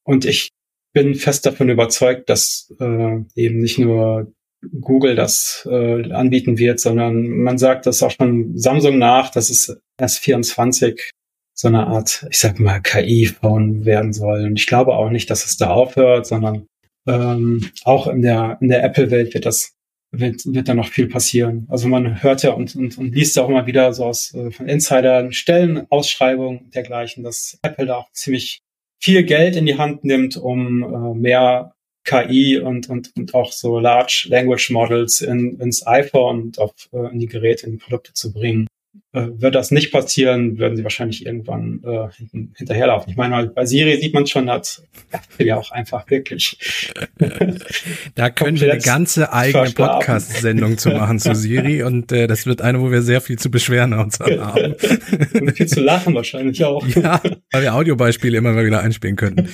und 0.05 0.25
ich 0.25 0.51
bin 0.95 1.17
fest 1.17 1.45
davon 1.45 1.69
überzeugt, 1.69 2.31
dass 2.31 2.73
äh, 2.79 3.19
eben 3.35 3.59
nicht 3.59 3.79
nur 3.79 4.33
Google 4.81 5.15
das 5.15 5.67
äh, 5.71 6.13
anbieten 6.13 6.59
wird, 6.59 6.81
sondern 6.81 7.29
man 7.29 7.59
sagt 7.59 7.87
das 7.87 8.03
auch 8.03 8.11
schon 8.11 8.57
Samsung 8.59 8.99
nach, 8.99 9.31
dass 9.31 9.51
es 9.51 9.81
S24 10.01 11.11
so 11.55 11.69
eine 11.69 11.87
Art, 11.87 12.27
ich 12.31 12.39
sag 12.39 12.61
mal, 12.61 12.81
KI-Phone 12.81 13.85
werden 13.85 14.13
soll. 14.13 14.45
Und 14.45 14.59
ich 14.59 14.67
glaube 14.67 14.95
auch 14.95 15.11
nicht, 15.11 15.29
dass 15.31 15.45
es 15.45 15.57
da 15.57 15.71
aufhört, 15.71 16.27
sondern 16.27 16.67
ähm, 17.07 17.71
auch 17.85 18.07
in 18.07 18.23
der, 18.23 18.59
in 18.61 18.69
der 18.69 18.85
Apple-Welt 18.85 19.35
wird 19.35 19.47
das, 19.47 19.75
wird, 20.13 20.43
wird 20.47 20.69
da 20.69 20.75
noch 20.75 20.89
viel 20.89 21.09
passieren. 21.09 21.67
Also 21.69 21.89
man 21.89 22.23
hört 22.23 22.43
ja 22.43 22.53
und, 22.53 22.77
und, 22.77 22.97
und 22.99 23.15
liest 23.15 23.39
auch 23.39 23.49
immer 23.49 23.67
wieder 23.67 23.93
so 23.93 24.05
aus 24.05 24.33
äh, 24.35 24.51
von 24.51 24.69
Insidern 24.69 25.33
Stellenausschreibungen 25.33 26.71
dergleichen, 26.71 27.25
dass 27.25 27.59
Apple 27.63 27.87
da 27.87 27.97
auch 27.97 28.13
ziemlich 28.13 28.61
viel 29.01 29.25
Geld 29.25 29.57
in 29.57 29.67
die 29.67 29.79
Hand 29.79 30.05
nimmt, 30.05 30.37
um 30.37 30.83
äh, 30.83 31.15
mehr 31.19 31.75
KI 32.09 32.59
und, 32.59 32.89
und, 32.89 33.13
und 33.17 33.35
auch 33.35 33.53
so 33.53 33.79
Large 33.79 34.27
Language 34.31 34.71
Models 34.71 35.21
in, 35.21 35.61
ins 35.61 35.87
iPhone 35.87 36.41
und 36.43 36.59
auf, 36.59 36.73
äh, 36.93 37.13
in 37.13 37.19
die 37.19 37.27
Geräte, 37.27 37.67
in 37.67 37.73
die 37.73 37.79
Produkte 37.79 38.15
zu 38.15 38.33
bringen. 38.33 38.67
Äh, 39.13 39.29
wird 39.33 39.55
das 39.55 39.71
nicht 39.71 39.91
passieren, 39.91 40.59
würden 40.59 40.77
sie 40.77 40.83
wahrscheinlich 40.83 41.25
irgendwann 41.25 41.83
äh, 41.85 42.09
hinten, 42.15 42.53
hinterherlaufen. 42.57 43.11
Ich 43.11 43.17
meine, 43.17 43.47
bei 43.47 43.65
Siri 43.65 43.97
sieht 44.01 44.13
man 44.13 44.27
schon, 44.27 44.51
hat 44.51 44.83
ja 45.39 45.57
auch 45.57 45.71
einfach 45.71 46.11
wirklich. 46.11 46.59
da 48.15 48.29
können 48.29 48.61
wir 48.61 48.71
eine 48.71 48.81
ganze 48.81 49.33
eigene 49.33 49.71
Podcast-Sendung 49.71 50.77
zu 50.77 50.91
machen 50.91 51.19
zu 51.19 51.35
Siri 51.35 51.83
und 51.85 52.13
äh, 52.13 52.27
das 52.27 52.45
wird 52.45 52.61
eine, 52.61 52.81
wo 52.81 52.91
wir 52.91 53.01
sehr 53.01 53.21
viel 53.23 53.39
zu 53.39 53.51
beschweren 53.51 53.95
uns 53.95 54.21
haben. 54.21 54.75
und 55.41 55.57
viel 55.57 55.67
zu 55.67 55.81
lachen 55.81 56.15
wahrscheinlich 56.15 56.65
auch. 56.65 56.87
Ja, 56.99 57.21
weil 57.53 57.63
wir 57.63 57.75
Audiobeispiele 57.75 58.37
immer 58.37 58.53
mal 58.53 58.67
wieder 58.67 58.81
einspielen 58.81 59.15
könnten. 59.15 59.49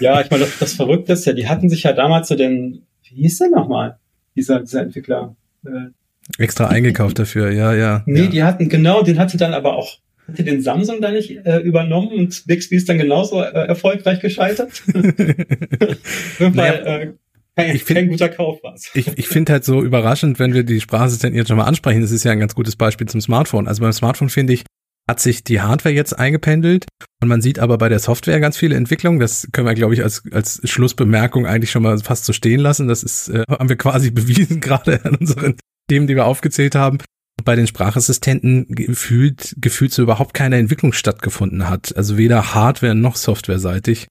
ja, 0.00 0.20
ich 0.20 0.30
meine, 0.30 0.44
das, 0.44 0.58
das 0.58 0.72
Verrückte 0.72 1.12
ist 1.12 1.26
ja, 1.26 1.34
die 1.34 1.46
hatten 1.46 1.68
sich 1.68 1.82
ja 1.82 1.92
damals 1.92 2.28
so 2.28 2.36
den, 2.36 2.86
wie 3.02 3.22
hieß 3.22 3.38
der 3.38 3.50
nochmal, 3.50 3.98
dieser, 4.34 4.60
dieser 4.60 4.80
Entwickler? 4.80 5.36
Äh, 5.66 5.90
Extra 6.38 6.68
eingekauft 6.68 7.18
dafür, 7.18 7.50
ja, 7.50 7.74
ja. 7.74 8.02
Nee, 8.06 8.22
ja. 8.22 8.26
die 8.26 8.42
hatten, 8.44 8.68
genau, 8.68 9.02
den 9.02 9.18
hatte 9.18 9.36
dann 9.36 9.54
aber 9.54 9.76
auch, 9.76 9.98
hatte 10.26 10.44
den 10.44 10.62
Samsung 10.62 11.00
da 11.00 11.10
nicht 11.10 11.44
äh, 11.44 11.58
übernommen 11.58 12.08
und 12.08 12.46
Bixby 12.46 12.76
ist 12.76 12.88
dann 12.88 12.98
genauso 12.98 13.42
äh, 13.42 13.66
erfolgreich 13.66 14.20
gescheitert. 14.20 14.82
naja, 16.38 16.74
äh, 16.74 17.12
kein, 17.56 17.76
ich 17.76 17.84
find, 17.84 17.98
kein 17.98 18.08
guter 18.08 18.28
Kauf 18.28 18.62
war's. 18.62 18.90
Ich, 18.94 19.06
ich 19.16 19.28
finde 19.28 19.52
halt 19.52 19.64
so 19.64 19.82
überraschend, 19.82 20.38
wenn 20.38 20.54
wir 20.54 20.64
die 20.64 20.80
Sprachassistenten 20.80 21.38
jetzt 21.38 21.48
schon 21.48 21.56
mal 21.56 21.64
ansprechen. 21.64 22.00
Das 22.00 22.10
ist 22.10 22.24
ja 22.24 22.32
ein 22.32 22.40
ganz 22.40 22.54
gutes 22.54 22.74
Beispiel 22.74 23.06
zum 23.06 23.20
Smartphone. 23.20 23.68
Also 23.68 23.80
beim 23.80 23.92
Smartphone 23.92 24.28
finde 24.28 24.54
ich, 24.54 24.64
hat 25.08 25.20
sich 25.20 25.44
die 25.44 25.60
Hardware 25.60 25.94
jetzt 25.94 26.18
eingependelt 26.18 26.86
und 27.22 27.28
man 27.28 27.42
sieht 27.42 27.58
aber 27.58 27.78
bei 27.78 27.88
der 27.88 27.98
Software 27.98 28.40
ganz 28.40 28.56
viele 28.56 28.74
Entwicklungen. 28.74 29.20
Das 29.20 29.48
können 29.52 29.68
wir, 29.68 29.74
glaube 29.74 29.94
ich, 29.94 30.02
als, 30.02 30.22
als 30.32 30.60
Schlussbemerkung 30.64 31.46
eigentlich 31.46 31.70
schon 31.70 31.82
mal 31.82 31.98
fast 31.98 32.24
so 32.24 32.32
stehen 32.32 32.60
lassen. 32.60 32.88
Das 32.88 33.02
ist, 33.02 33.28
äh, 33.28 33.44
haben 33.48 33.68
wir 33.68 33.76
quasi 33.76 34.10
bewiesen, 34.10 34.60
gerade 34.60 35.04
an 35.04 35.16
unseren 35.16 35.56
Themen, 35.88 36.06
die 36.06 36.16
wir 36.16 36.26
aufgezählt 36.26 36.74
haben, 36.74 36.98
bei 37.44 37.56
den 37.56 37.66
Sprachassistenten 37.66 38.66
gefühlt, 38.68 39.54
gefühlt 39.58 39.92
so 39.92 40.02
überhaupt 40.02 40.34
keine 40.34 40.56
Entwicklung 40.56 40.92
stattgefunden 40.92 41.68
hat. 41.68 41.96
Also 41.96 42.16
weder 42.16 42.54
Hardware 42.54 42.94
noch 42.94 43.16
Softwareseitig. 43.16 44.06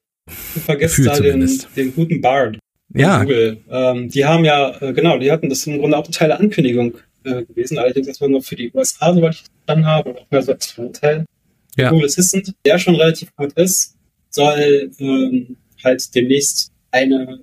Du 0.53 0.59
vergisst 0.59 1.05
da 1.05 1.19
den, 1.19 1.49
den 1.75 1.93
guten 1.95 2.21
Bard. 2.21 2.59
Ja. 2.93 3.21
Google. 3.23 3.61
Ähm, 3.69 4.09
die 4.09 4.25
haben 4.25 4.45
ja, 4.45 4.75
äh, 4.81 4.93
genau, 4.93 5.17
die 5.17 5.31
hatten 5.31 5.49
das 5.49 5.65
im 5.65 5.79
Grunde 5.79 5.97
auch 5.97 6.03
eine 6.03 6.13
Teil 6.13 6.27
der 6.27 6.39
Ankündigung 6.39 6.95
äh, 7.23 7.43
gewesen, 7.43 7.77
allerdings 7.77 8.07
erstmal 8.07 8.29
nur 8.29 8.43
für 8.43 8.55
die 8.55 8.71
USA, 8.73 9.13
soweit 9.13 9.33
ich 9.33 9.43
verstanden 9.65 9.85
habe, 9.85 10.09
oder 10.11 10.21
auch 10.21 10.31
mehr 10.31 10.41
so 10.41 10.51
als 10.51 10.67
Frontend. 10.67 11.25
Ja. 11.75 11.89
Google 11.89 12.05
Assistant, 12.05 12.53
der 12.65 12.77
schon 12.77 12.95
relativ 12.95 13.35
gut 13.35 13.53
ist, 13.53 13.95
soll 14.29 14.91
ähm, 14.99 15.57
halt 15.83 16.13
demnächst 16.13 16.71
eine, 16.91 17.39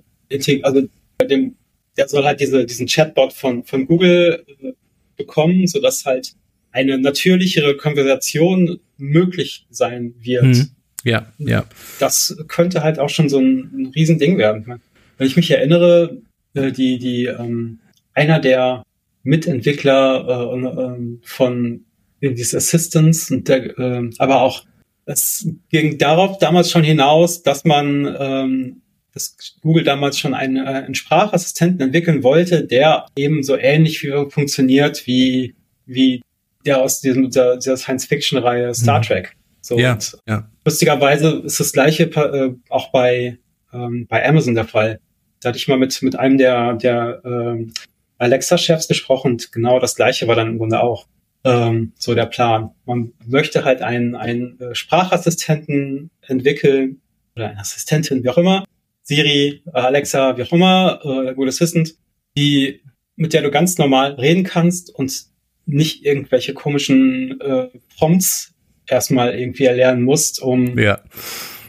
also 0.63 0.83
bei 1.17 1.25
dem 1.25 1.55
der 1.97 2.07
soll 2.07 2.23
halt 2.23 2.39
diese, 2.39 2.65
diesen 2.65 2.87
Chatbot 2.87 3.33
von, 3.33 3.63
von 3.63 3.85
Google 3.85 4.45
äh, 4.61 4.71
bekommen, 5.17 5.67
sodass 5.67 6.05
halt 6.05 6.33
eine 6.71 6.97
natürlichere 6.97 7.75
Konversation 7.75 8.79
möglich 8.97 9.65
sein 9.69 10.13
wird. 10.19 10.43
Mhm. 10.43 10.69
Ja, 11.03 11.31
ja. 11.37 11.65
Das 11.99 12.37
könnte 12.47 12.83
halt 12.83 12.99
auch 12.99 13.09
schon 13.09 13.27
so 13.27 13.39
ein, 13.39 13.71
ein 13.73 13.91
Riesending 13.95 14.37
werden. 14.37 14.79
Wenn 15.17 15.27
ich 15.27 15.35
mich 15.35 15.51
erinnere, 15.51 16.21
äh, 16.53 16.71
die, 16.71 16.99
die, 16.99 17.25
ähm, 17.25 17.79
einer 18.13 18.39
der 18.39 18.83
Mitentwickler 19.23 20.53
äh, 20.53 20.65
äh, 20.65 21.17
von 21.23 21.85
dieses 22.21 22.53
Assistance 22.53 23.33
und 23.33 23.47
der, 23.47 23.77
äh, 23.77 24.09
aber 24.17 24.41
auch 24.41 24.65
es 25.05 25.47
ging 25.69 25.97
darauf 25.97 26.37
damals 26.37 26.69
schon 26.69 26.83
hinaus, 26.83 27.41
dass 27.41 27.65
man 27.65 28.15
ähm, 28.19 28.80
dass 29.13 29.35
Google 29.61 29.83
damals 29.83 30.17
schon 30.17 30.33
einen, 30.33 30.57
äh, 30.57 30.69
einen 30.69 30.95
Sprachassistenten 30.95 31.81
entwickeln 31.81 32.23
wollte, 32.23 32.65
der 32.65 33.05
eben 33.15 33.43
so 33.43 33.57
ähnlich 33.57 34.03
wie 34.03 34.29
funktioniert 34.29 35.05
wie, 35.05 35.55
wie 35.85 36.21
der 36.65 36.81
aus 36.81 37.01
diesem, 37.01 37.25
dieser, 37.25 37.57
dieser 37.57 37.77
Science-Fiction-Reihe 37.77 38.73
Star 38.73 38.99
mhm. 38.99 39.03
Trek. 39.03 39.35
So, 39.61 39.77
ja, 39.77 39.97
ja. 40.27 40.49
Lustigerweise 40.65 41.41
ist 41.45 41.59
das 41.59 41.71
gleiche 41.71 42.03
äh, 42.03 42.53
auch 42.69 42.91
bei, 42.91 43.37
ähm, 43.73 44.07
bei 44.07 44.27
Amazon 44.27 44.55
der 44.55 44.65
Fall. 44.65 44.99
Da 45.39 45.49
hatte 45.49 45.57
ich 45.57 45.67
mal 45.67 45.77
mit, 45.77 46.01
mit 46.01 46.17
einem 46.17 46.37
der, 46.37 46.73
der 46.73 47.21
ähm, 47.25 47.73
Alexa-Chefs 48.17 48.87
gesprochen 48.87 49.33
und 49.33 49.51
genau 49.51 49.79
das 49.79 49.95
gleiche 49.95 50.27
war 50.27 50.35
dann 50.35 50.47
im 50.47 50.57
Grunde 50.57 50.81
auch 50.81 51.07
ähm, 51.43 51.93
so 51.97 52.13
der 52.13 52.27
Plan. 52.27 52.71
Man 52.85 53.13
möchte 53.25 53.63
halt 53.63 53.81
einen, 53.81 54.15
einen 54.15 54.59
äh, 54.59 54.75
Sprachassistenten 54.75 56.11
entwickeln 56.21 57.01
oder 57.35 57.49
eine 57.49 57.59
Assistentin, 57.59 58.23
wie 58.23 58.29
auch 58.29 58.37
immer, 58.37 58.65
Siri, 59.11 59.61
Alexa, 59.73 60.37
wie 60.37 60.43
auch 60.43 60.53
immer, 60.53 61.01
äh, 61.03 61.33
Google 61.33 61.49
Assistant, 61.49 61.95
die, 62.37 62.79
mit 63.17 63.33
der 63.33 63.41
du 63.41 63.51
ganz 63.51 63.77
normal 63.77 64.13
reden 64.13 64.45
kannst 64.45 64.95
und 64.95 65.25
nicht 65.65 66.05
irgendwelche 66.05 66.53
komischen 66.53 67.41
äh, 67.41 67.67
Prompts 67.97 68.53
erstmal 68.87 69.37
irgendwie 69.37 69.65
erlernen 69.65 70.03
musst, 70.03 70.41
um 70.41 70.79
ja. 70.79 71.01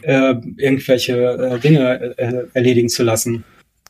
äh, 0.03 0.35
irgendwelche 0.55 1.17
äh, 1.17 1.59
Dinge 1.59 2.15
äh, 2.17 2.45
erledigen 2.53 2.87
zu 2.87 3.03
lassen. 3.03 3.43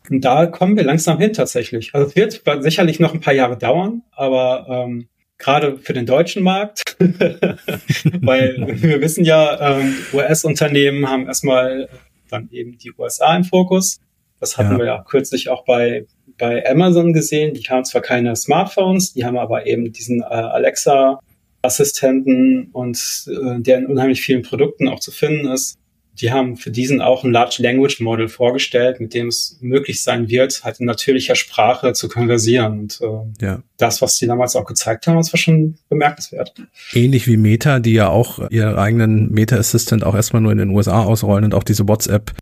Und 0.09 0.25
da 0.25 0.47
kommen 0.47 0.75
wir 0.75 0.83
langsam 0.83 1.19
hin 1.19 1.33
tatsächlich. 1.33 1.93
Also 1.93 2.07
es 2.07 2.15
wird 2.15 2.63
sicherlich 2.63 2.99
noch 2.99 3.13
ein 3.13 3.21
paar 3.21 3.35
Jahre 3.35 3.55
dauern, 3.55 4.01
aber 4.13 4.65
ähm, 4.67 5.09
gerade 5.37 5.77
für 5.77 5.93
den 5.93 6.07
deutschen 6.07 6.41
Markt, 6.41 6.95
weil 6.99 8.65
wir 8.81 8.99
wissen 8.99 9.23
ja, 9.23 9.77
ähm, 9.77 9.95
US-Unternehmen 10.11 11.07
haben 11.07 11.27
erstmal 11.27 11.87
dann 12.33 12.49
eben 12.51 12.77
die 12.77 12.91
USA 12.97 13.35
im 13.35 13.43
Fokus. 13.43 13.99
Das 14.39 14.57
hatten 14.57 14.71
ja. 14.73 14.79
wir 14.79 14.85
ja 14.85 15.03
kürzlich 15.07 15.49
auch 15.49 15.65
bei, 15.65 16.05
bei 16.37 16.67
Amazon 16.69 17.13
gesehen. 17.13 17.53
Die 17.53 17.63
haben 17.63 17.85
zwar 17.85 18.01
keine 18.01 18.35
Smartphones, 18.35 19.13
die 19.13 19.23
haben 19.23 19.37
aber 19.37 19.67
eben 19.67 19.93
diesen 19.93 20.21
äh, 20.21 20.25
Alexa-Assistenten 20.25 22.71
und 22.73 22.97
äh, 23.27 23.61
der 23.61 23.77
in 23.77 23.85
unheimlich 23.85 24.21
vielen 24.21 24.41
Produkten 24.41 24.89
auch 24.89 24.99
zu 24.99 25.11
finden 25.11 25.47
ist. 25.47 25.77
Die 26.19 26.31
haben 26.31 26.57
für 26.57 26.69
diesen 26.69 27.01
auch 27.01 27.23
ein 27.23 27.31
Large 27.31 27.57
Language 27.59 27.99
Model 27.99 28.27
vorgestellt, 28.27 28.99
mit 28.99 29.13
dem 29.13 29.27
es 29.27 29.57
möglich 29.61 30.03
sein 30.03 30.29
wird, 30.29 30.63
halt 30.63 30.79
in 30.79 30.85
natürlicher 30.85 31.35
Sprache 31.35 31.93
zu 31.93 32.07
konversieren. 32.07 32.79
Und 32.79 32.99
äh, 33.01 33.45
ja. 33.45 33.63
das, 33.77 34.01
was 34.01 34.17
die 34.17 34.27
damals 34.27 34.55
auch 34.55 34.65
gezeigt 34.65 35.07
haben, 35.07 35.17
das 35.17 35.33
war 35.33 35.39
schon 35.39 35.75
bemerkenswert. 35.89 36.53
Ähnlich 36.93 37.27
wie 37.27 37.37
Meta, 37.37 37.79
die 37.79 37.93
ja 37.93 38.09
auch 38.09 38.49
ihren 38.51 38.75
eigenen 38.75 39.31
Meta 39.31 39.57
Assistant 39.57 40.03
auch 40.03 40.15
erstmal 40.15 40.41
nur 40.41 40.51
in 40.51 40.59
den 40.59 40.69
USA 40.69 41.03
ausrollen 41.03 41.45
und 41.45 41.53
auch 41.55 41.63
diese 41.63 41.87
WhatsApp 41.87 42.33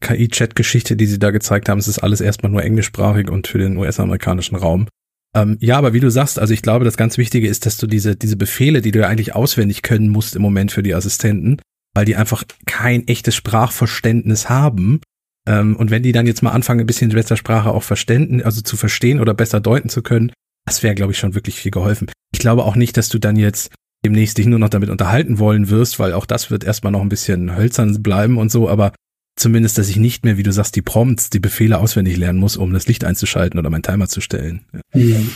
KI-Chat-Geschichte, 0.00 0.96
die 0.96 1.06
sie 1.06 1.18
da 1.18 1.30
gezeigt 1.30 1.68
haben, 1.68 1.78
es 1.78 1.88
ist 1.88 1.98
alles 1.98 2.20
erstmal 2.20 2.50
nur 2.50 2.62
englischsprachig 2.62 3.30
und 3.30 3.46
für 3.46 3.58
den 3.58 3.76
US-amerikanischen 3.76 4.56
Raum. 4.56 4.88
Ähm, 5.34 5.56
ja, 5.60 5.78
aber 5.78 5.92
wie 5.92 6.00
du 6.00 6.10
sagst, 6.10 6.38
also 6.38 6.52
ich 6.52 6.62
glaube, 6.62 6.84
das 6.84 6.96
ganz 6.96 7.18
Wichtige 7.18 7.46
ist, 7.46 7.66
dass 7.66 7.76
du 7.76 7.86
diese, 7.86 8.16
diese 8.16 8.36
Befehle, 8.36 8.80
die 8.80 8.90
du 8.90 9.00
ja 9.00 9.08
eigentlich 9.08 9.34
auswendig 9.34 9.82
können 9.82 10.08
musst 10.08 10.34
im 10.34 10.42
Moment 10.42 10.72
für 10.72 10.82
die 10.82 10.94
Assistenten, 10.94 11.58
weil 11.94 12.04
die 12.04 12.16
einfach 12.16 12.44
kein 12.66 13.06
echtes 13.08 13.34
Sprachverständnis 13.34 14.48
haben. 14.48 15.00
Ähm, 15.46 15.76
und 15.76 15.90
wenn 15.90 16.02
die 16.02 16.12
dann 16.12 16.26
jetzt 16.26 16.42
mal 16.42 16.52
anfangen, 16.52 16.80
ein 16.80 16.86
bisschen 16.86 17.10
besser 17.10 17.36
Sprache 17.36 17.70
auch 17.70 17.82
verständen, 17.82 18.42
also 18.42 18.60
zu 18.60 18.76
verstehen 18.76 19.20
oder 19.20 19.34
besser 19.34 19.60
deuten 19.60 19.88
zu 19.88 20.02
können, 20.02 20.32
das 20.66 20.82
wäre, 20.82 20.94
glaube 20.94 21.12
ich, 21.12 21.18
schon 21.18 21.34
wirklich 21.34 21.56
viel 21.56 21.70
geholfen. 21.70 22.10
Ich 22.32 22.38
glaube 22.38 22.64
auch 22.64 22.76
nicht, 22.76 22.96
dass 22.96 23.08
du 23.08 23.18
dann 23.18 23.36
jetzt 23.36 23.72
demnächst 24.04 24.38
dich 24.38 24.46
nur 24.46 24.58
noch 24.58 24.68
damit 24.68 24.88
unterhalten 24.88 25.38
wollen 25.38 25.68
wirst, 25.68 25.98
weil 25.98 26.12
auch 26.12 26.26
das 26.26 26.50
wird 26.50 26.64
erstmal 26.64 26.92
noch 26.92 27.02
ein 27.02 27.08
bisschen 27.08 27.56
hölzern 27.56 28.02
bleiben 28.02 28.38
und 28.38 28.50
so, 28.50 28.68
aber 28.68 28.92
zumindest, 29.36 29.78
dass 29.78 29.88
ich 29.88 29.96
nicht 29.96 30.24
mehr, 30.24 30.36
wie 30.36 30.42
du 30.42 30.52
sagst, 30.52 30.76
die 30.76 30.82
Prompts, 30.82 31.30
die 31.30 31.40
Befehle 31.40 31.78
auswendig 31.78 32.16
lernen 32.16 32.38
muss, 32.38 32.56
um 32.56 32.72
das 32.72 32.86
Licht 32.86 33.04
einzuschalten 33.04 33.58
oder 33.58 33.70
meinen 33.70 33.82
Timer 33.82 34.08
zu 34.08 34.20
stellen. 34.20 34.64
Ja, 34.72 34.80
mhm. 34.92 35.30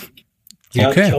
ja 0.72 0.88
okay. 0.88 1.12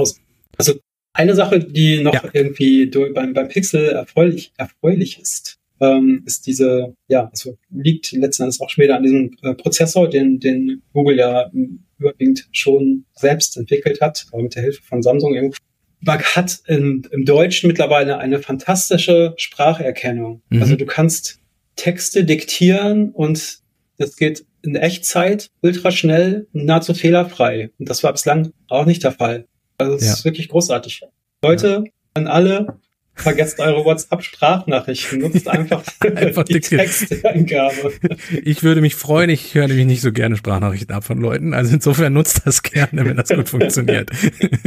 Also 0.58 0.80
eine 1.16 1.36
Sache, 1.36 1.60
die 1.60 2.02
noch 2.04 2.14
ja. 2.14 2.24
irgendwie 2.34 2.86
beim, 3.14 3.34
beim 3.34 3.48
Pixel 3.48 3.90
erfreulich, 3.90 4.52
erfreulich 4.58 5.20
ist, 5.20 5.58
ähm, 5.80 6.24
ist 6.26 6.46
diese, 6.46 6.94
ja, 7.08 7.30
also 7.32 7.58
liegt 7.70 8.12
letzten 8.12 8.44
Endes 8.44 8.62
auch 8.62 8.70
später 8.70 8.98
an 8.98 9.04
diesem 9.04 9.32
äh, 9.42 9.54
Prozessor, 9.56 10.10
den, 10.10 10.40
den 10.40 10.82
Google 10.94 11.18
ja 11.18 11.50
überwiegend 11.98 12.48
schon 12.52 13.06
selbst 13.14 13.58
entwickelt 13.58 14.02
hat, 14.02 14.26
aber 14.32 14.44
mit 14.44 14.56
der 14.56 14.64
Hilfe 14.64 14.84
von 14.84 15.02
Samsung 15.02 15.34
irgendwie. 15.34 15.58
Man 16.02 16.22
hat 16.22 16.60
im, 16.68 17.04
im 17.12 17.26
Deutschen 17.26 17.68
mittlerweile 17.68 18.18
eine 18.18 18.40
fantastische 18.40 19.34
Spracherkennung. 19.38 20.42
Mhm. 20.50 20.62
Also 20.62 20.76
du 20.76 20.86
kannst 20.86 21.40
Texte 21.78 22.26
diktieren 22.26 23.10
und 23.12 23.60
das 23.98 24.18
geht 24.18 24.46
in 24.62 24.76
Echtzeit, 24.76 25.50
ultraschnell, 25.62 26.48
nahezu 26.52 26.94
fehlerfrei. 26.94 27.70
Und 27.80 27.90
das 27.90 28.04
war 28.04 28.12
bislang 28.12 28.52
auch 28.68 28.86
nicht 28.86 29.04
der 29.04 29.14
Fall. 29.14 29.46
Also 29.78 29.96
es 29.96 30.06
ja. 30.06 30.14
ist 30.14 30.26
wirklich 30.26 30.50
großartig. 30.50 31.04
Leute, 31.42 31.84
ja. 31.86 31.92
an 32.14 32.28
alle, 32.28 32.80
vergesst 33.16 33.60
eure 33.60 33.86
WhatsApp-Sprachnachrichten, 33.86 35.20
nutzt 35.20 35.48
einfach, 35.48 35.84
einfach 36.16 36.44
die 36.44 36.60
Texteingabe. 36.60 37.94
Ich 38.44 38.64
würde 38.64 38.82
mich 38.82 38.96
freuen, 38.96 39.30
ich 39.30 39.54
höre 39.56 39.68
nämlich 39.68 39.86
nicht 39.86 40.02
so 40.02 40.12
gerne 40.12 40.36
Sprachnachrichten 40.36 40.94
ab 40.94 41.04
von 41.04 41.20
Leuten, 41.20 41.54
also 41.54 41.74
insofern 41.74 42.14
nutzt 42.14 42.42
das 42.46 42.62
gerne, 42.62 43.06
wenn 43.06 43.16
das 43.16 43.30
gut 43.30 43.50
funktioniert. 43.50 44.12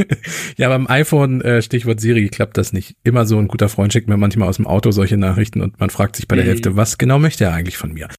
ja, 0.57 0.69
beim 0.69 0.87
iPhone, 0.87 1.41
äh, 1.41 1.61
Stichwort 1.61 2.01
Siri, 2.01 2.29
klappt 2.29 2.57
das 2.57 2.73
nicht. 2.73 2.95
Immer 3.03 3.25
so 3.25 3.37
ein 3.37 3.47
guter 3.47 3.69
Freund 3.69 3.93
schickt 3.93 4.09
mir 4.09 4.17
manchmal 4.17 4.49
aus 4.49 4.57
dem 4.57 4.67
Auto 4.67 4.91
solche 4.91 5.17
Nachrichten 5.17 5.61
und 5.61 5.79
man 5.79 5.89
fragt 5.89 6.15
sich 6.15 6.27
bei 6.27 6.35
der 6.35 6.45
mhm. 6.45 6.49
Hälfte, 6.49 6.75
was 6.75 6.97
genau 6.97 7.19
möchte 7.19 7.45
er 7.45 7.53
eigentlich 7.53 7.77
von 7.77 7.93
mir? 7.93 8.09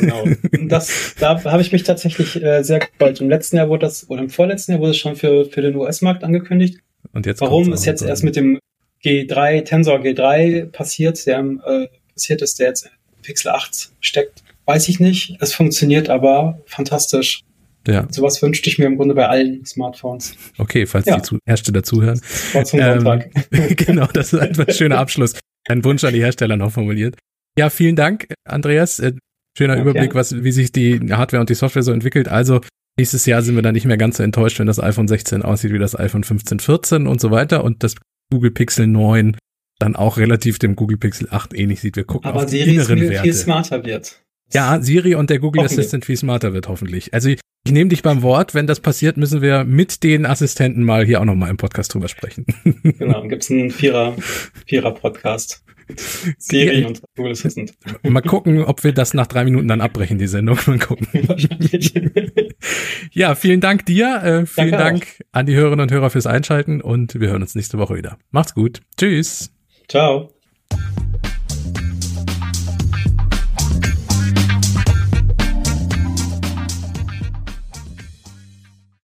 Genau. 0.00 0.24
Das, 0.68 1.14
da 1.18 1.42
habe 1.44 1.62
ich 1.62 1.72
mich 1.72 1.82
tatsächlich 1.82 2.42
äh, 2.42 2.62
sehr 2.62 2.80
gefreut. 2.80 3.20
Im 3.20 3.28
letzten 3.28 3.56
Jahr 3.56 3.68
wurde 3.68 3.86
das, 3.86 4.08
oder 4.08 4.22
im 4.22 4.30
vorletzten 4.30 4.72
Jahr 4.72 4.80
wurde 4.80 4.92
es 4.92 4.98
schon 4.98 5.16
für, 5.16 5.44
für 5.46 5.62
den 5.62 5.74
US-Markt 5.76 6.24
angekündigt. 6.24 6.78
Und 7.12 7.26
jetzt 7.26 7.40
Warum 7.40 7.72
ist 7.72 7.84
jetzt 7.84 8.02
erst 8.02 8.24
mit 8.24 8.36
dem 8.36 8.58
G3, 9.04 9.64
Tensor 9.64 10.00
G3 10.00 10.66
passiert, 10.66 11.24
der 11.26 11.38
äh, 11.38 11.88
passiert 12.12 12.42
ist, 12.42 12.58
der 12.58 12.68
jetzt 12.68 12.84
in 12.84 13.22
Pixel 13.22 13.50
8 13.50 13.90
steckt, 14.00 14.42
weiß 14.66 14.88
ich 14.88 15.00
nicht. 15.00 15.36
Es 15.40 15.54
funktioniert 15.54 16.10
aber 16.10 16.60
fantastisch. 16.66 17.42
Ja. 17.86 18.06
Sowas 18.10 18.42
wünschte 18.42 18.68
ich 18.68 18.78
mir 18.78 18.86
im 18.86 18.96
Grunde 18.96 19.14
bei 19.14 19.28
allen 19.28 19.64
Smartphones. 19.64 20.36
Okay, 20.58 20.84
falls 20.84 21.06
Ja. 21.06 21.18
die 21.18 21.38
Hersteller 21.46 21.82
zuhören. 21.82 22.20
Zum 22.64 22.80
Ähm, 22.80 23.24
genau, 23.76 24.06
das 24.12 24.32
ist 24.32 24.40
einfach 24.40 24.68
ein 24.68 24.74
schöner 24.74 24.98
Abschluss. 24.98 25.34
Ein 25.68 25.84
Wunsch 25.84 26.04
an 26.04 26.12
die 26.12 26.20
Hersteller 26.20 26.56
noch 26.56 26.72
formuliert. 26.72 27.16
Ja, 27.58 27.70
vielen 27.70 27.96
Dank, 27.96 28.26
Andreas. 28.44 29.00
Schöner 29.58 29.74
Ja, 29.74 29.82
Überblick, 29.82 30.14
was, 30.14 30.44
wie 30.44 30.52
sich 30.52 30.70
die 30.70 31.00
Hardware 31.10 31.40
und 31.40 31.50
die 31.50 31.54
Software 31.54 31.82
so 31.82 31.90
entwickelt. 31.90 32.28
Also 32.28 32.60
nächstes 32.96 33.26
Jahr 33.26 33.42
sind 33.42 33.56
wir 33.56 33.62
dann 33.62 33.74
nicht 33.74 33.86
mehr 33.86 33.96
ganz 33.96 34.18
so 34.18 34.22
enttäuscht, 34.22 34.60
wenn 34.60 34.68
das 34.68 34.78
iPhone 34.78 35.08
16 35.08 35.42
aussieht 35.42 35.72
wie 35.72 35.80
das 35.80 35.98
iPhone 35.98 36.22
15, 36.22 36.60
14 36.60 37.06
und 37.08 37.20
so 37.20 37.32
weiter 37.32 37.64
und 37.64 37.82
das 37.82 37.96
Google 38.30 38.52
Pixel 38.52 38.86
9 38.86 39.36
dann 39.80 39.96
auch 39.96 40.16
relativ 40.16 40.60
dem 40.60 40.76
Google 40.76 40.96
Pixel 40.96 41.26
8 41.30 41.54
ähnlich 41.54 41.80
sieht. 41.80 41.96
Wir 41.96 42.04
gucken 42.04 42.28
Aber 42.28 42.44
auf 42.44 42.46
die 42.46 42.58
Siri 42.58 42.74
inneren 42.74 42.98
viel, 43.00 43.10
Werte. 43.10 43.24
viel 43.24 43.34
smarter 43.34 43.84
wird. 43.84 44.22
Ja, 44.52 44.80
Siri 44.80 45.16
und 45.16 45.28
der 45.28 45.40
Google. 45.40 45.64
Assistant 45.64 46.04
viel 46.04 46.16
smarter 46.16 46.52
wird 46.52 46.68
hoffentlich. 46.68 47.12
Also 47.12 47.28
ich, 47.28 47.40
ich 47.66 47.72
nehme 47.72 47.90
dich 47.90 48.02
beim 48.02 48.22
Wort. 48.22 48.54
Wenn 48.54 48.68
das 48.68 48.78
passiert, 48.78 49.16
müssen 49.16 49.42
wir 49.42 49.64
mit 49.64 50.04
den 50.04 50.24
Assistenten 50.24 50.84
mal 50.84 51.04
hier 51.04 51.20
auch 51.20 51.24
nochmal 51.24 51.50
im 51.50 51.56
Podcast 51.56 51.92
drüber 51.92 52.06
sprechen. 52.06 52.46
Genau, 52.84 53.20
dann 53.20 53.28
gibt's 53.28 53.50
einen 53.50 53.70
Vierer, 53.72 54.14
Vierer-Podcast. 54.66 55.64
Siri 56.38 56.84
und 56.84 57.02
Google 57.16 57.32
Assistant. 57.32 57.72
mal 58.02 58.20
gucken, 58.20 58.62
ob 58.64 58.84
wir 58.84 58.92
das 58.92 59.14
nach 59.14 59.26
drei 59.26 59.44
Minuten 59.44 59.68
dann 59.68 59.80
abbrechen, 59.80 60.18
die 60.18 60.26
Sendung. 60.26 60.58
Mal 60.66 60.78
gucken. 60.78 61.06
Ja, 63.12 63.34
vielen 63.34 63.60
Dank 63.60 63.86
dir. 63.86 64.22
Äh, 64.22 64.46
vielen 64.46 64.72
Danke 64.72 64.76
Dank 64.76 65.24
an 65.32 65.46
die 65.46 65.54
Hörerinnen 65.54 65.84
und 65.84 65.92
Hörer 65.92 66.10
fürs 66.10 66.26
Einschalten 66.26 66.80
und 66.80 67.18
wir 67.18 67.28
hören 67.28 67.42
uns 67.42 67.54
nächste 67.54 67.78
Woche 67.78 67.96
wieder. 67.96 68.18
Macht's 68.30 68.54
gut. 68.54 68.80
Tschüss. 68.96 69.50
Ciao. 69.88 70.32